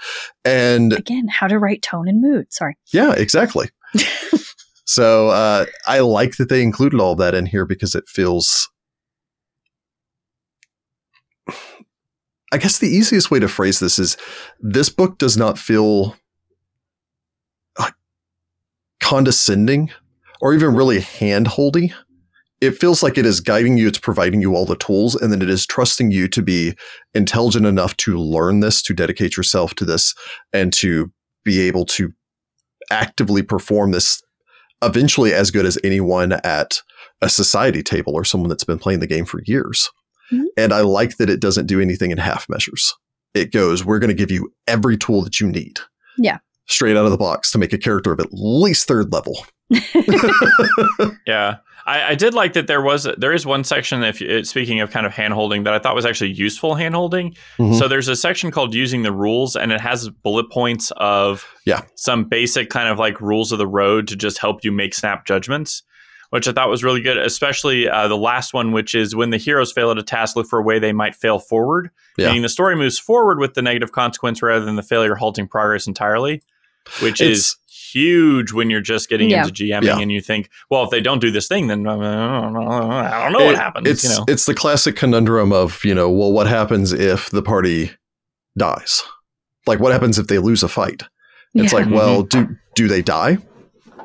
[0.43, 2.51] And again, how to write tone and mood.
[2.53, 2.77] Sorry.
[2.91, 3.69] yeah, exactly.
[4.85, 8.69] so uh, I like that they included all of that in here because it feels.
[12.51, 14.15] I guess the easiest way to phrase this is
[14.59, 16.15] this book does not feel
[17.77, 17.89] uh,
[19.01, 19.89] condescending
[20.39, 21.93] or even really handholdy.
[22.61, 25.41] It feels like it is guiding you, it's providing you all the tools, and then
[25.41, 26.75] it is trusting you to be
[27.13, 30.13] intelligent enough to learn this, to dedicate yourself to this,
[30.53, 31.11] and to
[31.43, 32.13] be able to
[32.91, 34.21] actively perform this
[34.85, 36.81] eventually as good as anyone at
[37.21, 39.89] a society table or someone that's been playing the game for years.
[40.31, 40.45] Mhm.
[40.57, 42.93] And I like that it doesn't do anything in half measures.
[43.33, 45.79] It goes, we're going to give you every tool that you need.
[46.17, 46.37] Yeah.
[46.67, 49.45] Straight out of the box to make a character of at least third level.
[51.27, 52.67] Yeah, I, I did like that.
[52.67, 54.03] There was there is one section.
[54.03, 56.95] If you- speaking of kind of hand holding, that I thought was actually useful hand
[56.95, 57.35] holding.
[57.59, 57.77] Mhm.
[57.77, 61.81] So there's a section called using the rules, and it has bullet points of Yeah.
[61.95, 65.25] some basic kind of like rules of the road to just help you make snap
[65.25, 65.83] judgments.
[66.29, 69.37] Which I thought was really good, especially uh, the last one, which is when the
[69.37, 71.91] heroes fail at a task, look for a way they might fail forward.
[72.17, 72.27] Yeah.
[72.29, 75.85] Meaning the story moves forward with the negative consequence rather than the failure halting progress
[75.85, 76.41] entirely,
[77.01, 77.55] which It's- is
[77.93, 79.41] huge when you're just getting Yeah.
[79.47, 79.99] into GMing Yeah.
[79.99, 83.31] and you think, well, if they don't do this thing, then I don't know, I
[83.31, 83.87] what happens.
[83.87, 84.25] It's you know?
[84.27, 87.91] it's the classic conundrum of you know, well, what happens if the party
[88.57, 89.03] dies?
[89.65, 91.03] Like, what happens if they lose a fight?
[91.53, 91.79] It's Yeah.
[91.79, 93.37] like, well, do do they die?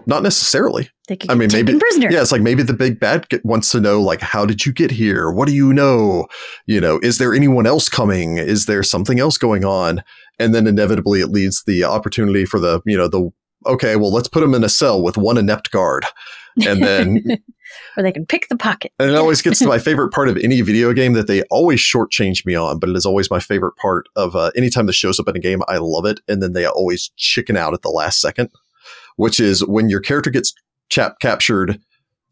[0.07, 0.89] Not necessarily.
[1.09, 2.11] they could I mean, maybe- taken prisoner.
[2.11, 4.73] Yeah, it's like maybe the big bad get, wants to know, like, how did you
[4.73, 5.31] get here?
[5.31, 6.27] What do you know?
[6.67, 8.37] You know, is there anyone else coming?
[8.39, 10.03] Is there something else going on?
[10.39, 13.31] And then inevitably, it leads the opportunity for the you know the
[13.67, 16.05] okay, well, let's put them in a cell with one inept guard,
[16.67, 17.23] and then
[17.97, 18.93] or they can pick the pocket.
[18.99, 21.81] And it always gets to my favorite part of any video game that they always
[21.81, 25.19] shortchange me on, but it is always my favorite part of uh, anytime this shows
[25.21, 25.63] up in a game.
[25.69, 28.51] I love it, and then they always chicken out at the last second,
[29.17, 30.55] which is when your character gets
[30.89, 31.81] chap captured.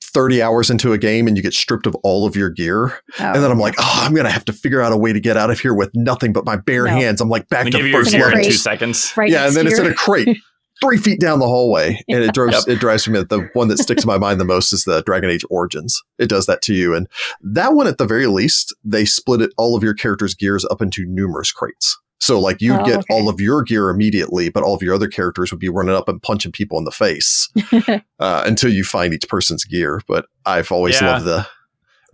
[0.03, 3.01] 30 hours into a game and you get stripped of all of your gear.
[3.19, 5.21] And then I'm like, oh, I'm going to have to figure out a way to
[5.21, 6.93] get out of here with nothing but my bare No.
[6.93, 7.21] hands.
[7.21, 8.51] I'm like back to give first in a gear in level.
[8.51, 9.13] two seconds.
[9.15, 10.29] right Yeah, and then to it's in a crate
[10.83, 12.01] three feet down the hallway.
[12.09, 12.77] And it drives Yep.
[12.77, 15.31] it drives me the one that sticks in my mind the most is the Dragon
[15.31, 16.03] Age Origins.
[16.19, 16.95] It does that to you.
[16.95, 17.09] And
[17.43, 20.83] that one at the very least, they split it all of your characters' gears up
[20.83, 21.99] into numerous crates.
[22.19, 23.07] So like you'd Oh, get okay.
[23.15, 26.09] all of your gear immediately, but all of your other characters would be running up
[26.09, 27.49] and punching people in the face
[28.19, 30.01] uh, until you find each person's gear.
[30.09, 31.13] But I've always Yeah.
[31.13, 31.47] loved the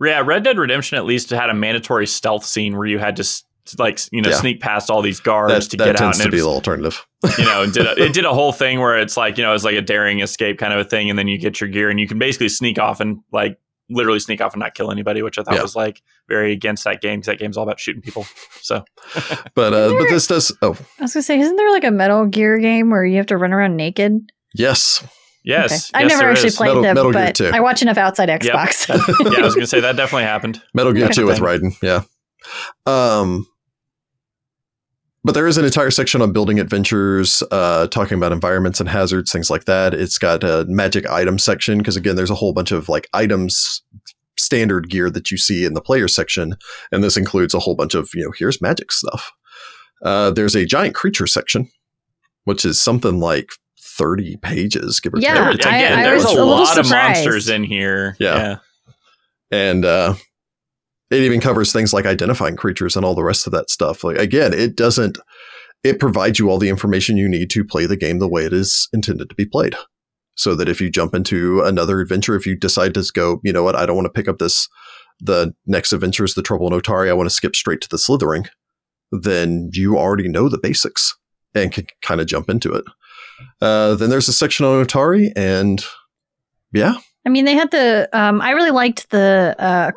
[0.01, 3.25] Yeah, Red Dead Redemption at least had a mandatory stealth scene where you had to
[3.79, 4.35] like you know Yeah.
[4.35, 5.99] sneak past all these guards that, to that get out.
[6.13, 7.05] tends And to it be was, the alternative.
[7.37, 9.63] You know, did a, it did a whole thing where it's like, you know, it's
[9.63, 11.99] like a daring escape kind of a thing, and then you get your gear and
[11.99, 13.57] you can basically sneak off and like
[13.89, 15.61] literally sneak off and not kill anybody, which I thought Yeah.
[15.61, 18.25] was like very against that game because that game's all about shooting people.
[18.61, 18.83] So
[19.55, 20.55] But uh, but this does.
[20.61, 23.27] Oh I was gonna say, isn't there like a Metal Gear game where you have
[23.27, 24.31] to run around naked?
[24.55, 25.05] yes,
[25.43, 26.55] yes, I've yes, never actually is.
[26.55, 27.51] played Metal- them, Metal Gear but 2.
[27.53, 28.87] I watch enough outside Xbox.
[29.33, 30.61] yeah, I was gonna say that definitely happened.
[30.73, 31.73] Metal Gear Two with Raiden.
[31.81, 32.03] Yeah.
[32.85, 33.47] Um.
[35.25, 39.31] But there is an entire section on building adventures, uh, talking about environments and hazards,
[39.31, 39.93] things like that.
[39.93, 43.81] It's got a magic item section because again, there's a whole bunch of like items,
[44.37, 46.55] standard gear that you see in the player section,
[46.91, 49.31] and this includes a whole bunch of you know here's magic stuff.
[50.01, 51.69] Uh, there's a giant creature section,
[52.43, 53.51] which is something like
[53.81, 55.67] thirty pages, give or Yeah, There- take.
[55.67, 58.17] I- again, I there's a, a little lot of monsters in here.
[58.19, 58.57] Yeah.
[59.51, 60.15] and uh,
[61.13, 64.03] it even covers things like identifying creatures and all the rest of that stuff.
[64.03, 65.17] Like again, it doesn't.
[65.83, 68.53] It provides you all the information you need to play the game the way it
[68.53, 69.75] is intended to be played.
[70.35, 73.63] So that if you jump into another adventure, if you decide to go, you know
[73.63, 74.67] what, I don't want to pick up this.
[75.19, 77.09] The next adventure is the Trouble in Otari.
[77.09, 78.47] I want to skip straight to the Slithering.
[79.11, 81.15] Then you already know the basics
[81.53, 82.85] and can kind of jump into it.
[83.61, 85.85] Uh, then there's a section on Otari, and
[86.71, 86.95] yeah,
[87.25, 88.09] I mean, they had the.
[88.13, 89.55] Um, I really liked the.
[89.57, 89.91] Uh,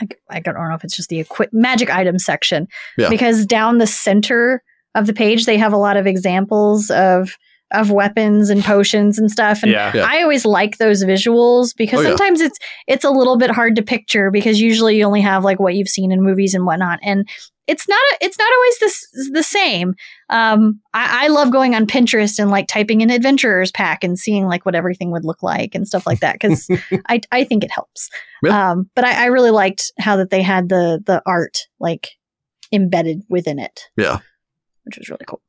[0.00, 2.68] I, I don't know if it's just the magic item section
[2.98, 3.08] Yeah.
[3.08, 4.62] because down the center
[4.94, 7.36] of the page they have a lot of examples of
[7.72, 9.62] of weapons and potions and stuff.
[9.62, 9.92] And yeah.
[9.94, 10.06] Yeah.
[10.08, 12.08] I always like those visuals because Oh, yeah.
[12.10, 15.60] sometimes it's it's a little bit hard to picture because usually you only have like
[15.60, 17.28] what you've seen in movies and whatnot, and
[17.66, 19.94] it's not it's not always this the same.
[20.28, 24.46] Um, I, I love going on Pinterest and like typing in adventurers pack and seeing
[24.46, 26.68] like what everything would look like and stuff like that because
[27.08, 28.08] I I think it helps.
[28.42, 28.72] Yeah.
[28.72, 32.08] Um, but I, I really liked how that they had the the art like
[32.72, 33.88] embedded within it.
[33.96, 34.18] Yeah.
[34.84, 35.40] which was really cool.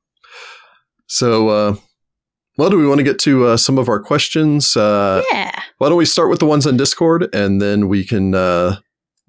[1.07, 1.75] So, uh,
[2.61, 4.77] well, do we want to get to uh, some of our questions?
[4.77, 5.63] Uh, yeah.
[5.79, 8.75] Why don't we start with the ones on Discord, and then we can uh,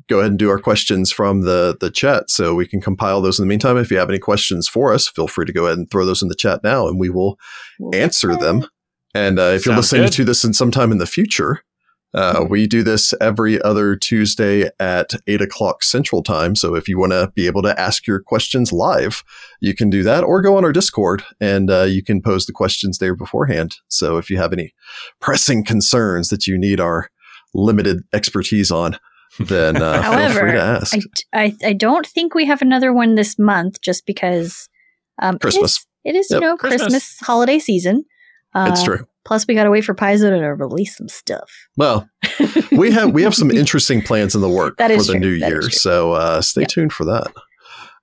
[0.06, 2.28] go ahead and do our questions from the the chat.
[2.28, 3.78] So we can compile those in the meantime.
[3.78, 6.20] If you have any questions for us, feel free to go ahead and throw those
[6.20, 7.38] in the chat now, and we will
[7.94, 8.66] answer them.
[9.14, 10.12] And uh, if you're listening good.
[10.12, 11.62] to this in sometime in the future,
[12.14, 16.54] uh, we do this every other Tuesday at eight o'clock Central Time.
[16.54, 19.24] So if you want to be able to ask your questions live,
[19.60, 22.52] you can do that, or go on our Discord and uh, you can pose the
[22.52, 23.76] questions there beforehand.
[23.88, 24.74] So if you have any
[25.20, 27.08] pressing concerns that you need our
[27.54, 28.98] limited expertise on,
[29.38, 30.94] then uh, feel free to ask.
[31.32, 34.68] I, I I don't think we have another one this month just because
[35.20, 35.86] um, Christmas.
[36.04, 36.40] It is, it is Yep.
[36.42, 36.82] you know Christmas.
[36.82, 37.18] Christmas.
[37.22, 38.04] holiday season.
[38.54, 39.06] Uh, it's true.
[39.24, 41.50] Plus, we got to wait for Paizo to release some stuff.
[41.76, 42.08] Well,
[42.72, 45.20] we have we have some interesting plans in the work That for the true.
[45.20, 45.62] new That year.
[45.70, 46.66] So uh, stay Yeah.
[46.66, 47.32] tuned for that.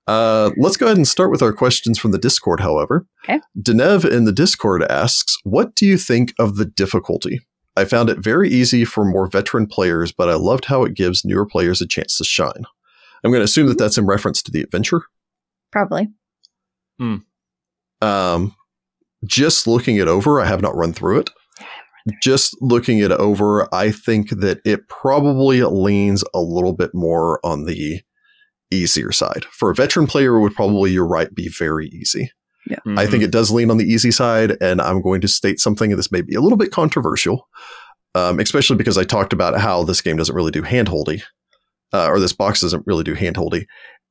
[0.07, 2.61] Uh, let's go ahead and start with our questions from the Discord.
[2.61, 3.39] However, Okay.
[3.61, 7.41] Denev in the Discord asks, "What do you think of the difficulty?
[7.75, 11.23] I found it very easy for more veteran players, but I loved how it gives
[11.23, 12.63] newer players a chance to shine."
[13.23, 15.01] I'm going to assume that that's in reference to the adventure.
[15.71, 16.07] Probably.
[18.01, 18.55] Um,
[19.25, 21.29] just looking it over, I have not run through it.
[22.23, 27.65] Just looking it over, I think that it probably leans a little bit more on
[27.65, 28.01] the
[28.71, 29.45] easier side.
[29.51, 32.31] For a veteran player, it would probably, you're right, be very easy.
[32.71, 33.11] I Mm-hmm.
[33.11, 35.97] think it does lean on the easy side, and I'm going to state something, and
[35.99, 37.47] this may be a little bit controversial,
[38.15, 41.23] um, especially because I talked about how this game doesn't really do handholdy,
[41.93, 43.65] uh, or this box doesn't really do handholdy.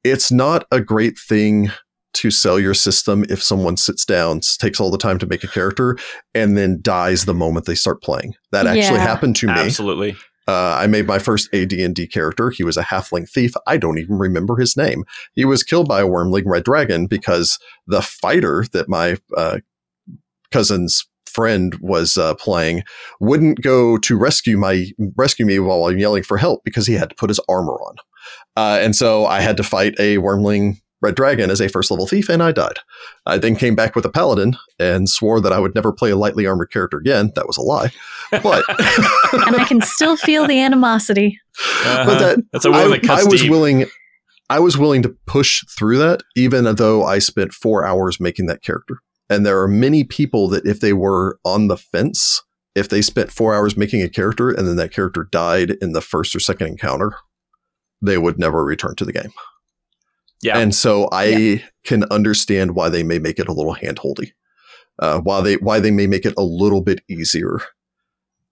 [0.05, 1.71] It's not a great thing
[2.15, 5.49] to sell your system if someone sits down, takes all the time to make a
[5.49, 5.97] character,
[6.35, 8.35] and then dies the moment they start playing.
[8.53, 9.07] That actually Yeah.
[9.07, 9.53] happened to me.
[9.53, 10.17] absolutely.
[10.47, 12.49] Uh, I made my first AD&D character.
[12.49, 13.53] He was a halfling thief.
[13.67, 15.05] I don't even remember his name.
[15.35, 19.59] He was killed by a wyrmling red dragon because the fighter that my uh,
[20.51, 22.83] cousin's friend was uh, playing
[23.21, 24.87] wouldn't go to rescue my
[25.17, 27.97] rescue me while I'm yelling for help because he had to put his armor on.
[28.57, 32.07] Uh, and so I had to fight a wyrmling red dragon as a first level
[32.07, 32.79] thief, and I died.
[33.27, 36.17] I then came back with a paladin and swore that I would never play a
[36.17, 37.33] lightly armored character again.
[37.37, 37.91] That was a lie.
[38.31, 38.65] But
[39.47, 41.39] and I can still feel the animosity.
[41.85, 42.19] Uh-huh.
[42.19, 43.51] that- That's a woman I, that cuts I was deep.
[43.51, 43.87] willing
[44.51, 48.63] I was willing to push through that even though I spent 4 hours making that
[48.63, 48.99] character.
[49.31, 52.43] And there are many people that if they were on the fence,
[52.75, 56.01] if they spent 4 hours making a character and then that character died in the
[56.01, 57.13] first or second encounter,
[58.01, 59.33] they would never return to the game.
[60.43, 60.59] Yeah.
[60.59, 64.33] And so I can understand why they may make it a little handholdy.
[64.99, 67.61] Uh, why they why they may make it a little bit easier.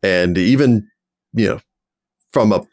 [0.03, 0.89] And even,
[1.33, 1.61] you know,
[2.33, 2.65] from a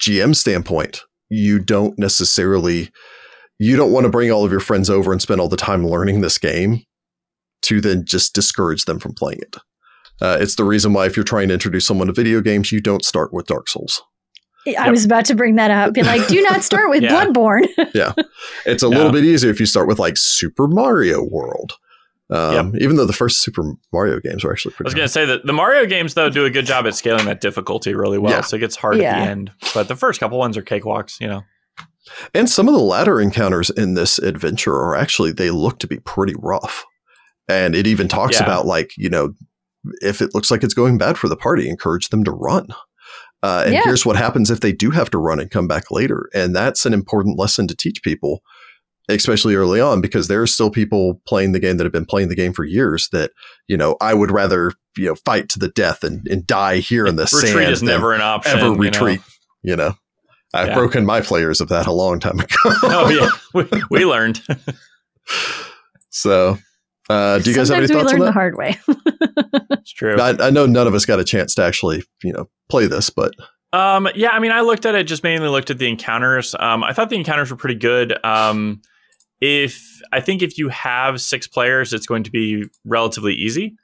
[0.00, 2.90] GM standpoint, you don't necessarily
[3.58, 5.86] you don't want to bring all of your friends over and spend all the time
[5.86, 6.82] learning this game
[7.62, 9.56] to then just discourage them from playing it.
[10.20, 12.80] Uh, it's the reason why if you're trying to introduce someone to video games, you
[12.80, 14.02] don't start with Dark Souls.
[14.66, 14.90] I Yep.
[14.90, 15.92] was about to bring that up.
[15.94, 17.10] Be like, do not start with Yeah.
[17.26, 17.66] Bloodborne.
[17.94, 18.12] Yeah,
[18.64, 18.96] it's a Yeah.
[18.96, 21.72] little bit easier if you start with like Super Mario World.
[22.30, 24.86] Um, Even though the first Super Mario games were actually pretty.
[24.86, 26.94] I was going to say that the Mario games though do a good job at
[26.94, 28.40] scaling that difficulty really well, Yeah.
[28.40, 29.16] so it gets hard Yeah.
[29.16, 29.50] at the end.
[29.74, 31.42] But the first couple ones are cakewalks, you know.
[32.34, 35.98] And some of the latter encounters in this adventure are actually they look to be
[35.98, 36.84] pretty rough.
[37.48, 38.44] And it even talks Yeah.
[38.44, 39.34] about like, you know,
[40.00, 42.68] if it looks like it's going bad for the party, encourage them to run.
[43.42, 43.82] Uh, and Yeah.
[43.84, 46.28] here's what happens if they do have to run and come back later.
[46.34, 48.42] And that's an important lesson to teach people,
[49.08, 52.28] especially early on, because there are still people playing the game that have been playing
[52.28, 53.32] the game for years that,
[53.66, 57.06] you know, I would rather, you know, fight to the death and, and die here
[57.06, 58.58] in the Retreat sand is than never an option.
[58.58, 58.78] ever you know.
[58.78, 59.20] retreat.
[59.64, 59.94] You know,
[60.54, 60.74] I've Yeah.
[60.74, 62.54] broken my players of that a long time ago.
[62.64, 64.40] Oh yeah, we, we learned.
[66.10, 66.58] So,
[67.12, 68.78] uh, do you guys have any Sometimes we thoughts on learn the hard way.
[69.78, 70.16] it's true.
[70.18, 73.10] I, I know none of us got a chance to actually, you know, play this,
[73.10, 73.32] but
[73.72, 76.54] Um, yeah, I mean, I looked at it just mainly looked at the encounters.
[76.58, 78.22] Um, I thought the encounters were pretty good.
[78.24, 78.80] Um,
[79.40, 83.76] if I think if you have six players, it's going to be relatively easy.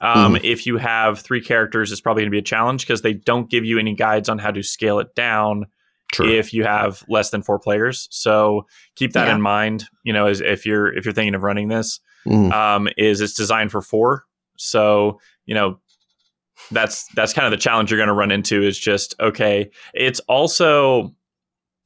[0.00, 0.44] Um, Mm-hmm.
[0.44, 3.50] If you have three characters, it's probably going to be a challenge because they don't
[3.50, 5.66] give you any guides on how to scale it down
[6.12, 6.30] true.
[6.30, 8.06] if you have less than four players.
[8.10, 9.34] So keep that Yeah.
[9.36, 9.84] in mind.
[10.04, 12.52] You know, as if you're if you're thinking of running this, Mhm.
[12.52, 14.24] um, is it's designed for four.
[14.58, 15.78] So you know
[16.70, 19.70] that's that's kind of the challenge you're going to run into is just okay.
[19.94, 21.14] It's also,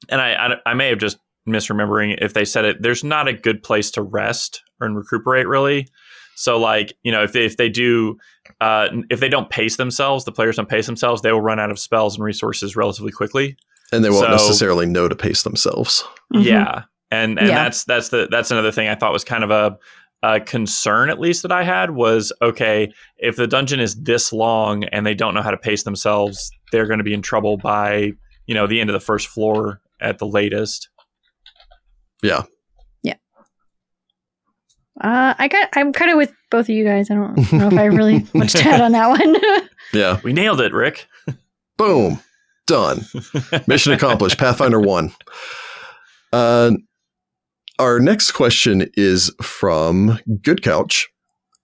[0.09, 1.19] and I, I I may have just
[1.49, 2.83] misremembering if they said it.
[2.83, 5.89] There's not a good place to rest or recuperate really.
[6.37, 8.17] So like you know if they, if they do
[8.61, 11.71] uh, if they don't pace themselves, the players don't pace themselves, they will run out
[11.71, 13.57] of spells and resources relatively quickly.
[13.93, 16.05] and they won't so- necessarily know to pace themselves.
[16.33, 16.45] Mhm.
[16.45, 17.65] Yeah, and and Yeah.
[17.65, 19.77] that's that's the that's another thing I thought was kind of a,
[20.23, 24.85] a concern at least that I had was okay if the dungeon is this long
[24.85, 28.13] and they don't know how to pace themselves, they're going to be in trouble by
[28.47, 30.89] you know the end of the first floor at the latest.
[32.23, 32.43] Yeah.
[33.03, 33.15] Yeah.
[35.01, 35.69] Uh, I got.
[35.75, 37.11] I'm kind of with both of you guys.
[37.11, 39.37] I don't know if I really much to add on that one.
[39.93, 40.21] Yeah.
[40.23, 41.09] We nailed it, Rick.
[41.77, 42.21] Boom.
[42.69, 43.05] Done.
[43.67, 44.39] Mission accomplished.
[44.39, 45.13] Pathfinder 1.
[46.33, 46.71] Uh,
[47.81, 51.09] our next question is from Good Couch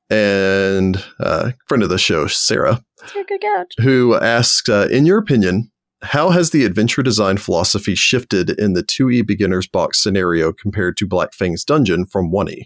[0.09, 2.83] and uh, friend of the show, Sarah,
[3.13, 3.73] good couch.
[3.79, 5.71] who asks uh, In your opinion,
[6.03, 11.07] how has the adventure design philosophy shifted in the 2E beginner's box scenario compared to
[11.07, 12.63] Black Fang's dungeon from 1E?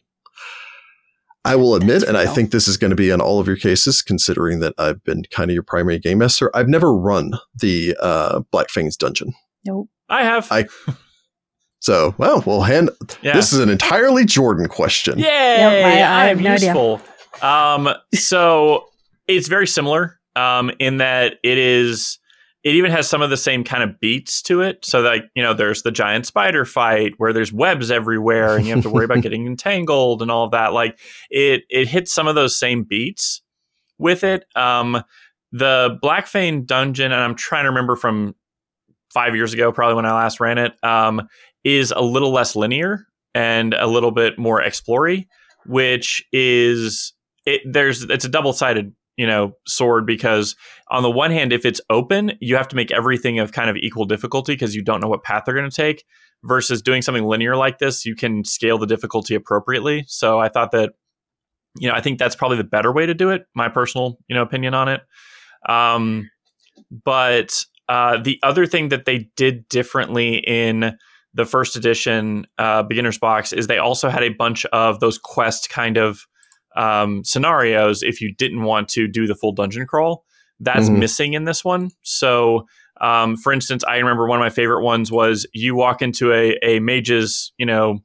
[1.45, 3.47] I will admit, That's and I think this is going to be in all of
[3.49, 6.55] your cases, considering that I've been kind of your primary game master.
[6.55, 9.33] I've never run the uh, Black Fang's dungeon.
[9.67, 9.89] Nope.
[10.09, 10.47] I have.
[10.53, 10.67] I-
[11.81, 12.91] So, well, we'll hand.
[13.23, 13.35] yeah.
[13.35, 15.19] This is an entirely Jordan question.
[15.19, 15.25] Yay!
[15.25, 15.89] Yep, I-
[16.23, 16.67] I have I'm no idea.
[16.69, 17.01] useful.
[17.43, 18.85] Um, so
[19.27, 22.19] it's very similar um, in that it is.
[22.63, 24.85] It even has some of the same kind of beats to it.
[24.85, 28.75] So that you know, there's the giant spider fight where there's webs everywhere, and you
[28.75, 30.75] have to worry about getting entangled and all of that.
[30.75, 30.99] Like
[31.31, 33.41] it, it hits some of those same beats
[33.97, 34.45] with it.
[34.55, 35.03] Um,
[35.53, 38.35] the Black Fang dungeon, and I'm trying to remember from
[39.15, 41.27] five years ago, probably when I last ran it, um,
[41.65, 45.29] is a little less linear and a little bit more explory,
[45.67, 47.13] which is
[47.47, 47.61] it.
[47.65, 50.57] There's it's a double sided you know sword because
[50.89, 53.77] on the one hand, if it's open, you have to make everything of kind of
[53.77, 56.05] equal difficulty because you don't know what path they're going to take.
[56.43, 60.05] Versus doing something linear like this, you can scale the difficulty appropriately.
[60.09, 60.95] So I thought that
[61.79, 63.43] you know I think that's probably the better way to do it.
[63.55, 65.03] My personal you know opinion on it.
[65.69, 66.31] Um,
[67.05, 70.97] but uh, the other thing that they did differently in
[71.35, 75.71] the first edition uh, beginner's box is they also had a bunch of those quest
[75.71, 76.27] kind of
[76.77, 80.25] um, scenarios if you didn't want to do the full dungeon crawl.
[80.61, 80.99] That's Mhm.
[80.99, 81.91] missing in this one.
[82.03, 82.67] So,
[83.01, 86.59] um, for instance, I remember one of my favorite ones was you walk into a,
[86.63, 87.99] a mage's, you know,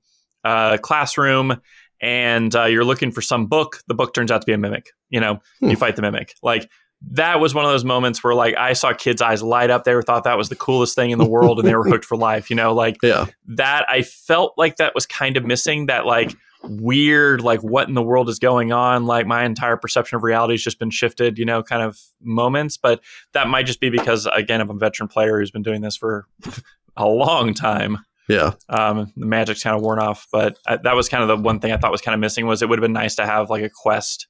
[0.43, 1.59] uh, classroom
[2.01, 3.79] and uh, you're looking for some book.
[3.87, 4.87] The book turns out to be a mimic.
[5.09, 5.69] You know, Hmm.
[5.69, 6.35] you fight the mimic.
[6.43, 6.69] Like
[7.11, 9.83] that was one of those moments where like I saw kids' eyes light up.
[9.83, 12.05] They were thought that was the coolest thing in the world, and they were hooked
[12.05, 12.49] for life.
[12.49, 13.25] You know, like Yeah.
[13.47, 13.85] that.
[13.89, 15.85] I felt like that was kind of missing.
[15.87, 19.05] That like weird, like what in the world is going on?
[19.05, 21.37] Like my entire perception of reality has just been shifted.
[21.37, 22.77] You know, kind of moments.
[22.77, 23.01] But
[23.33, 26.25] that might just be because again, I'm a veteran player who's been doing this for
[26.97, 27.99] a long time
[28.29, 28.53] Yeah.
[28.69, 30.27] um, the magic's kind of worn off.
[30.31, 32.47] But I, that was kind of the one thing I thought was kind of missing
[32.47, 34.27] was it would have been nice to have like a quest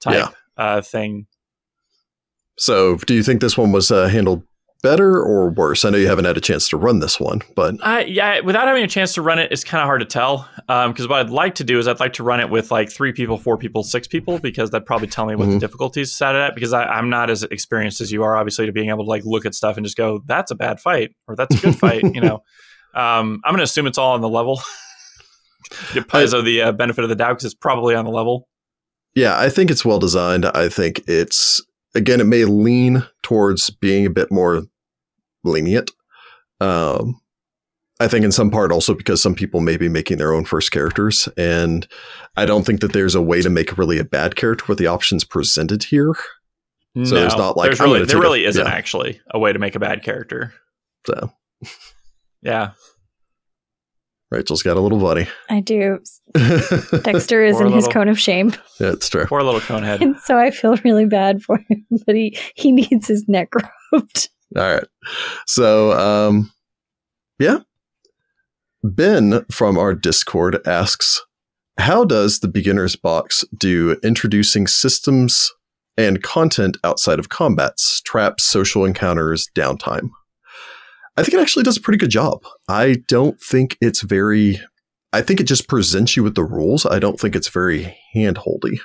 [0.00, 0.28] type Yeah.
[0.56, 1.26] uh, thing.
[2.60, 4.42] So, do you think this one was uh, handled
[4.82, 5.86] better or worse?
[5.86, 8.68] I know you haven't had a chance to run this one, but uh, yeah, without
[8.68, 10.46] having a chance to run it, it's kind of hard to tell.
[10.66, 12.92] Because um, what I'd like to do is I'd like to run it with like
[12.92, 15.54] three people, four people, six people, because that'd probably tell me what mm-hmm.
[15.54, 16.54] the difficulties set at.
[16.54, 19.24] Because I, am not as experienced as you are, obviously, to being able to like
[19.24, 22.02] look at stuff and just go, "That's a bad fight" or "That's a good fight."
[22.02, 22.34] You know,
[22.94, 24.60] um, I'm going to assume it's all on the level.
[25.94, 28.48] Give Paizo the uh, benefit of the doubt because it's probably on the level.
[29.14, 30.44] Yeah, I think it's well designed.
[30.44, 31.62] I think it's
[31.94, 34.62] again, it may lean towards being a bit more
[35.44, 35.90] lenient.
[36.60, 37.20] Um,
[38.00, 40.72] I think in some part also because some people may be making their own first
[40.72, 41.86] characters, and
[42.36, 44.86] I don't think that there's a way to make really a bad character with the
[44.86, 46.14] options presented here.
[47.04, 48.72] So no, there's not like there's really, there really a, isn't yeah.
[48.72, 50.52] actually a way to make a bad character.
[51.06, 51.32] So,
[52.42, 52.72] yeah,
[54.30, 55.26] Rachel's got a little buddy.
[55.48, 55.98] I do.
[56.34, 58.52] Dexter is in little, his cone of shame.
[58.78, 59.26] Yeah, it's true.
[59.26, 60.00] Poor little conehead.
[60.00, 63.48] And so I feel really bad for him, but he, he needs his neck
[63.92, 64.30] rubbed.
[64.56, 64.84] All right.
[65.46, 66.52] So, um,
[67.38, 67.58] yeah.
[68.82, 71.22] Ben from our Discord asks,
[71.78, 75.52] how does the beginner's box do introducing systems
[75.96, 80.10] and content outside of combats, traps, social encounters, downtime?
[81.16, 82.44] I think it actually does a pretty good job.
[82.68, 84.60] I don't think it's very.
[85.12, 86.86] I think it just presents you with the rules.
[86.86, 88.78] I don't think it's very handholdy.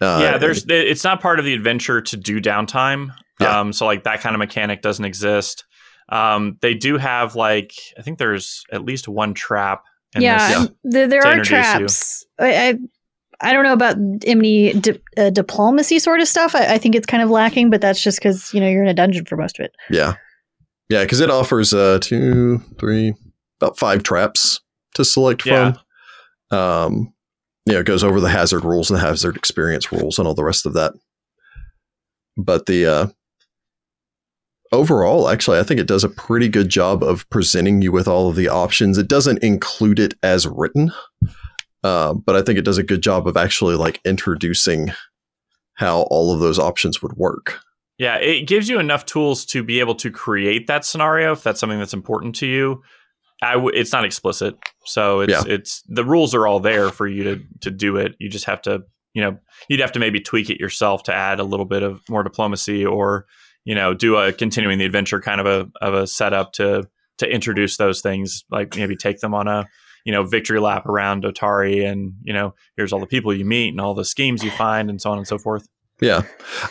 [0.00, 0.64] Uh, yeah, there's.
[0.68, 3.12] It's not part of the adventure to do downtime.
[3.40, 3.60] Yeah.
[3.60, 5.64] Um, so like that kind of mechanic doesn't exist.
[6.08, 9.84] Um, they do have like I think there's at least one trap.
[10.16, 12.24] yeah, there, there are traps.
[12.38, 12.74] I, I,
[13.40, 16.54] I don't know about any di- uh, diplomacy sort of stuff.
[16.54, 18.88] I, I, think it's kind of lacking, but that's just because you know you're in
[18.88, 19.72] a dungeon for most of it.
[19.90, 20.14] Yeah,
[20.88, 23.14] yeah, because it offers uh, two, three,
[23.60, 24.60] about five traps
[24.94, 25.74] to select yeah.
[26.50, 26.58] from.
[26.58, 27.12] Um,
[27.66, 30.34] you know, it goes over the hazard rules and the hazard experience rules and all
[30.34, 30.94] the rest of that.
[32.38, 33.06] But the uh,
[34.72, 38.30] overall, actually, I think it does a pretty good job of presenting you with all
[38.30, 38.96] of the options.
[38.96, 40.92] It doesn't include it as written,
[41.84, 44.92] uh, but I think it does a good job of actually like introducing
[45.74, 47.60] how all of those options would work.
[47.98, 51.58] Yeah, it gives you enough tools to be able to create that scenario if that's
[51.58, 52.82] something that's important to you.
[53.42, 55.42] I w- it's not explicit, so it's yeah.
[55.46, 58.14] it's the rules are all there for you to to do it.
[58.18, 58.82] You just have to,
[59.14, 59.38] you know,
[59.68, 62.86] you'd have to maybe tweak it yourself to add a little bit of more diplomacy,
[62.86, 63.26] or
[63.64, 66.88] you know, do a continuing the adventure kind of a of a setup to
[67.18, 69.66] to introduce those things, like maybe take them on a
[70.04, 73.70] you know victory lap around Otari, and you know, here's all the people you meet
[73.70, 75.68] and all the schemes you find, and so on and so forth.
[76.00, 76.22] Yeah.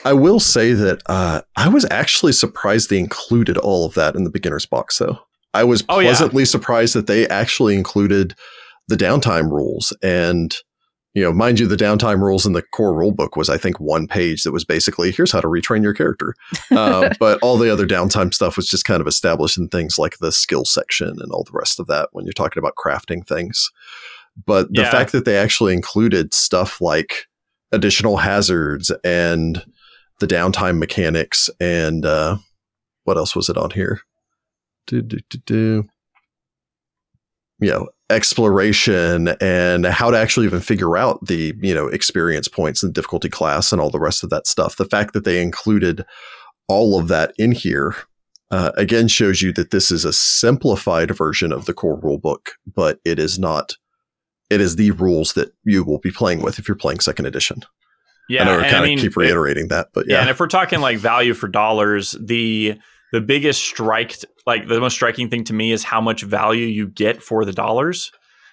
[0.05, 4.23] I will say that uh, I was actually surprised they included all of that in
[4.23, 5.19] the beginner's box, though.
[5.53, 6.45] I was pleasantly oh, yeah.
[6.45, 8.35] surprised that they actually included
[8.87, 9.95] the downtime rules.
[10.01, 10.55] And,
[11.13, 14.07] you know, mind you, the downtime rules in the core rulebook was, I think, one
[14.07, 16.33] page that was basically here's how to retrain your character.
[16.71, 20.19] Uh, but all the other downtime stuff was just kind of established in things like
[20.19, 23.71] the skill section and all the rest of that when you're talking about crafting things.
[24.45, 24.91] But the yeah.
[24.91, 27.27] fact that they actually included stuff like
[27.71, 29.63] additional hazards and
[30.19, 32.37] the downtime mechanics and uh,
[33.03, 34.01] what else was it on here?
[34.85, 35.83] Do, do, do, do.
[37.59, 42.83] You know, exploration and how to actually even figure out the you know experience points
[42.83, 44.75] and difficulty class and all the rest of that stuff.
[44.75, 46.05] The fact that they included
[46.67, 47.95] all of that in here
[48.51, 52.99] uh, again shows you that this is a simplified version of the core rulebook, but
[53.03, 53.75] it is not
[54.49, 57.63] it is the rules that you will be playing with if you're playing second edition.
[58.29, 60.15] Yeah, I know we kind of I mean, keep reiterating it, that, but yeah.
[60.15, 60.21] yeah.
[60.21, 62.77] And if we're talking like value for dollars, the
[63.13, 66.87] the biggest strike, like the most striking thing to me, is how much value you
[66.87, 68.11] get for the dollars.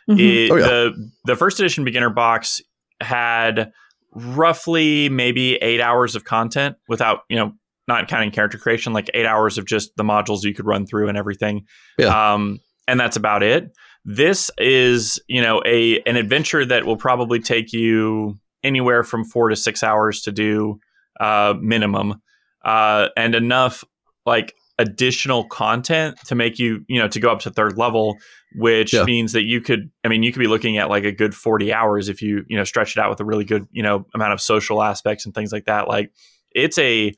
[0.08, 0.20] Mm-hmm.
[0.20, 0.66] It, oh, yeah.
[0.66, 2.62] The the first edition beginner box
[3.00, 3.72] had
[4.12, 7.52] roughly maybe eight hours of content without you know
[7.88, 11.08] not counting character creation, like eight hours of just the modules you could run through
[11.08, 11.66] and everything.
[11.98, 12.34] Yeah.
[12.34, 13.72] Um, and that's about it.
[14.04, 19.48] This is, you know, a an adventure that will probably take you anywhere from four
[19.48, 20.78] to six hours to do
[21.20, 22.20] uh, minimum,
[22.64, 23.84] uh, and enough
[24.26, 28.16] like additional content to make you, you know, to go up to third level,
[28.56, 29.04] which yeah.
[29.04, 31.72] means that you could, I mean, you could be looking at like a good 40
[31.72, 34.32] hours if you, you know, stretch it out with a really good, you know, amount
[34.32, 35.88] of social aspects and things like that.
[35.88, 36.12] Like
[36.52, 37.12] it's a,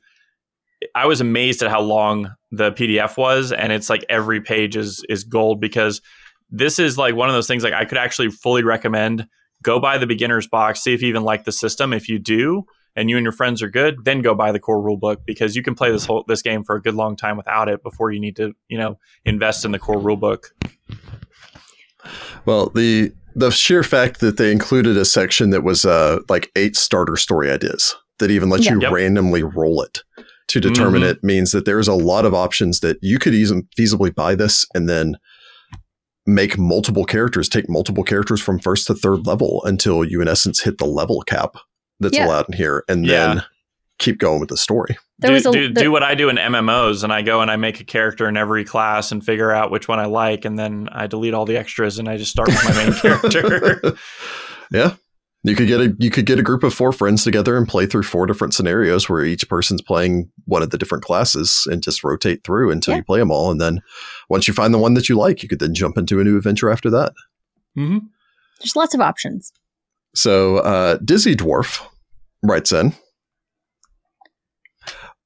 [0.93, 5.03] I was amazed at how long the PDF was, and it's like every page is
[5.09, 6.01] is gold because
[6.49, 9.27] this is like one of those things like I could actually fully recommend
[9.63, 11.93] go buy the beginner's box, see if you even like the system.
[11.93, 12.65] If you do,
[12.95, 15.61] and you and your friends are good, then go buy the core rulebook because you
[15.61, 18.19] can play this whole this game for a good long time without it before you
[18.19, 20.45] need to, you know, invest in the core rulebook.
[22.45, 26.75] Well, the the sheer fact that they included a section that was uh, like eight
[26.75, 28.91] starter story ideas that even lets you yep.
[28.91, 30.01] randomly roll it
[30.47, 31.11] to determine Mhm.
[31.11, 34.65] it means that there's a lot of options that you could easily feasibly buy this
[34.73, 35.17] and then
[36.27, 40.61] make multiple characters, take multiple characters from first to third level until you in essence
[40.61, 41.55] hit the level cap
[41.99, 42.27] that's Yeah.
[42.27, 43.27] allowed in here and Yeah.
[43.35, 43.43] then
[43.97, 44.97] keep going with the story.
[45.19, 47.41] There do, was a do, the- do what I do in MMOs, and I go
[47.41, 50.45] and I make a character in every class and figure out which one I like,
[50.45, 53.95] and then I delete all the extras and I just start with my main character.
[54.71, 54.93] yeah.
[55.43, 57.85] You could get a you could get a group of four friends together and play
[57.85, 62.03] through four different scenarios where each person's playing one of the different classes and just
[62.03, 62.97] rotate through until Yeah.
[62.97, 63.49] you play them all.
[63.51, 63.81] And then
[64.29, 66.35] once you find the one that you like, you could then jump into a new
[66.37, 67.13] adventure after that.
[67.75, 67.99] hmm
[68.59, 69.53] there's lots of options.
[70.15, 71.85] So uh, Dizzy Dwarf
[72.41, 72.93] writes in.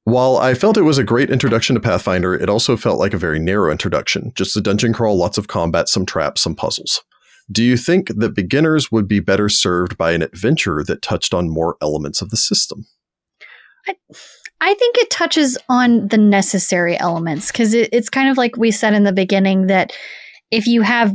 [0.04, 3.18] While I felt it was a great introduction to Pathfinder, it also felt like a
[3.18, 4.34] very narrow introduction.
[4.36, 7.02] Just a dungeon crawl, lots of combat, some traps, some puzzles.
[7.50, 11.50] Do you think that beginners would be better served by an adventure that touched on
[11.50, 12.86] more elements of the system?
[14.62, 18.70] I think it touches on the necessary elements because it, it's kind of like we
[18.70, 19.92] said in the beginning that
[20.52, 21.14] if you have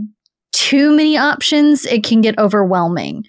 [0.52, 3.24] too many options, it can get overwhelming.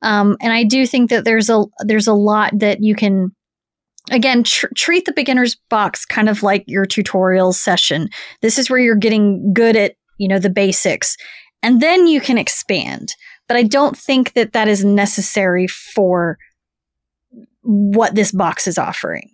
[0.00, 3.34] Um, and I do think that there's a there's a lot that you can
[4.10, 8.08] again tr- treat the beginner's box kind of like your tutorial session.
[8.40, 11.16] This is where you're getting good at you know the basics,
[11.62, 13.10] and then you can expand.
[13.46, 16.38] But I don't think that that is necessary for
[17.62, 19.30] what this box is offering.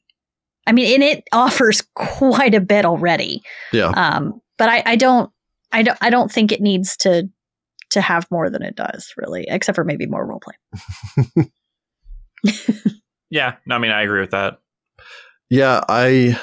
[0.66, 3.42] I mean, and it offers quite a bit already.
[3.72, 3.88] Yeah.
[3.88, 5.30] Um, but I, I don't,
[5.72, 7.28] I don't, I don't think it needs to
[7.90, 11.51] to have more than it does, really, except for maybe more roleplay.
[13.34, 14.60] Yeah, no, I mean, I agree with that.
[15.51, 16.40] Yeah, I.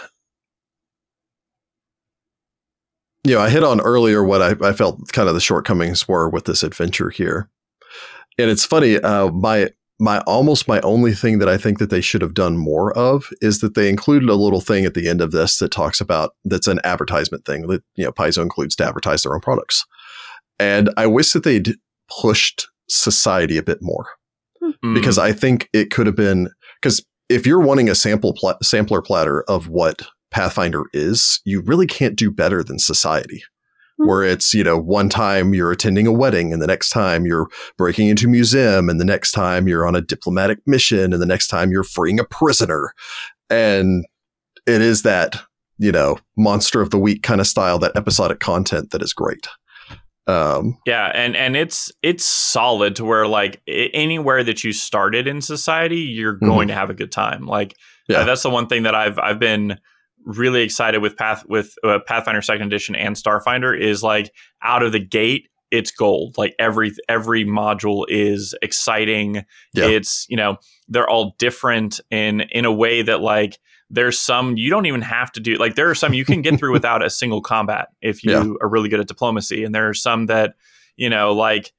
[3.24, 6.28] You know, I hit on earlier what I, I felt kind of the shortcomings were
[6.30, 7.50] with this adventure here,
[8.40, 8.98] and it's funny.
[8.98, 9.70] Uh, my
[10.00, 13.30] my almost my only thing that I think that they should have done more of
[13.40, 16.32] is that they included a little thing at the end of this that talks about
[16.46, 19.86] that's an advertisement thing that you know Paizo includes to advertise their own products,
[20.58, 21.76] and I wish that they'd
[22.22, 24.08] pushed society a bit more
[24.84, 24.94] Mm.
[24.94, 26.50] because I think it could have been
[26.80, 31.88] because if you're wanting a sample pla- sampler platter of what Pathfinder is, you really
[31.88, 33.44] can't do better than Society.
[33.98, 37.48] Where it's, you know, one time you're attending a wedding and the next time you're
[37.78, 41.28] breaking into a museum and the next time you're on a diplomatic mission and the
[41.28, 42.96] next time you're freeing a prisoner.
[43.52, 44.04] And
[44.66, 45.44] it is that,
[45.78, 49.48] you know, monster of the week kind of style, that episodic content that is great.
[50.26, 55.42] Um, Yeah, and and it's it's solid to where like anywhere that you started in
[55.42, 57.46] society, you're going to have a good time.
[57.46, 57.76] Like
[58.08, 58.20] Yeah.
[58.20, 59.78] uh, that's the one thing that I've I've been
[60.26, 64.32] really excited with Path with uh, Pathfinder Second Edition and Starfinder is like
[64.62, 66.38] out of the gate, it's gold.
[66.38, 69.46] Like every every module is exciting.
[69.74, 69.86] Yeah.
[69.88, 70.58] It's you know
[70.88, 73.58] they're all different in in a way that like
[73.90, 76.58] there's some you don't even have to do like there are some you can get
[76.60, 78.54] through without a single combat if you Yeah.
[78.62, 80.56] are really good at diplomacy and there are some that
[80.96, 81.74] you know like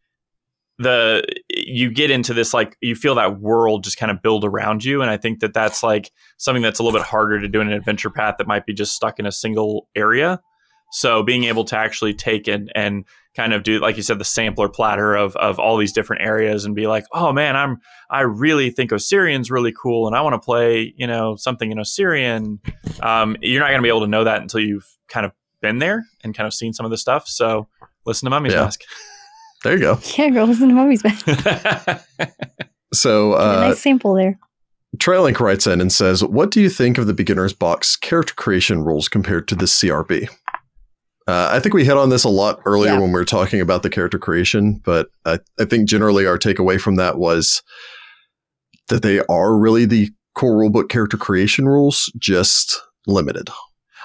[0.78, 1.24] the
[1.54, 5.02] you get into this like you feel that world just kind of build around you
[5.02, 7.66] and i think that that's like something that's a little bit harder to do in
[7.68, 10.40] an adventure path that might be just stuck in a single area.
[10.94, 14.26] So being able to actually take it and kind of do like you said the
[14.26, 17.78] sampler platter of of all these different areas and be like oh man i'm
[18.10, 21.78] i really think Osirion's really cool and i want to play you know something in
[21.78, 22.58] Osirion.
[23.02, 25.78] Um, you're not going to be able to know that until you've kind of been
[25.78, 27.68] there and kind of seen some of the stuff so
[28.04, 28.64] listen to mummy's Yeah.
[28.64, 28.80] mask
[29.64, 29.98] there you go.
[30.16, 31.24] Yeah, go listen to Mummy's Best.
[31.26, 32.04] Get
[32.92, 34.38] So, a uh, nice sample there.
[34.98, 38.84] Trailink writes in and says, What do you think of the beginner's box character creation
[38.84, 40.28] rules compared to the CRB?
[41.26, 42.98] Uh, I think we hit on this a lot earlier Yeah.
[43.00, 46.78] when we were talking about the character creation, but I, I think generally our takeaway
[46.80, 47.62] from that was
[48.88, 53.48] that they are really the core rulebook character creation rules, just limited.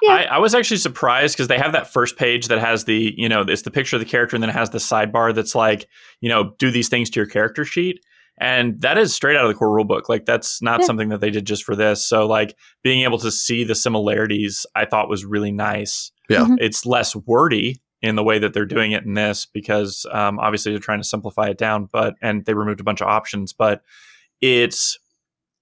[0.02, 0.14] Yeah.
[0.14, 3.28] I, I was actually surprised because they have that first page that has the, you
[3.30, 5.88] know, it's the picture of the character and then it has the sidebar that's like,
[6.22, 8.00] you know, do these things to your character sheet.
[8.40, 10.10] And that is straight out of the core rulebook.
[10.10, 10.86] Like that's not Yeah.
[10.86, 12.06] something that they did just for this.
[12.06, 16.12] So like being able to see the similarities, I thought was really nice.
[16.30, 16.42] Yeah.
[16.46, 16.58] Mhm.
[16.60, 20.72] It's less wordy in the way that they're doing it in this because um, obviously
[20.72, 23.82] they're trying to simplify it down, but and they removed a bunch of options, but
[24.42, 25.00] it's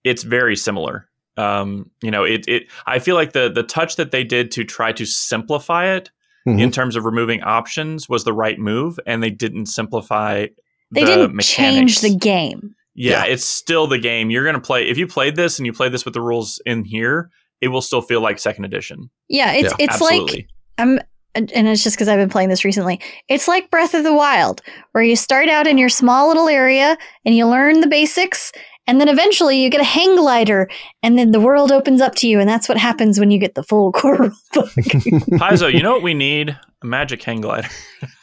[0.04, 1.08] it's very similar.
[1.38, 4.64] Um, you know, it it I feel like the the touch that they did to
[4.64, 6.10] try to simplify it
[6.48, 6.62] Mhm.
[6.62, 10.46] in terms of removing options was the right move, and they didn't simplify.
[10.92, 12.00] They the didn't mechanics.
[12.00, 12.76] change the game.
[12.94, 13.34] Yeah, Yeah.
[13.34, 14.30] it's still the game.
[14.30, 16.86] You're gonna play if you played this and you played this with the rules in
[16.86, 17.30] here,
[17.62, 19.10] it will still feel like second edition.
[19.28, 20.48] Yeah, it's Yeah, it's like Absolutely.
[20.78, 21.00] I'm
[21.34, 23.02] and and it's just because I've been playing this recently.
[23.28, 24.62] It's like Breath of the Wild,
[24.94, 26.96] where you start out in your small little area
[27.26, 28.52] and you learn the basics,
[28.88, 30.70] And then eventually you get a hang glider,
[31.02, 33.56] and then the world opens up to you, and that's what happens when you get
[33.56, 34.70] the full core rule book.
[34.76, 36.58] Paizo, you know what we need?
[36.84, 37.68] A magic hang glider.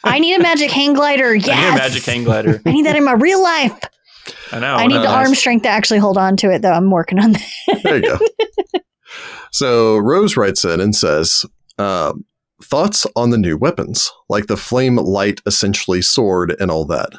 [0.03, 1.35] I need a magic hang glider.
[1.35, 1.49] Yes.
[1.49, 2.61] I need a magic hang glider.
[2.65, 3.77] I need that in my real life.
[4.53, 4.75] I know.
[4.75, 6.71] I need the arm strength to actually hold on to it, though.
[6.71, 7.81] I'm working on that.
[7.83, 8.19] there you go.
[9.51, 11.45] so Rose writes in and says,
[11.77, 12.23] um,
[12.61, 17.09] "Thoughts on the new weapons, like the flame light, essentially sword, and all that."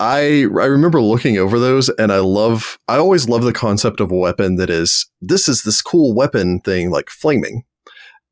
[0.00, 2.78] I I remember looking over those, and I love.
[2.88, 6.60] I always love the concept of a weapon that is this is this cool weapon
[6.60, 7.64] thing like flaming,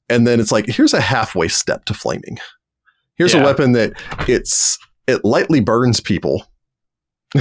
[0.08, 2.38] and then it's like here's a halfway step to flaming.
[3.16, 3.92] Here's a weapon that
[4.28, 6.46] it's it lightly burns people.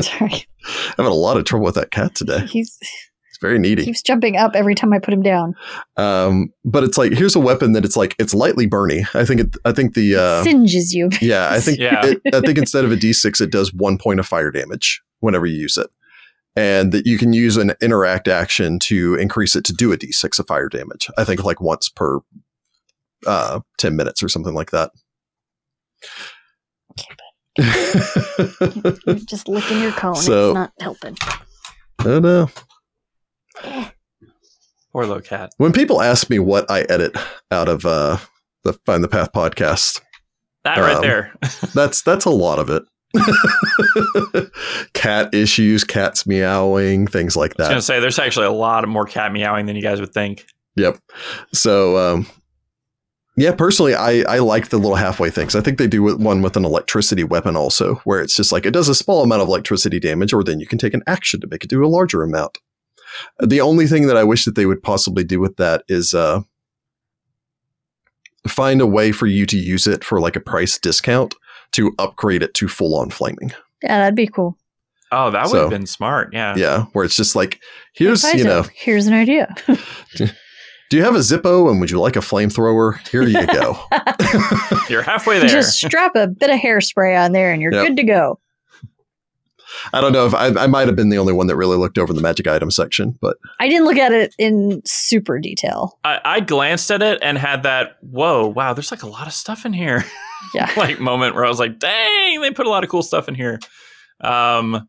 [0.00, 0.46] Sorry.
[0.96, 2.46] having a lot of trouble with that cat today.
[2.46, 3.09] He's It's
[3.40, 3.84] very needy.
[3.84, 5.54] keeps jumping up every time I put him down.
[5.96, 9.04] Um, but it's like here's a weapon that it's like it's lightly burny.
[9.14, 9.56] I think it.
[9.64, 11.08] I think the uh, Singes you.
[11.20, 11.48] yeah.
[11.50, 12.04] I think Yeah.
[12.04, 15.46] it, I think instead of a d6, it does one point of fire damage whenever
[15.46, 15.88] you use it,
[16.56, 20.38] and that you can use an interact action to increase it to do a d6
[20.38, 21.08] of fire damage.
[21.16, 22.20] I think like once per
[23.26, 24.90] uh, ten minutes or something like that.
[29.06, 30.14] You're just licking your cone.
[30.20, 31.16] So- it's not helping.
[31.98, 32.48] I don't know.
[34.92, 35.50] Poor little cat.
[35.58, 37.16] When people ask me what I edit
[37.50, 38.18] out of uh,
[38.64, 40.00] the Find the Path podcast,
[40.64, 41.32] That right Um, there.
[41.74, 42.82] That's that's a lot of it.
[44.94, 47.64] cat issues, cats meowing, things like that.
[47.64, 50.00] I was gonna say there's actually a lot of more cat meowing than you guys
[50.00, 50.46] would think.
[50.76, 50.98] Yep.
[51.52, 52.26] So, um,
[53.36, 55.54] yeah, personally, I I like the little halfway things.
[55.56, 58.72] I think they do one with an electricity weapon also, where it's just like it
[58.72, 61.46] does a small amount of electricity damage, or then you can take an action to
[61.48, 62.58] make it do a larger amount.
[63.40, 66.40] The only thing that I wish that they would possibly do with that is uh,
[68.48, 71.34] find a way for you to use it for like a price discount
[71.72, 73.52] to upgrade it to full on flaming.
[73.82, 74.56] Yeah, that'd be cool.
[75.12, 76.30] Oh, that would So- have been smart.
[76.32, 76.54] Yeah.
[76.56, 77.60] Yeah, where it's just like,
[77.94, 79.52] here's, you Paizo, know, here's an idea.
[80.16, 82.96] do you have a Zippo and would you like a flamethrower?
[83.08, 83.78] Here you go.
[84.88, 85.48] You're halfway there.
[85.48, 87.86] Just strap a bit of hairspray on there, and you're Yep.
[87.88, 88.40] good to go.
[89.92, 91.98] I don't know if I, I might have been the only one that really looked
[91.98, 95.98] over the magic item section, but I didn't look at it in super detail.
[96.04, 99.32] I, I glanced at it and had that, whoa, wow, there's like a lot of
[99.32, 100.04] stuff in here.
[100.54, 100.72] Yeah.
[100.74, 103.34] like moment where I was like, dang, they put a lot of cool stuff in
[103.34, 103.60] here.
[104.22, 104.88] Um,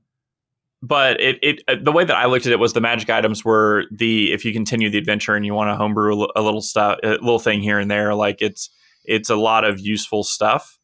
[0.82, 3.46] but it, it uh, the way that I looked at it was the magic items
[3.46, 6.62] were the if you continue the adventure and you want to homebrew a, a little
[6.62, 8.70] stuff, a little thing here and there, like it's
[9.06, 10.80] it's a lot of useful stuff.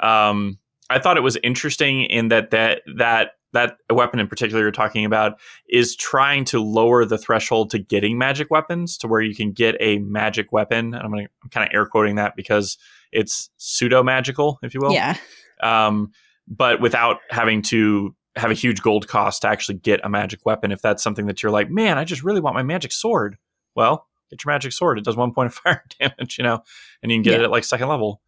[0.00, 0.58] Um,
[0.90, 5.04] I thought it was interesting in that that that that weapon in particular you're talking
[5.04, 5.38] about
[5.68, 9.76] is trying to lower the threshold to getting magic weapons to where you can get
[9.80, 10.92] a magic weapon.
[10.94, 12.76] And I'm gonna I'm kind of air quoting that because
[13.12, 15.16] it's pseudo magical, if you will Yeah.
[15.62, 16.10] um,
[16.48, 20.72] but without having to have a huge gold cost to actually get a magic weapon.
[20.72, 23.36] If that's something that you're like, man, I just really want my magic sword.
[23.76, 24.98] Well, get your magic sword.
[24.98, 26.60] It does one point of fire damage, you know,
[27.02, 28.20] and you can get it at like second level.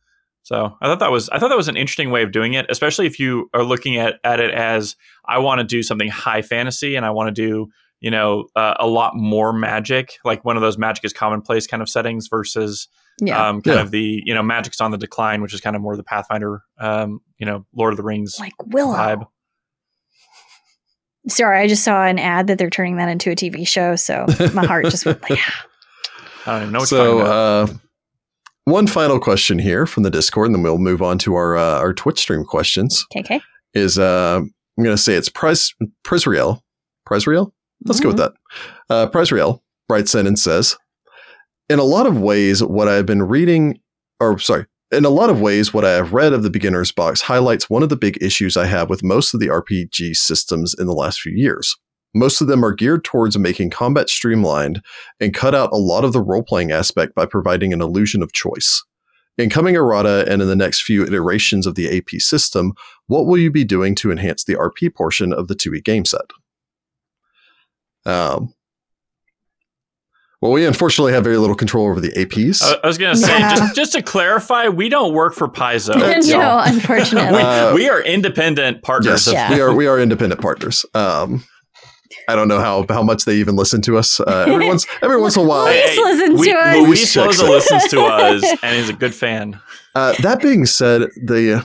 [0.46, 2.66] So I thought that was I thought that was an interesting way of doing it,
[2.68, 4.94] especially if you are looking at at it as
[5.26, 7.66] I want to do something high fantasy and I want to do
[7.98, 11.82] you know uh, a lot more magic, like one of those magic is commonplace kind
[11.82, 12.86] of settings versus
[13.20, 13.48] Yeah.
[13.48, 13.82] um, kind Yeah.
[13.82, 16.62] of the you know magic's on the decline, which is kind of more the Pathfinder,
[16.78, 18.94] um, you know, Lord of the Rings like Willow.
[18.94, 19.26] vibe.
[21.28, 24.26] Sorry, I just saw an ad that they're turning that into a TV show, so
[24.54, 25.40] my heart just went like,
[26.46, 27.70] I don't even know what so you're talking about.
[27.70, 27.78] uh,
[28.66, 31.78] one final question here from the Discord, and then we'll move on to our uh,
[31.78, 33.06] our Twitch stream questions.
[33.14, 33.40] KK.
[33.72, 35.74] Is uh, I'm going to say it's Pres
[36.04, 36.60] Presriel.
[37.08, 37.52] Presriel?
[37.84, 38.32] Let's go with that.
[38.90, 40.76] Uh, Presriel writes in and says,
[41.68, 43.80] in a lot of ways, what I've been reading,
[44.18, 47.22] or sorry, in a lot of ways, what I have read of the beginner's box
[47.22, 50.86] highlights one of the big issues I have with most of the RPG systems in
[50.86, 51.76] the last few years.
[52.16, 54.80] Most of them are geared towards making combat streamlined
[55.20, 58.32] and cut out a lot of the role playing aspect by providing an illusion of
[58.32, 58.82] choice.
[59.38, 62.72] In coming errata and in the next few iterations of the AP system,
[63.06, 66.30] what will you be doing to enhance the RP portion of the 2e game set?
[68.06, 68.54] Um,
[70.40, 72.62] well, we unfortunately have very little control over the APs.
[72.62, 73.54] I, I was gonna say Yeah.
[73.56, 75.94] just just to clarify, we don't work for Paizo.
[75.96, 77.36] Uh, no, unfortunately.
[77.38, 79.26] we, Uh, we are independent partners.
[79.26, 79.50] yes, Yeah.
[79.54, 80.86] we are we are independent partners.
[80.94, 81.44] Um,
[82.28, 84.20] I don't know how how much they even listen to us.
[84.20, 85.64] Uh, every once every once in a while.
[85.64, 86.76] Luis listens we, to us.
[86.76, 89.60] Luis Checks listens to us, and he's a good fan.
[89.94, 91.64] Uh, that being said, the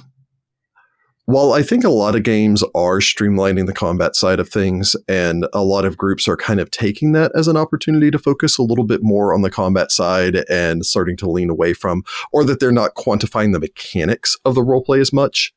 [1.26, 5.48] while I think a lot of games are streamlining the combat side of things, and
[5.54, 8.64] a lot of groups are kind of taking that as an opportunity to focus a
[8.64, 12.60] little bit more on the combat side and starting to lean away from, or that
[12.60, 15.54] they're not quantifying the mechanics of the roleplay as much.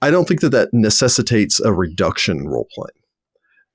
[0.00, 2.97] I don't think that that necessitates a reduction in role playing.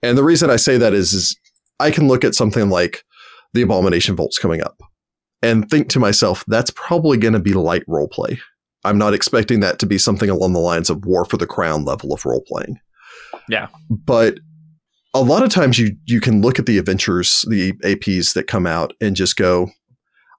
[0.03, 1.35] And the reason I say that is, is
[1.79, 3.03] I can look at something like
[3.53, 4.81] the Abomination Vaults coming up
[5.41, 8.39] and think to myself, that's probably going to be light role play.
[8.83, 11.85] I'm not expecting that to be something along the lines of War for the Crown
[11.85, 12.79] level of role playing.
[13.49, 13.69] Yeah.
[13.89, 14.39] But
[15.13, 18.67] a lot of times you you can look at the adventures, the APs that come
[18.67, 19.69] out and just go,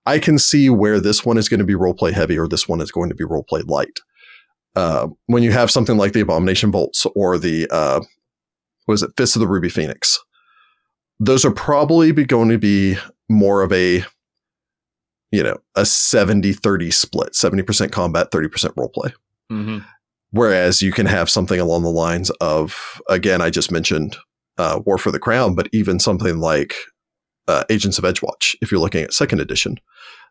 [0.05, 2.81] I can see where this one is going to be roleplay heavy or this one
[2.81, 4.01] is going to be roleplay light.
[4.77, 8.01] Uh, when you have something like the Abomination Vaults or the uh,
[8.87, 10.19] was it Fist of the Ruby Phoenix,
[11.21, 12.97] those are probably going to be
[13.29, 14.05] more of a
[15.33, 19.13] you know a 70-30 split 70% combat 30% roleplay.
[19.51, 19.79] Hmm
[20.35, 24.17] Whereas you can have something along the lines of, again, I just mentioned
[24.59, 26.75] uh, War for the Crown, but even something like
[27.47, 29.79] uh, Agents of Edgewatch, if you're looking at second edition,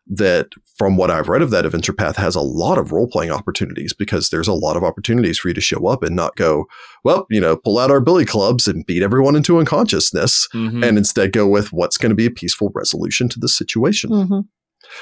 [0.06, 3.30] that from what I've read of that adventure path has a lot of role playing
[3.30, 6.66] opportunities because there's a lot of opportunities for you to show up and not go,
[7.04, 10.98] well, you know, pull out our billy clubs and beat everyone into unconsciousness, hmm and
[10.98, 14.10] instead go with what's going to be a peaceful resolution to the situation.
[14.10, 14.44] Mhm.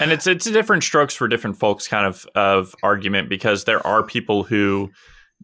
[0.00, 3.84] and it's it's a different strokes for different folks kind of of argument because there
[3.84, 4.88] are people who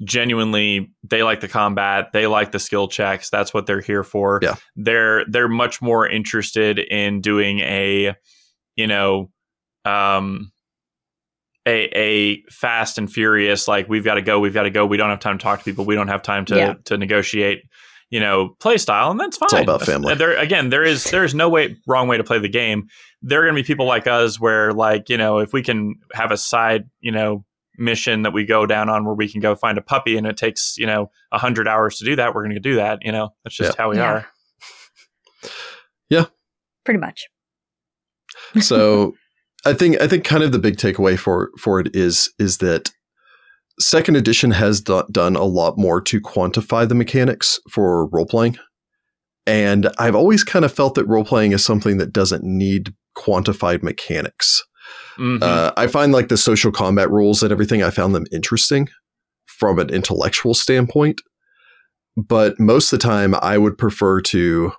[0.05, 4.39] genuinely they like the combat they like the skill checks that's what they're here for
[4.41, 4.55] Yeah.
[4.77, 8.15] they're they're much more interested in doing a
[8.77, 9.31] you know
[9.85, 10.51] um
[11.67, 14.97] a a fast and furious like we've got to go we've got to go we
[14.97, 16.75] don't have time to talk to people we don't have time to Yeah.
[16.87, 17.63] to negotiate
[18.11, 20.15] you know play style and that's fine all about That's- family.
[20.15, 22.89] there again there is there is no way wrong way to play the game
[23.23, 25.97] there are going to be people like us where like you know if we can
[26.15, 27.45] have a side you know
[27.77, 30.37] mission that we go down on where we can go find a puppy and it
[30.37, 33.13] takes you know a hundred hours to do that we're going to do that you
[33.13, 34.03] know that's just how we Yeah.
[34.11, 34.27] are
[36.09, 36.25] yeah
[36.85, 37.29] Pretty much.
[38.61, 39.15] so
[39.65, 42.91] I think I think kind of the big takeaway for for it is is that
[43.81, 48.57] second edition has do- done a lot more to quantify the mechanics for role playing,
[49.47, 53.83] and I've always kind of felt that role playing is something that doesn't need quantified
[53.83, 54.63] mechanics.
[55.19, 55.43] Mhm.
[55.43, 57.83] Uh, I find like the social combat rules and everything.
[57.83, 58.89] I found them interesting
[59.47, 61.21] from an intellectual standpoint,
[62.17, 64.73] but most of the time, I would prefer to.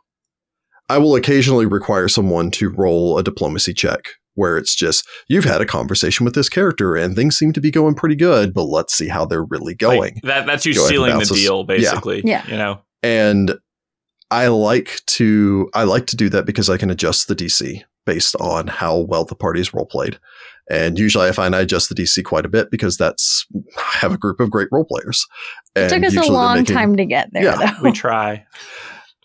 [0.87, 4.05] I will occasionally require someone to roll a diplomacy check
[4.39, 7.69] where it's just you've had a conversation with this character and things seem to be
[7.71, 9.99] going pretty good, but let's see how they're really going.
[10.15, 12.45] Like, that that's you Go sealing the deal basically Yeah.
[12.47, 13.57] you know and
[14.31, 18.35] I like to I like to do that because I can adjust the DC based
[18.37, 20.19] on how well the party is role played.
[20.71, 23.45] And usually I find I adjust the DC quite a bit because that's
[23.77, 25.25] I have a group of great role players.
[25.75, 27.83] It took us a long making- time to get there, Yeah, though.
[27.83, 28.45] we try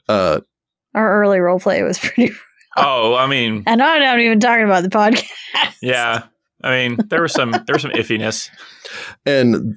[0.08, 0.40] Uh,
[0.94, 2.32] Our early role play was pretty.
[2.76, 5.24] Oh i mean And I'm not even talking about the podcast.
[5.82, 6.24] yeah
[6.62, 8.50] i mean there was some there was some iffiness
[9.26, 9.74] and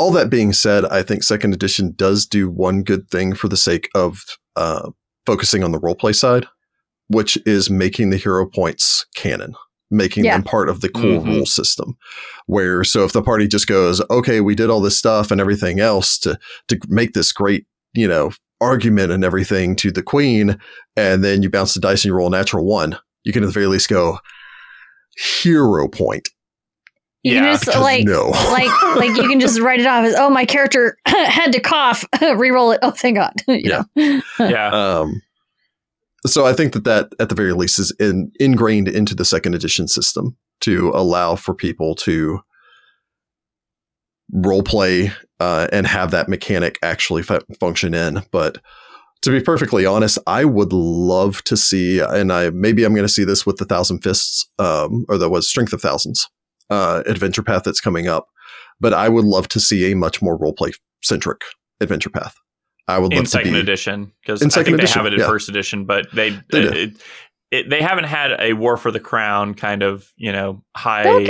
[0.00, 3.56] all that being said, I think second edition does do one good thing for the
[3.56, 4.20] sake of
[4.54, 4.90] uh,
[5.26, 6.46] focusing on the roleplay side,
[7.08, 9.54] which is making the hero points canon,
[9.90, 10.34] making Yeah.
[10.34, 11.26] them part of the cool Mhm.
[11.26, 11.96] rule system.
[12.46, 15.80] Where so if the party just goes, okay, we did all this stuff and everything
[15.80, 16.38] else to
[16.68, 18.30] to make this great, you know,
[18.60, 20.58] argument and everything to the queen,
[20.96, 23.46] and then you bounce the dice and you roll a natural one, you can at
[23.46, 24.18] the very least go
[25.16, 26.28] hero point.
[27.22, 30.14] You Yeah, can just like no, like like you can just write it off as
[30.16, 32.04] oh my character had to cough.
[32.20, 32.80] Re-roll it.
[32.82, 33.34] Oh thank god.
[33.48, 33.82] Yeah.
[33.96, 34.20] know?
[34.38, 34.70] Yeah.
[34.70, 35.22] Um,
[36.26, 39.54] so I think that that at the very least is in, ingrained into the second
[39.54, 42.40] edition system to allow for people to
[44.32, 48.22] role play uh, and have that mechanic actually fu- function in.
[48.30, 48.58] But
[49.22, 53.12] to be perfectly honest, I would love to see, and I maybe I'm going to
[53.12, 56.28] see this with the Thousand Fists um, or the was Strength of Thousands
[56.70, 58.28] uh, adventure path that's coming up.
[58.80, 60.70] But I would love to see a much more role play
[61.02, 61.40] centric
[61.80, 62.34] adventure path.
[62.86, 65.14] I would in love to second be edition because I think edition, they have it
[65.14, 65.26] in yeah.
[65.26, 66.68] first edition, but they They do.
[66.68, 67.02] it,
[67.50, 71.26] it, they haven't had a War for the Crown kind of you know high They'll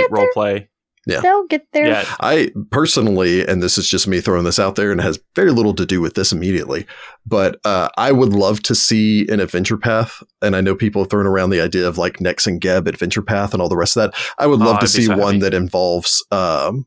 [1.09, 1.15] get role there.
[1.15, 1.21] play Yeah.
[1.21, 2.07] they'll get there yet.
[2.19, 5.51] I personally, and this is just me throwing this out there and it has very
[5.51, 6.85] little to do with this immediately,
[7.25, 10.21] but uh, I would love to see an adventure path.
[10.41, 13.21] And I know people have thrown around the idea of like Nex and Geb adventure
[13.21, 14.19] path and all the rest of that.
[14.37, 15.39] I would Oh, love I'd to see so one happy.
[15.41, 16.85] that involves um,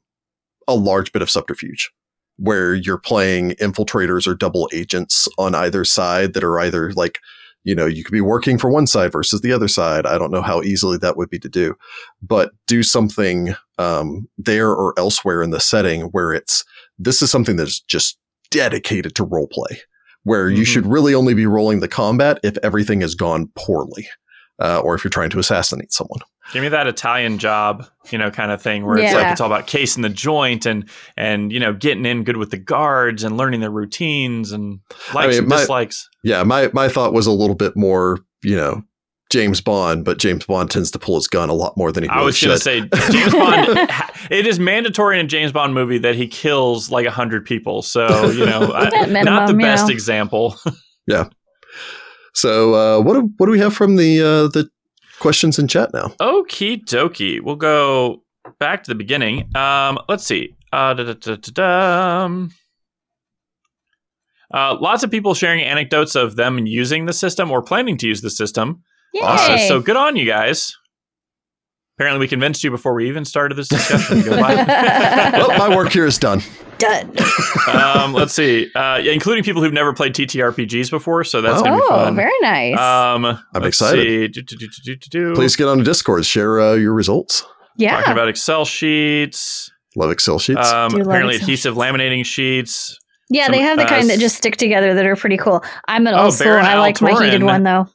[0.69, 1.91] a large bit of subterfuge
[2.39, 7.19] where you're playing infiltrators or double agents on either side that are either like,
[7.65, 10.05] you know, you could be working for one side versus the other side.
[10.07, 11.75] I don't know how easily that would be to do,
[12.21, 16.65] but do something um, there or elsewhere in the setting where it's
[16.99, 18.19] this is something that's just
[18.51, 19.81] dedicated to role play,
[20.25, 20.67] where you Mhm.
[20.67, 24.09] should really only be rolling the combat if everything has gone poorly,
[24.61, 26.21] uh, or if you're trying to assassinate someone.
[26.53, 29.47] Give me that Italian job, you know, kind of thing where it's like it's all
[29.47, 33.37] about casing the joint and and you know getting in good with the guards and
[33.37, 34.81] learning their routines and
[35.15, 36.09] likes mean, and my- dislikes.
[36.25, 38.83] Yeah, my my thought was a little bit more, you know,
[39.31, 42.09] James Bond, but James Bond tends to pull his gun a lot more than he
[42.11, 42.95] I really was going to should.
[42.95, 43.91] say James Bond.
[44.31, 47.83] it is mandatory in a James Bond movie that he kills like hundred people.
[47.83, 49.93] So you know, I- minimum, not the best know.
[49.93, 50.57] example.
[51.07, 51.29] Yeah.
[52.35, 54.71] So, uh, what do, what do we have from the uh, the
[55.23, 56.09] questions in chat now?
[56.21, 57.41] Okie dokie.
[57.41, 58.23] We'll go
[58.59, 59.55] back to the beginning.
[59.57, 60.57] Um, let's see.
[60.73, 62.51] Uh, da, da, da, da, dum.
[64.53, 68.21] Uh, lots of people sharing anecdotes of them using the system or planning to use
[68.21, 68.83] the system.
[69.15, 69.21] Yay.
[69.25, 70.77] Uh, so good on you guys.
[71.97, 74.23] Apparently, we convinced you before we even started this discussion.
[74.27, 76.43] Well, my work here is done.
[76.83, 77.13] Done.
[77.73, 81.25] um, let's see, uh, yeah, including people who've never played TTRPGs before.
[81.25, 81.65] So that's Oh.
[81.65, 82.17] gonna be Oh, fun.
[82.17, 82.79] very nice.
[82.79, 84.33] Um, I'm excited.
[84.33, 85.35] Do, do, do, do, do, do.
[85.35, 87.45] Please get on the Discord, share uh, your results.
[87.77, 87.97] yeah.
[87.99, 89.71] Talking about Excel sheets.
[89.97, 90.73] Love Excel sheets.
[90.73, 92.99] Um, love apparently, Excel adhesive laminating sheets.
[93.31, 95.63] yeah, some- they have the uh, kind that just stick together that are pretty cool.
[95.87, 96.47] I'm an Oh, old school.
[96.47, 97.87] Baron I like my heated one though.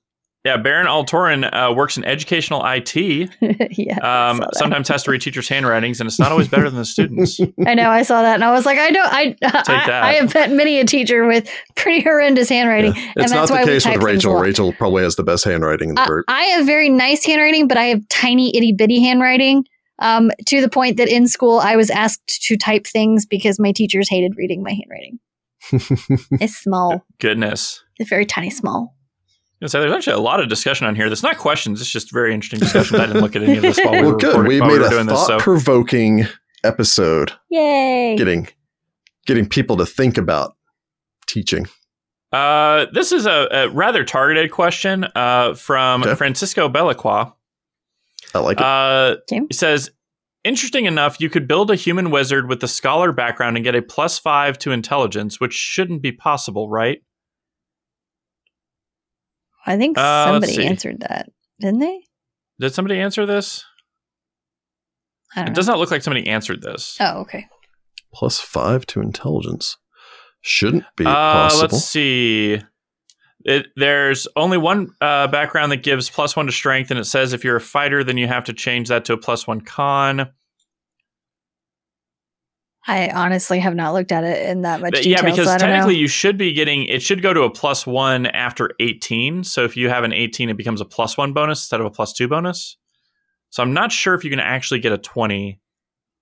[0.47, 2.95] Yeah, Baron Altorin uh, works in educational IT.
[3.77, 4.29] yeah.
[4.29, 7.37] Um, sometimes has to read teachers' handwritings, and it's not always better than the students.
[7.65, 10.09] I know I saw that and I was like, I don't I I.
[10.09, 12.95] I have met many a teacher with pretty horrendous handwriting.
[12.95, 13.11] Yeah.
[13.17, 14.35] and It's not the why case with type things a Rachel.
[14.35, 16.25] Rachel probably has the best handwriting in the I, group.
[16.29, 19.65] I have very nice handwriting, but I have tiny itty bitty handwriting.
[19.99, 23.73] Um, to the point that in school I was asked to type things because my
[23.73, 25.19] teachers hated reading my handwriting.
[26.39, 27.03] It's small.
[27.19, 27.83] Goodness.
[27.97, 28.95] It's very tiny small.
[29.65, 31.09] So there's actually a lot of discussion on here.
[31.09, 31.81] That's not questions.
[31.81, 32.99] It's just very interesting discussion.
[32.99, 34.27] I didn't look at any of this while we well, were good.
[34.27, 35.19] recording- We made we were a doing this.
[35.21, 36.27] So thought-provoking
[36.63, 38.15] episode, Yay.
[38.17, 38.47] getting
[39.25, 40.55] getting people to think about
[41.27, 41.67] teaching.
[42.31, 46.13] Uh, this is a, a rather targeted question uh, from Okay.
[46.15, 47.33] Francisco Belacqua.
[48.35, 48.63] I like it.
[48.63, 49.41] Uh, Okay.
[49.49, 49.89] He says,
[50.43, 53.81] interesting enough, you could build a human wizard with a scholar background and get a
[53.81, 57.01] plus five to intelligence, which shouldn't be possible, right?
[59.67, 61.29] I think Uh, somebody answered that,
[61.59, 61.99] didn't they?
[62.59, 63.63] Did somebody answer this?
[65.35, 65.55] I don't It know.
[65.55, 66.97] does not look like somebody answered this.
[66.99, 67.45] Oh, okay.
[68.13, 69.77] Plus five to intelligence
[70.41, 71.61] shouldn't be Uh, possible.
[71.63, 72.61] let's see.
[73.45, 77.33] It, there's only one uh, background that gives plus one to strength, and it says
[77.33, 80.29] if you're a fighter, then you have to change that to a plus one con.
[82.87, 85.11] I honestly have not looked at it in that much But detail.
[85.25, 85.99] yeah, because so technically know.
[85.99, 89.43] you should be getting it should go to a plus one after 18.
[89.43, 91.89] So if you have an 18, it becomes a plus one bonus instead of a
[91.91, 92.77] plus two bonus.
[93.49, 95.59] So I'm not sure if you can actually get a 20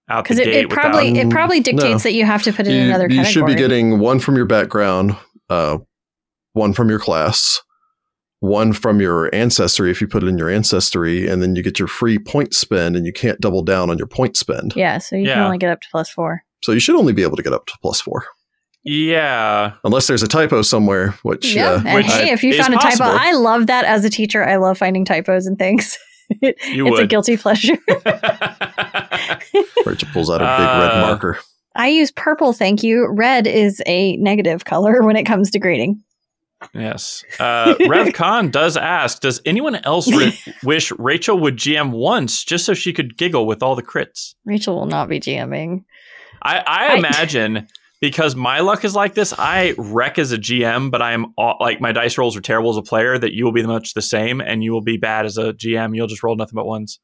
[0.10, 1.26] out the because it, gate it probably without.
[1.28, 1.64] it probably No.
[1.64, 3.32] dictates that you have to put it in you, another you category.
[3.32, 5.16] should be getting one from your background,
[5.50, 5.78] uh,
[6.54, 7.62] one from your class,
[8.40, 11.80] one from your ancestry if you put it in your ancestry, and then you get
[11.80, 14.74] your free point spend, and you can't double down on your point spend.
[14.76, 16.44] yeah, so you can only get up to plus four.
[16.66, 18.26] So you should only be able to get up to plus four,
[18.84, 21.12] Yeah, unless there's a typo somewhere.
[21.22, 23.04] Which Yeah, uh, and which hey, if you found a typo.
[23.04, 24.44] I love that as a teacher.
[24.44, 25.98] I love finding typos and things.
[26.72, 27.78] You it's a guilty pleasure.
[29.86, 31.38] Rachel pulls out a big red Uh, marker.
[31.76, 33.08] I use purple, thank you.
[33.12, 36.02] Red is a negative color when it comes to grading.
[36.74, 37.24] yes.
[37.40, 42.66] Uh, Rev Khan does ask Does anyone else re- wish Rachel would GM once just
[42.66, 44.34] so she could giggle with all the crits?
[44.46, 45.84] Rachel will not be GMing.
[46.46, 47.68] I, I I- imagine
[48.02, 51.58] because my luck is like this, I wreck as a GM, but I am all,
[51.60, 53.18] like my dice rolls are terrible as a player.
[53.18, 55.96] That you will be much the same, and you will be bad as a GM.
[55.96, 57.00] You'll just roll nothing but ones.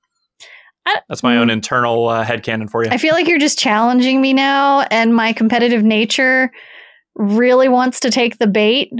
[1.07, 1.39] That's my mm.
[1.39, 2.89] own internal uh, headcanon for you.
[2.91, 6.51] I feel like you're just challenging me now, and my competitive nature
[7.15, 8.91] really wants to take the bait.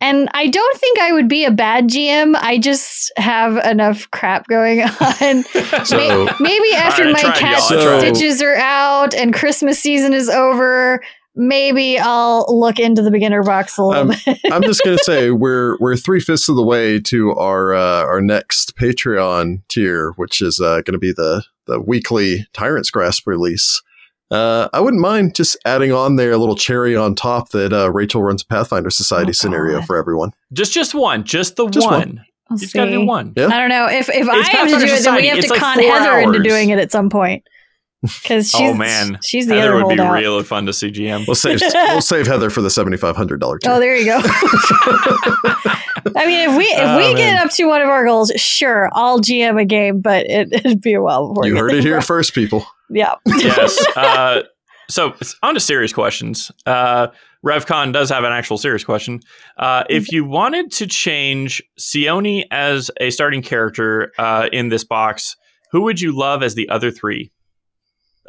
[0.00, 2.34] And I don't think I would be a bad GM.
[2.36, 5.44] I just have enough crap going on.
[5.84, 7.78] So- maybe after All right, I my cat y'all.
[7.78, 8.00] I tried.
[8.16, 11.02] stitches are out and Christmas season is over,
[11.34, 14.38] maybe I'll look into the beginner box a little Um, bit.
[14.52, 18.20] I'm just gonna say we're we're three fifths of the way to our uh, our
[18.20, 23.82] next Patreon tier, which is uh, going to be the the weekly Tyrant's Grasp release.
[24.30, 27.90] Uh, I wouldn't mind just adding on there a little cherry on top that uh,
[27.90, 30.32] Rachel runs a Pathfinder Society Oh, scenario for everyone.
[30.52, 31.98] just just one, just the Just one.
[32.00, 32.24] one.
[32.50, 33.32] We'll You just got to do one.
[33.36, 33.46] Yeah.
[33.46, 35.52] I don't know if if I have to do it, then we have It's to
[35.54, 37.44] like con four Heather into doing it at some point
[38.02, 40.18] because she's oh man, she's the Heather other would be holdout.
[40.20, 41.26] really fun to see GM.
[41.26, 43.58] We'll save we'll save Heather for the seventy five hundred dollar.
[43.66, 44.20] Oh, there you go.
[46.16, 48.88] I mean, if we if Oh, we get up to one of our goals, sure,
[48.92, 51.94] I'll GM a game, but it, it'd be a while before you heard it there.
[51.94, 52.66] here first, people.
[52.90, 53.14] Yeah.
[53.26, 53.84] yes.
[53.96, 54.42] Uh,
[54.90, 56.50] so on to serious questions.
[56.64, 57.08] Uh,
[57.44, 59.20] RevCon does have an actual serious question.
[59.58, 59.92] Uh, Mm-hmm.
[59.94, 65.36] if you wanted to change Seoni as a starting character uh, in this box,
[65.72, 67.30] who would you love as the other three?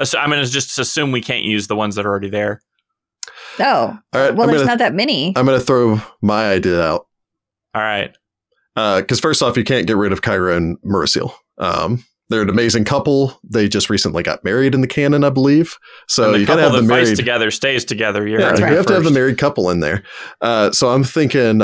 [0.03, 2.61] So I'm going to just assume we can't use the ones that are already there.
[3.59, 5.33] Oh, All right, well, I'm there's gonna, not that many.
[5.35, 7.07] I'm gonna throw my idea out
[7.75, 8.15] All right.
[8.75, 11.33] because first off, you can't get rid of Kyra and Merisiel.
[11.57, 13.39] Um, they're an amazing couple.
[13.43, 15.77] They just recently got married in the canon, I believe.
[16.07, 17.17] So and the you couple gotta have that the fights married.
[17.17, 18.27] together stays together.
[18.27, 20.03] You Yeah, heard you it have to have the married couple in there.
[20.39, 21.61] Uh, so I'm thinking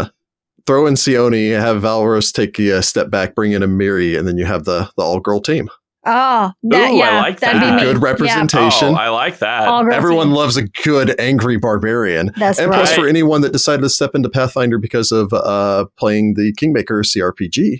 [0.65, 4.45] throw in Seoni, have Valeros take a step back, bring in Amiri, and then you
[4.45, 5.69] have the the all girl team.
[6.07, 7.77] Oh, that, Ooh, I yeah, like that'd that.
[7.79, 7.91] be me.
[7.91, 8.89] Good Yeah, representation.
[8.89, 9.67] Oh, I like that.
[9.91, 10.35] Everyone team.
[10.35, 12.31] loves a good angry barbarian.
[12.37, 12.77] That's and right.
[12.77, 17.01] plus, for anyone that decided to step into Pathfinder because of uh, playing the Kingmaker
[17.01, 17.79] CRPG,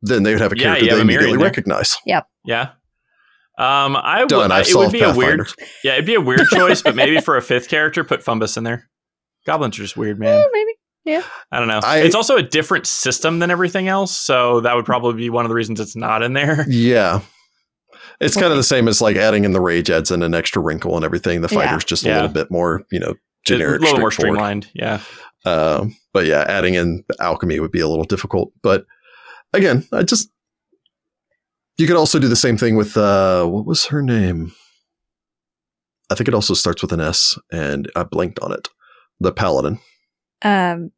[0.00, 1.44] then they would have a character you have they a immediately there.
[1.46, 1.96] recognize.
[2.06, 2.22] Yeah.
[3.58, 4.28] Um, I would.
[4.28, 4.52] Done.
[4.52, 5.48] I've It would solved be a weird.
[5.82, 8.64] Yeah, it'd be a weird choice, but maybe for a fifth character, put Fumbus in
[8.64, 8.88] there.
[9.46, 10.38] Goblins are just weird, man.
[10.40, 10.70] Eh, maybe.
[11.04, 11.22] Yeah.
[11.50, 11.80] I don't know.
[11.82, 15.44] I- it's also a different system than everything else, so that would probably be one
[15.44, 16.64] of the reasons it's not in there.
[16.68, 17.20] Yeah.
[18.20, 20.60] It's kind of the same as like adding in the rage adds in an extra
[20.60, 21.40] wrinkle and everything.
[21.40, 21.58] The Yeah.
[21.66, 23.14] fighter's just a little bit more, you know,
[23.44, 24.68] generic, a generic, little more streamlined.
[24.74, 25.00] Yeah.
[25.44, 28.52] Um, but yeah, adding in alchemy would be a little difficult.
[28.62, 28.86] But
[29.52, 30.30] again, I just
[31.76, 34.52] you could also do the same thing with uh what was her name?
[36.10, 38.68] I think it also starts with an S, and I blinked on it.
[39.20, 39.78] The paladin.
[40.42, 40.90] Um,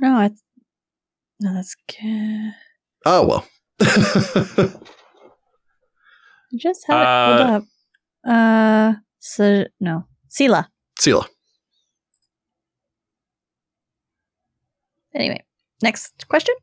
[0.00, 0.42] no, it's
[1.40, 2.52] no, that's good.
[3.06, 3.46] Oh well.
[6.54, 7.04] I just had it
[7.36, 7.64] pulled Uh, up.
[8.26, 10.68] Uh, so no, Seelah.
[11.00, 11.26] Seelah.
[15.14, 15.42] Anyway,
[15.82, 16.54] next question.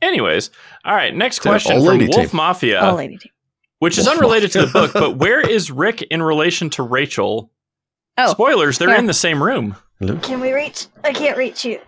[0.00, 0.50] Anyways,
[0.84, 1.14] all right.
[1.14, 2.36] Next question all from lady Wolf team.
[2.36, 3.30] Mafia, oh, lady team.
[3.78, 7.50] which is Wolf unrelated to the book, but where is Rick in relation to Rachel?
[8.18, 8.98] Oh, Spoilers: They're yeah.
[8.98, 9.76] in the same room.
[10.22, 10.86] Can we reach?
[11.04, 11.78] I can't reach you.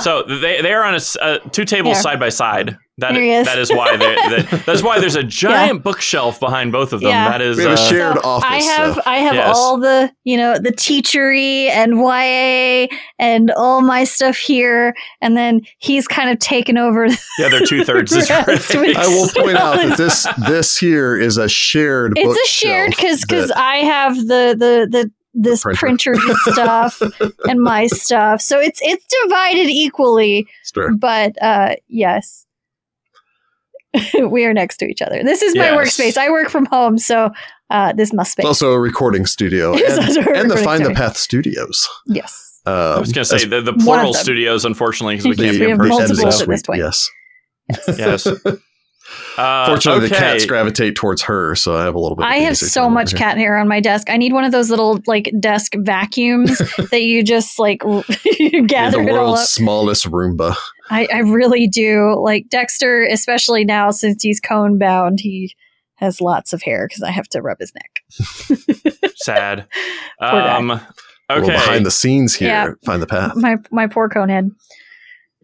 [0.00, 2.02] So they they are on a s- uh, two tables Here.
[2.02, 2.76] side by side.
[2.98, 3.46] That Here he is.
[3.48, 7.10] that is why they, they that's why there's a giant bookshelf behind both of them.
[7.10, 7.28] Yeah.
[7.28, 8.48] That is We have a uh, shared So office.
[8.50, 9.56] I have so- I have Yes.
[9.56, 12.86] all the you know the teachery and YA
[13.18, 17.08] and all my stuff here, and then he's kind of taken over.
[17.38, 18.96] the other two thirds is Rest Rick.
[18.96, 22.12] I will point out that this this here is a shared.
[22.16, 25.78] it's a shared because bookshelf because that- I have the the the this Printer.
[26.14, 26.14] printer
[26.52, 27.02] stuff
[27.48, 30.46] and my stuff, so it's it's divided equally.
[30.72, 30.94] Sure.
[30.96, 32.46] But uh yes.
[34.28, 35.22] we are next to each other.
[35.22, 35.96] This is my Yes.
[35.98, 36.16] workspace.
[36.16, 37.30] I work from home, so
[37.70, 38.40] uh, this must be.
[38.42, 40.90] It's also a recording studio It's and, also a and the recording Find the.
[40.94, 41.88] Path Studios.
[42.06, 42.60] yes.
[42.66, 45.58] Um, I was going to say the, the plural studios, unfortunately, because we We can't
[45.58, 45.88] be have in person.
[46.16, 46.78] multiple so- at this point.
[46.80, 47.08] Yes.
[47.96, 48.26] Yes.
[49.36, 52.24] Uh, Fortunately, the cats gravitate towards her, so I have a little bit.
[52.24, 53.18] Of I have so much here.
[53.18, 54.08] cat hair on my desk.
[54.08, 56.58] I need one of those little like desk vacuums
[56.90, 58.04] that you just like you
[58.38, 59.48] You're gather the it all world's up.
[59.48, 60.54] smallest Roomba.
[60.90, 62.14] I, I really do.
[62.22, 65.54] Like Dexter, especially now since he's cone bound, he
[65.96, 68.02] has lots of hair because I have to rub his neck.
[69.16, 69.66] Sad.
[70.20, 70.56] guy.
[70.56, 70.80] Um, A
[71.30, 71.46] okay.
[71.52, 72.48] behind the scenes here.
[72.48, 72.70] Yeah.
[72.84, 73.34] Find the path.
[73.36, 74.50] My my poor cone head.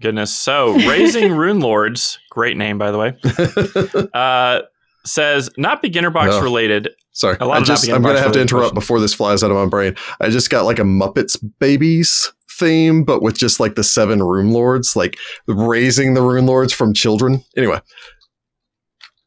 [0.00, 0.32] Goodness.
[0.34, 4.62] So, Raising Rune Lords, great name, by the way, uh,
[5.04, 6.42] says not beginner box No.
[6.42, 6.90] related.
[7.12, 8.84] Sorry, A lot I just, I'm gonna have to interrupt questions.
[8.84, 9.96] before this flies out of my brain.
[10.20, 14.52] I just got like a Muppets Babies theme, but with just like the seven Rune
[14.52, 15.16] Lords, like
[15.46, 17.42] raising the Rune Lords from children.
[17.56, 17.80] Anyway,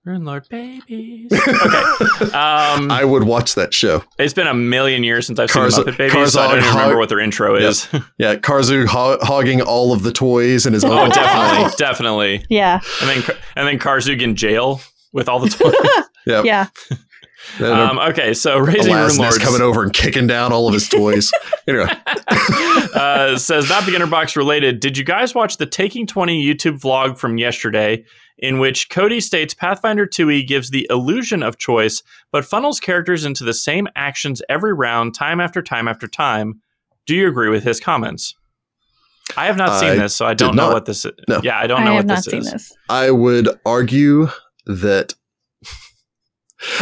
[0.06, 1.32] Rune Lord babies.
[1.48, 2.32] Okay.
[2.34, 4.04] Um, I would watch that show.
[4.18, 6.70] it's been a million years since I've seen Muppet Babies, so I don't Karzoug even
[6.76, 7.88] remember what their intro is.
[8.18, 12.46] Yeah, Karzu ho- hogging all of the toys in his oh, own definitely, definitely.
[12.50, 14.82] Yeah, And then and then Karzoug in jail
[15.12, 15.74] with all the toys.
[16.26, 16.68] Yeah, yeah.
[17.60, 20.74] Then um, okay, so Raising Rune Elasmus Lords coming over and kicking down all of
[20.74, 21.32] his toys.
[21.68, 21.88] anyway,
[22.95, 24.80] uh, says not beginner box related.
[24.80, 28.06] Did you guys watch the Taking 20 YouTube vlog from yesterday
[28.38, 32.02] in which Cody states Pathfinder 2e gives the illusion of choice
[32.32, 36.61] but funnels characters into the same actions every round time after time after time?
[37.06, 38.36] Do you agree with his comments?
[39.38, 40.74] I have not seen I this, so I don't know not.
[40.74, 41.11] what this is.
[41.28, 41.40] No.
[41.44, 42.52] Yeah, I don't I know have what not this seen is.
[42.52, 42.74] this.
[42.90, 44.28] I would argue
[44.65, 45.14] that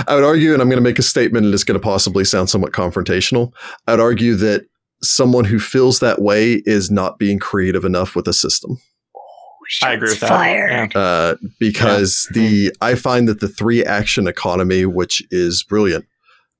[0.08, 2.24] I would argue, and I'm going to make a statement, and it's going to possibly
[2.24, 3.54] sound somewhat confrontational.
[3.88, 4.66] I'd argue that
[5.04, 8.78] someone who feels that way is not being creative enough with a system.
[9.84, 10.30] I agree with that.
[10.30, 10.92] Fired.
[10.94, 11.02] Yeah.
[11.02, 16.06] uh, because the I find that the three action economy, which is brilliant,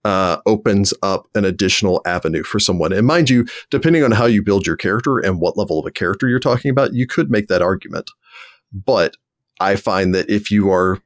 [0.06, 2.94] uh, opens up an additional avenue for someone.
[2.94, 5.92] And mind you, depending on how you build your character and what level of a
[5.92, 8.10] character you're talking about, you could make that argument.
[8.72, 9.18] But
[9.60, 11.00] I find that if you are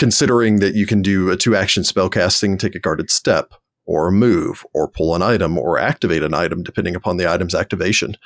[0.00, 3.52] considering that you can do a two action spell casting, take a guarded step,
[3.84, 8.16] or move or pull an item or activate an item depending upon the item's activation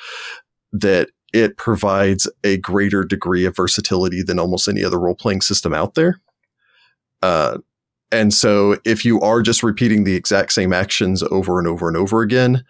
[0.72, 5.74] that it provides a greater degree of versatility than almost any other role playing system
[5.74, 6.20] out there.
[7.22, 7.58] Uh,
[8.12, 11.96] and so if you are just repeating the exact same actions over and over and
[11.96, 12.62] over again,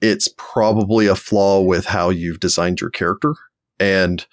[0.00, 3.34] it's probably a flaw with how you've designed your character.
[3.80, 4.24] And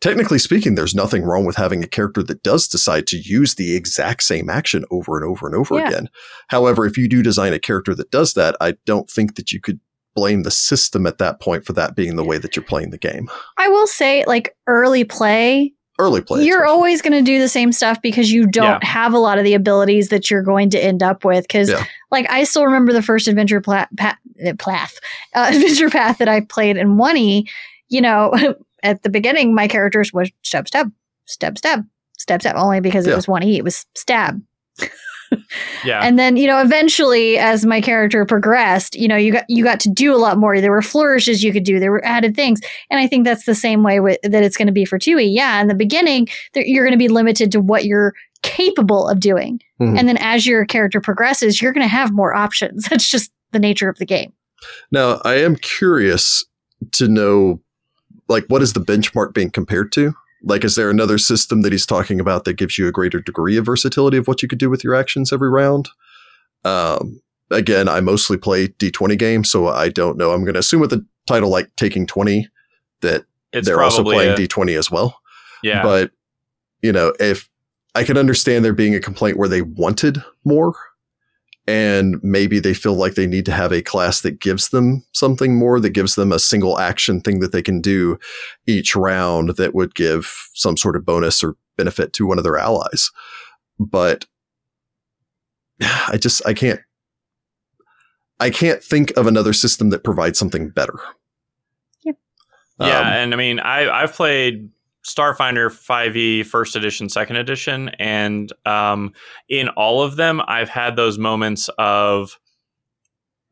[0.00, 3.74] technically speaking, there's nothing wrong with having a character that does decide to use the
[3.76, 5.88] exact same action over and over and over Yeah.
[5.88, 6.08] again.
[6.48, 9.60] However, if you do design a character that does that, I don't think that you
[9.60, 9.80] could
[10.16, 12.98] blame the system at that point for that being the way that you're playing the
[12.98, 13.28] game.
[13.58, 16.44] I will say, like early play, Early play.
[16.44, 16.72] you're especially.
[16.72, 19.54] always going to do the same stuff because you don't have a lot of the
[19.54, 21.44] abilities that you're going to end up with.
[21.44, 21.84] Because, Yeah.
[22.10, 24.98] like, I still remember the first adventure pla- pa- uh, path,
[25.34, 27.46] uh, adventure path that I played in one E.
[27.88, 28.32] You know,
[28.82, 30.92] at the beginning, my characters was stab, stab,
[31.26, 31.84] stab, stab,
[32.18, 32.56] stab, stab.
[32.56, 33.56] Only because it was one E.
[33.56, 34.40] It was stab.
[35.84, 36.00] Yeah.
[36.02, 39.80] And then, you know, eventually as my character progressed, you know, you got you got
[39.80, 40.60] to do a lot more.
[40.60, 41.78] There were flourishes you could do.
[41.78, 42.60] There were added things.
[42.90, 45.32] And I think that's the same way with, that it's going to be for 2e.
[45.32, 48.12] Yeah, in the beginning, you're going to be limited to what you're
[48.42, 49.60] capable of doing.
[49.80, 49.98] Mhm.
[49.98, 52.84] And then as your character progresses, you're going to have more options.
[52.90, 54.32] That's just the nature of the game.
[54.90, 56.44] Now, I am curious
[56.92, 57.60] to know,
[58.30, 60.14] like, what is the benchmark being compared to?
[60.42, 63.58] Like, is there another system that he's talking about that gives you a greater degree
[63.58, 65.90] of versatility of what you could do with your actions every round?
[66.64, 67.20] Um,
[67.50, 70.30] again, I mostly play D20 games, so I don't know.
[70.32, 72.48] I'm going to assume with a title like Taking 20
[73.02, 75.20] that it's they're also playing a- D20 as well.
[75.62, 75.82] yeah.
[75.82, 76.12] But,
[76.82, 77.48] you know, if
[77.94, 80.74] I can understand there being a complaint where they wanted more
[81.70, 85.54] and maybe they feel like they need to have a class that gives them something
[85.54, 88.18] more, that gives them a single action thing that they can do
[88.66, 92.58] each round that would give some sort of bonus or benefit to one of their
[92.58, 93.12] allies.
[93.78, 94.26] But
[95.80, 96.80] I just, I can't.
[98.40, 100.98] I can't think of another system that provides something better.
[102.04, 102.16] Yep.
[102.80, 104.70] Yeah, Um, and I mean, I I've played
[105.06, 109.12] Starfinder 5e first edition, second edition, and um,
[109.48, 112.38] in all of them, I've had those moments of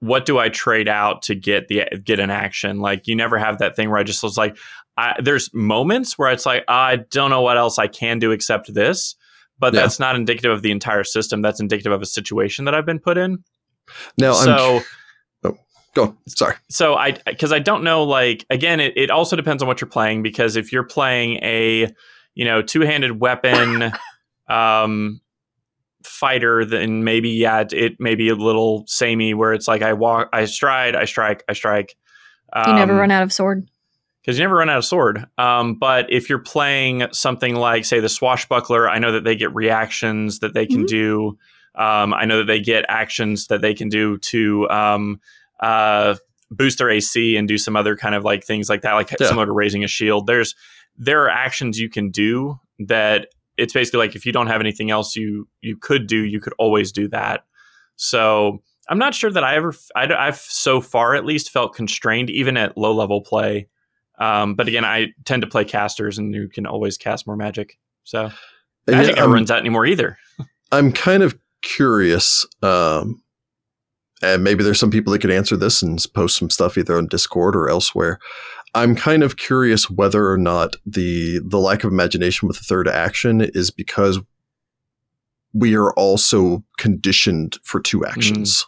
[0.01, 2.79] what do I trade out to get the get an action?
[2.81, 4.57] Like you never have that thing where I just was like,
[4.97, 8.73] I, there's moments where it's like I don't know what else I can do except
[8.73, 9.17] this,
[9.59, 9.81] but Yeah.
[9.81, 11.43] that's not indicative of the entire system.
[11.43, 13.43] That's indicative of a situation that I've been put in.
[14.19, 14.45] now, I'm
[15.95, 16.17] so go.
[16.29, 16.55] Sorry.
[16.71, 19.89] so I because I don't know like again it, it also depends on what you're
[19.91, 21.93] playing because if you're playing a
[22.35, 23.93] you know two-handed weapon
[24.49, 25.21] um
[26.05, 29.93] fighter then maybe yeah it, it may be a little samey where it's like I
[29.93, 31.97] walk I stride I strike I strike
[32.67, 33.69] You never Um, run out of sword.
[34.23, 35.27] because you never run out of sword.
[35.37, 39.55] Um, but if you're playing something like, say, the swashbuckler, I know that they get
[39.55, 40.89] reactions that they can Mhm.
[40.89, 41.39] do.
[41.75, 45.21] Um, I know that they get actions that they can do to um,
[45.61, 46.15] uh,
[46.51, 49.27] boost their AC and do some other kind of like things like that, like Yeah.
[49.29, 50.27] similar to raising a shield.
[50.27, 50.55] There's
[50.97, 54.91] there are actions you can do that it's basically like if you don't have anything
[54.91, 57.45] else you you could do, you could always do that.
[57.97, 62.31] So I'm not sure that I ever I, I've so far at least felt constrained
[62.31, 63.69] even at low level play.
[64.19, 67.79] Um, but again, I tend to play casters, and you can always cast more magic.
[68.05, 68.31] So
[68.87, 70.19] magic never I'm- runs out anymore either.
[70.73, 73.23] I'm kind of curious, um,
[74.23, 77.07] and maybe there's some people that could answer this and post some stuff either on
[77.07, 78.19] Discord or elsewhere.
[78.75, 82.89] I'm kind of curious whether or not the the lack of imagination with the third
[82.89, 84.19] action is because
[85.55, 88.67] we are also conditioned for two actions.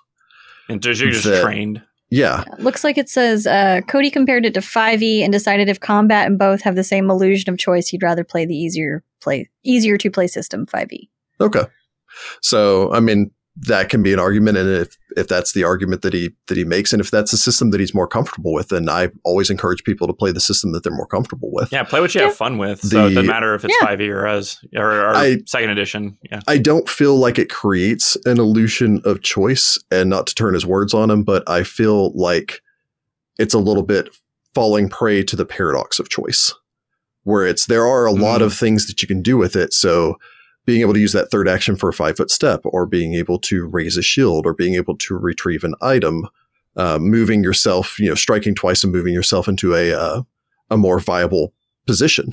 [0.69, 1.83] And just, you're just That- trained.
[2.13, 6.27] Yeah, Looks like it says uh, Cody compared it to 5e and decided if combat
[6.27, 9.97] and both have the same illusion of choice, he'd rather play the easier play easier
[9.99, 10.67] to play system E.
[10.67, 11.09] 5e.
[11.41, 11.63] Okay.
[12.43, 16.13] So, I mean, that can be an argument, and if if that's the argument that
[16.15, 18.89] he that he makes, and if that's the system that he's more comfortable with, then
[18.89, 21.71] I always encourage people to play the system that they're more comfortable with.
[21.73, 22.29] Yeah, play what you Yeah.
[22.29, 22.81] have fun with.
[22.81, 23.89] So it doesn't matter if it's Yeah.
[23.89, 26.17] 5e or us or, or I- second edition.
[26.31, 26.41] Yeah.
[26.47, 30.65] I don't feel like it creates an illusion of choice, and not to turn his
[30.65, 32.61] words on him, but I feel like
[33.39, 34.09] it's a little bit
[34.55, 36.55] falling prey to the paradox of choice,
[37.25, 38.45] where it's there are a lot Mm.
[38.47, 39.73] of things that you can do with it.
[39.75, 40.17] So
[40.67, 43.39] being able to use that third action for a five foot step, or being able
[43.41, 46.29] to raise a shield, or being able to retrieve an item,
[46.77, 50.23] uh, moving yourself, you know, striking twice and moving yourself into a uh,
[50.71, 51.53] a more viable
[51.87, 52.31] position.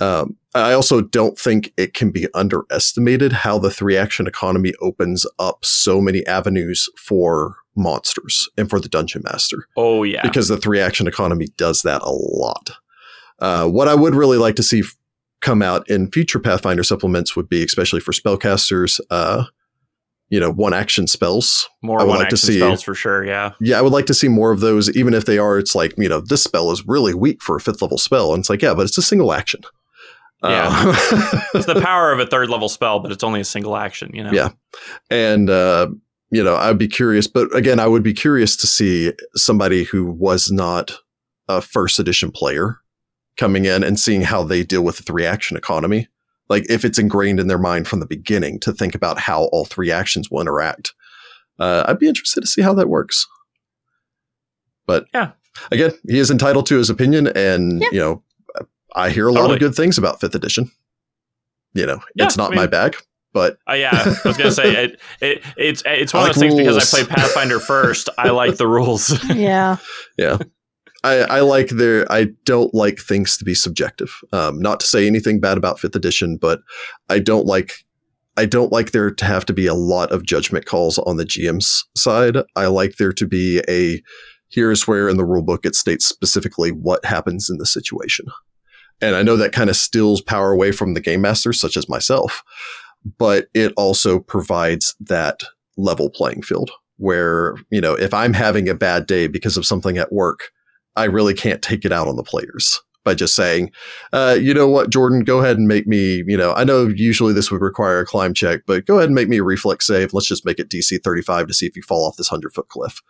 [0.00, 5.24] Um, I also don't think it can be underestimated how the three action economy opens
[5.38, 10.22] up so many avenues for monsters and for the dungeon master Oh yeah.
[10.22, 12.72] because the three action economy does that a lot.
[13.38, 14.82] Uh, what I would really like to see
[15.42, 19.44] come out in future Pathfinder supplements would be, especially for spellcasters, uh,
[20.30, 21.68] you know, one action spells.
[21.82, 23.22] More I would one like to action see- spells for sure.
[23.24, 23.52] Yeah.
[23.60, 25.92] Yeah, I would like to see more of those, even if they are, it's like,
[25.98, 28.32] you know, this spell is really weak for a fifth level spell.
[28.32, 29.60] And it's like, yeah, but it's a single action.
[30.42, 30.70] Yeah.
[30.72, 34.10] Uh, It's the power of a third level spell, but it's only a single action.
[34.14, 34.32] You know.
[34.32, 34.48] Yeah.
[35.10, 35.88] and, uh,
[36.30, 40.06] you know, I'd be curious, but again, I would be curious to see somebody who
[40.06, 40.92] was not
[41.46, 42.78] a first edition player
[43.36, 46.08] coming in and seeing how they deal with the three action economy.
[46.48, 49.64] Like if it's ingrained in their mind from the beginning to think about how all
[49.64, 50.92] three actions will interact.
[51.58, 53.26] Uh, I'd be interested to see how that works.
[54.86, 55.30] But Yeah.
[55.70, 57.88] again, he is entitled to his opinion, and Yeah.
[57.92, 58.22] you know,
[58.94, 59.54] I hear a lot Totally.
[59.56, 60.70] of good things about fifth edition.
[61.74, 62.96] You know, Yeah, it's not I my bag,
[63.32, 63.90] but Uh, yeah,
[64.24, 65.42] I was gonna say it, it.
[65.56, 66.94] It's it's one I of like those things because.
[66.94, 68.08] I played Pathfinder first.
[68.18, 69.22] I like the rules.
[69.34, 69.76] Yeah,
[70.18, 70.38] yeah.
[71.04, 72.10] I, I like their.
[72.10, 74.20] I don't like things to be subjective.
[74.32, 76.60] Um, not to say anything bad about fifth edition, but
[77.08, 77.72] I don't like.
[78.36, 81.26] I don't like there to have to be a lot of judgment calls on the
[81.26, 82.38] GM's side.
[82.56, 84.02] I like there to be a.
[84.48, 88.26] Here's where in the rulebook it states specifically what happens in the situation,
[89.00, 91.88] and I know that kind of steals power away from the game masters, such as
[91.88, 92.42] myself,
[93.18, 95.42] but it also provides that
[95.76, 99.98] level playing field where you know if I'm having a bad day because of something
[99.98, 100.52] at work.
[100.96, 103.72] I really can't take it out on the players by just saying,
[104.12, 107.32] uh, you know what, Jordan, go ahead and make me, you know, I know usually
[107.32, 110.12] this would require a climb check, but go ahead and make me a reflex save.
[110.14, 112.68] Let's just make it DC 35 to see if you fall off this 100 foot
[112.68, 113.02] cliff.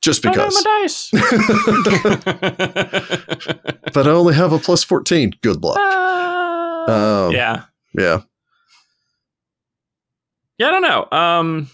[0.00, 1.12] Just because I got because.
[1.12, 3.78] my dice.
[3.92, 5.32] but I only have a plus 14.
[5.42, 5.76] Good luck.
[5.78, 7.64] Um, yeah,
[7.98, 8.20] Yeah.
[10.58, 10.68] yeah.
[10.68, 11.08] I don't know.
[11.18, 11.68] Um,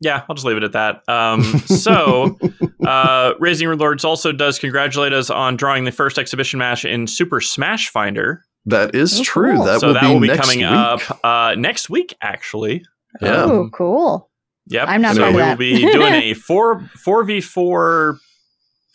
[0.00, 1.02] yeah, I'll just leave it at that.
[1.08, 2.38] Um, so,
[2.86, 7.40] uh, Raising Lords also does congratulate us on drawing the first exhibition match in Super
[7.40, 8.44] Smash Finder.
[8.66, 9.56] That is Oh, true.
[9.56, 9.64] cool.
[9.64, 10.68] That so will that be will be next coming week.
[10.68, 12.84] up uh, next week, actually.
[13.22, 13.44] Yeah.
[13.44, 14.30] Oh, cool.
[14.66, 14.88] Yep.
[14.88, 18.18] I'm not so part we will be doing a four four v four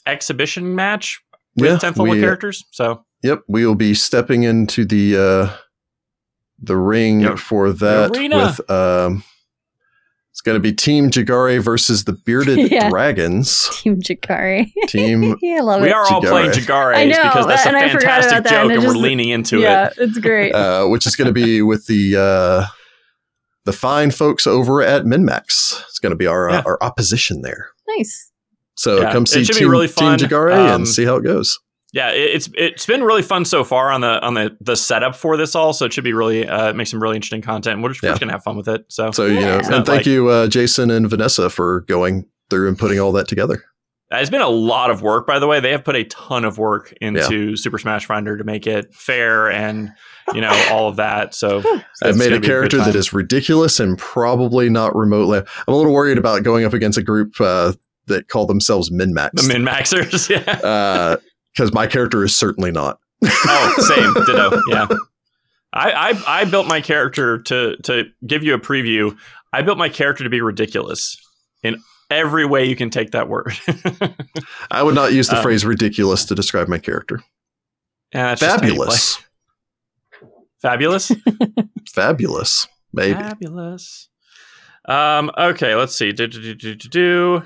[0.06, 1.20] exhibition match
[1.56, 2.64] with Yeah, tenth level we- characters.
[2.72, 5.58] So Yep, we will be stepping into the uh
[6.62, 7.40] the ring Yep.
[7.40, 8.38] for that arena.
[8.60, 9.24] with um
[10.34, 12.90] it's going to be Team Jagare versus the Bearded Yeah.
[12.90, 13.70] Dragons.
[13.82, 14.72] Team Jakari.
[14.88, 15.94] Team yeah, I love we it.
[15.94, 16.30] are all Jagare.
[16.30, 18.72] playing Jagares I know, because that's a and I forgot fantastic about that, joke, and
[18.74, 19.94] and, it we're leaning into yeah, it.
[19.98, 20.52] Yeah, it's great.
[20.56, 22.66] uh which is going to be with the uh
[23.66, 25.82] the fine folks over at MinMax.
[25.88, 26.64] It's going to be our uh, Yeah.
[26.66, 27.70] our opposition there.
[27.98, 28.32] nice.
[28.76, 30.18] So Yeah, come it see should be Team, really fun.
[30.18, 31.60] Team Jagare Um, and see how it goes.
[31.94, 35.16] Yeah, it, it's it's been really fun so far on the on the the setup
[35.16, 35.72] for this all.
[35.74, 37.82] So it should be really uh, make some really interesting content.
[37.82, 38.86] We're just, we're just gonna have fun with it.
[38.90, 39.76] So, So, you know, Yeah.
[39.76, 43.28] and thank like- you uh Jason and Vanessa for going through and putting all that
[43.28, 43.64] together.
[44.12, 45.60] Uh, It's been a lot of work, by the way.
[45.60, 49.52] They have put a ton of work into Super Smash Finder to make it fair
[49.52, 49.92] and
[50.34, 51.36] you know all of that.
[51.36, 51.62] So
[52.04, 52.88] I've made a character time.
[52.88, 55.40] that is ridiculous and probably not remotely.
[55.40, 57.74] I'm a little worried about going up against a group uh,
[58.08, 59.42] that call themselves min-max.
[59.42, 60.28] the min maxers.
[60.64, 61.18] yeah.
[61.54, 63.00] Because my character is certainly not.
[63.24, 64.14] oh, same.
[64.26, 64.62] Ditto.
[64.70, 64.88] Yeah.
[65.76, 69.18] I, I I built my character to to give you a preview.
[69.52, 71.18] I built my character to be ridiculous
[71.64, 71.78] in
[72.12, 73.54] every way you can take that word.
[74.70, 77.22] I would not use the Um, phrase ridiculous to describe my character.
[78.14, 78.86] Yeah, that's just how you play.
[78.86, 79.18] Fabulous.
[80.62, 81.12] Fabulous.
[81.90, 82.68] Fabulous.
[82.94, 83.14] Maybe.
[83.20, 84.10] Fabulous.
[84.86, 86.12] Um, okay, let's see.
[86.12, 87.44] Do, do, do, do, do.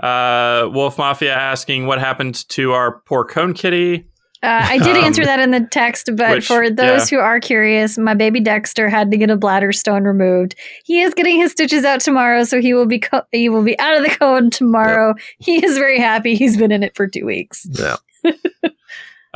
[0.00, 4.06] Uh, Wolf Mafia asking what happened to our poor cone kitty.
[4.42, 7.40] Uh, I did Um, answer that in the text, but which- for those who are
[7.40, 10.54] curious, my baby Dexter had to get a bladder stone removed.
[10.84, 13.78] He is getting his stitches out tomorrow, so he will be co- he will be
[13.80, 15.14] out of the cone tomorrow.
[15.38, 16.34] He is very happy.
[16.36, 17.66] He's been in it for two weeks.
[17.72, 17.96] Yeah.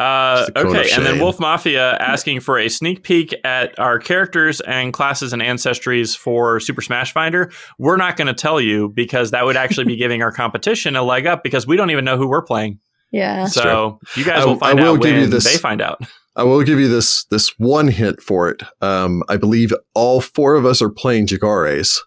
[0.01, 1.19] Uh, It's the cone of okay, and then.
[1.21, 6.59] Wolf Mafia asking for a sneak peek at our characters and classes and ancestries for
[6.61, 7.51] Super Smash Finder.
[7.79, 11.03] We're not going to tell you because that would actually be giving our competition a
[11.03, 12.81] leg up because we don't even know who we're playing.
[13.13, 13.47] Yeah.
[13.47, 15.81] So you guys I- will I find will out give you when this- they find
[15.83, 16.01] out.
[16.37, 18.63] I will give you this this one hint for it.
[18.81, 21.99] Um, I believe all four of us are playing Jagares,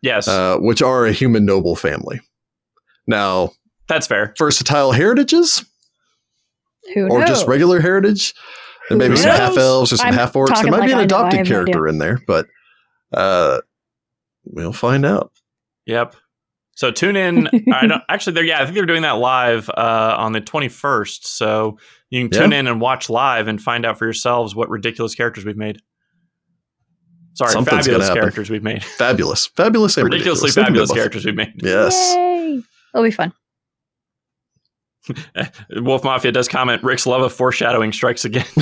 [0.00, 2.20] Yes, uh, which are a human noble family.
[3.08, 3.50] Now,
[3.88, 4.32] that's fair.
[4.38, 5.64] versatile heritages
[6.92, 7.28] Who or knows?
[7.28, 8.34] just regular heritage.
[8.90, 10.48] And maybe Who some half elves or some half orcs.
[10.48, 11.00] There talking might be an I know.
[11.00, 12.46] I adopted no character in there, but
[13.12, 13.60] uh,
[14.44, 15.32] we'll find out.
[15.86, 16.16] Yep.
[16.76, 17.48] So tune in.
[17.72, 18.34] I don't actually.
[18.34, 18.60] They're yeah.
[18.60, 21.26] I think they're doing that live uh, on the twenty first.
[21.26, 21.78] So
[22.10, 25.44] you can tune in and watch live and find out for yourselves what ridiculous characters
[25.44, 25.80] we've made.
[27.34, 28.84] Sorry, Something's fabulous characters we've made.
[28.84, 30.68] Fabulous, fabulous, and Ridiculously ridiculous.
[30.68, 31.52] Fabulous characters we've made.
[31.56, 32.14] Yes.
[32.14, 32.62] Yay!
[32.94, 33.32] It'll be fun.
[35.76, 36.82] Wolf Mafia does comment.
[36.82, 38.46] Rick's love of foreshadowing strikes again.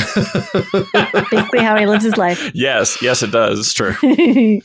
[1.31, 2.51] Basically, how he lives his life.
[2.55, 3.59] yes, yes, it does.
[3.59, 3.95] it's true.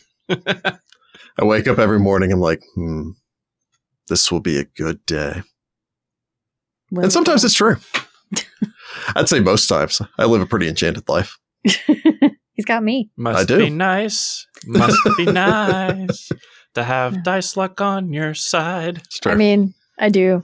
[1.40, 2.32] I wake up every morning.
[2.32, 3.12] I'm like, hmm,
[4.08, 5.44] this will be a good day.
[6.91, 7.76] And sometimes it's true.
[9.16, 10.02] I'd say most times.
[10.18, 11.38] I live a pretty enchanted life.
[11.64, 13.12] He's got me.
[13.18, 13.58] Must I do.
[13.60, 14.48] be nice.
[14.66, 16.32] Must be nice
[16.74, 18.98] to have dice luck on your side.
[18.98, 19.32] It's true.
[19.32, 20.44] I mean, I do.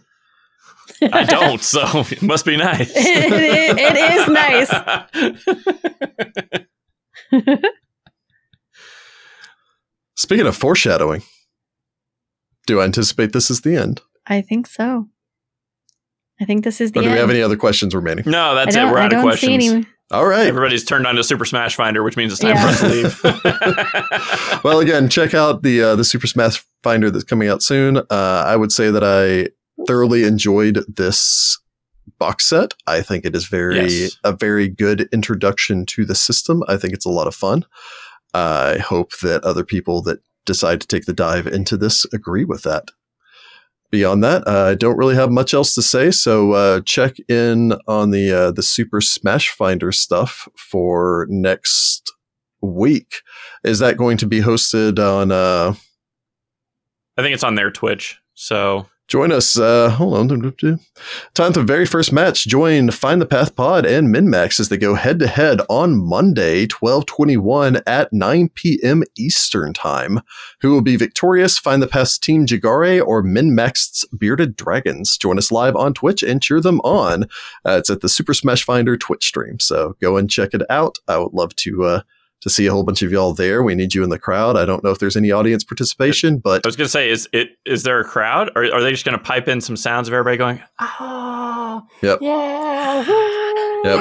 [1.01, 1.81] I don't, so
[2.11, 2.91] it must be nice.
[2.95, 2.97] It-
[3.80, 4.69] it is nice.
[10.15, 11.23] Speaking of foreshadowing,
[12.68, 14.01] do I anticipate this is the end?
[14.27, 15.07] I think so.
[16.39, 17.15] I think this is the or do end.
[17.15, 18.26] we have any other questions remaining?
[18.27, 18.84] no, that's it.
[18.84, 19.73] We're I out of don't see questions.
[19.73, 19.85] any.
[20.11, 20.45] All right.
[20.47, 22.61] Everybody's turned on to Super Smash Finder, which means it's time Yeah.
[22.61, 24.64] for us to leave.
[24.64, 27.97] well, again, check out the uh, the Super Smash Finder that's coming out soon.
[27.97, 29.49] Uh, I would say that I
[29.88, 31.60] thoroughly enjoyed this
[32.19, 32.73] box set.
[32.88, 34.18] I think it is very Yes.
[34.23, 36.64] a very good introduction to the system.
[36.68, 37.65] I think it's a lot of fun.
[38.34, 42.64] I hope that other people that decide to take the dive into this agree with
[42.64, 42.89] that.
[43.91, 46.10] Beyond that, uh, I don't really have much else to say.
[46.10, 52.11] So uh, check in on the uh, the Super Smash Finder stuff for next
[52.60, 53.22] week.
[53.64, 55.31] Is that going to be hosted on?
[55.31, 55.76] Uh,
[57.18, 58.18] I think it's on their Twitch.
[58.34, 59.57] So join us.
[59.57, 60.53] Uh, hold on.
[61.34, 62.47] Time for the very first match.
[62.47, 66.65] Join Find the Path Pod and MinMax as they go head to head on Monday,
[66.67, 69.03] twelve twenty one at nine p.m.
[69.17, 70.21] Eastern time.
[70.61, 71.59] Who will be victorious?
[71.59, 75.17] Find the Path's Team Jagare or MinMax's Bearded Dragons.
[75.17, 77.23] Join us live on Twitch and cheer them on.
[77.65, 79.59] Uh, it's at the Super Smash Finder Twitch stream.
[79.59, 80.97] So go and check it out.
[81.07, 81.84] I would love to.
[81.84, 82.01] Uh,
[82.44, 83.64] to see a whole bunch of y'all there.
[83.64, 84.56] We need you in the crowd.
[84.57, 87.28] I don't know if there's any audience participation, but I was going to say, is
[87.34, 90.07] it is there a crowd, or are they just going to pipe in some sounds
[90.07, 90.61] of everybody going?
[90.80, 92.20] Ah, Yep.
[92.22, 93.03] yeah,
[93.86, 93.99] Yep.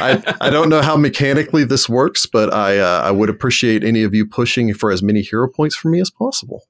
[0.00, 4.02] I, I don't know how mechanically this works, but I uh, I would appreciate any
[4.02, 6.62] of you pushing for as many hero points for me as possible.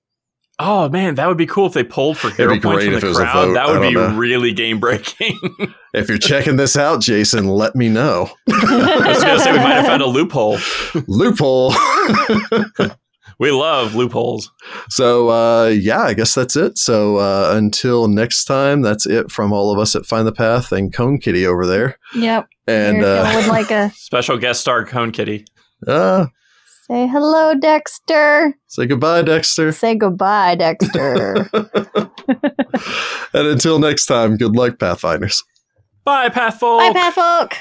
[0.64, 3.08] Oh man, that would be cool if they pulled for hero points great from the
[3.10, 3.46] it crowd.
[3.48, 3.54] vote.
[3.54, 4.14] That would be know.
[4.16, 5.38] really game breaking.
[5.94, 8.30] If you're checking this out, Jason, let me know.
[8.50, 10.58] I was going to say we might have found a loophole.
[11.06, 11.74] Loophole.
[13.38, 14.50] We love loopholes.
[14.88, 16.78] so uh, yeah, I guess that's it.
[16.78, 20.70] So uh, until next time, that's it from all of us at Find the Path
[20.72, 21.98] and Cone Kitty over there.
[22.14, 22.48] Yep.
[22.68, 25.44] And Here, uh, would like a Special guest star Cone Kitty.
[25.88, 26.26] uh,
[26.92, 28.54] say hello, Dexter.
[28.66, 29.72] say goodbye, Dexter.
[29.72, 31.48] Say goodbye, Dexter.
[33.32, 35.42] and until next time, good luck, Pathfinders.
[36.04, 36.80] Bye, Pathfolk.
[36.80, 37.54] Bye, Pathfolk.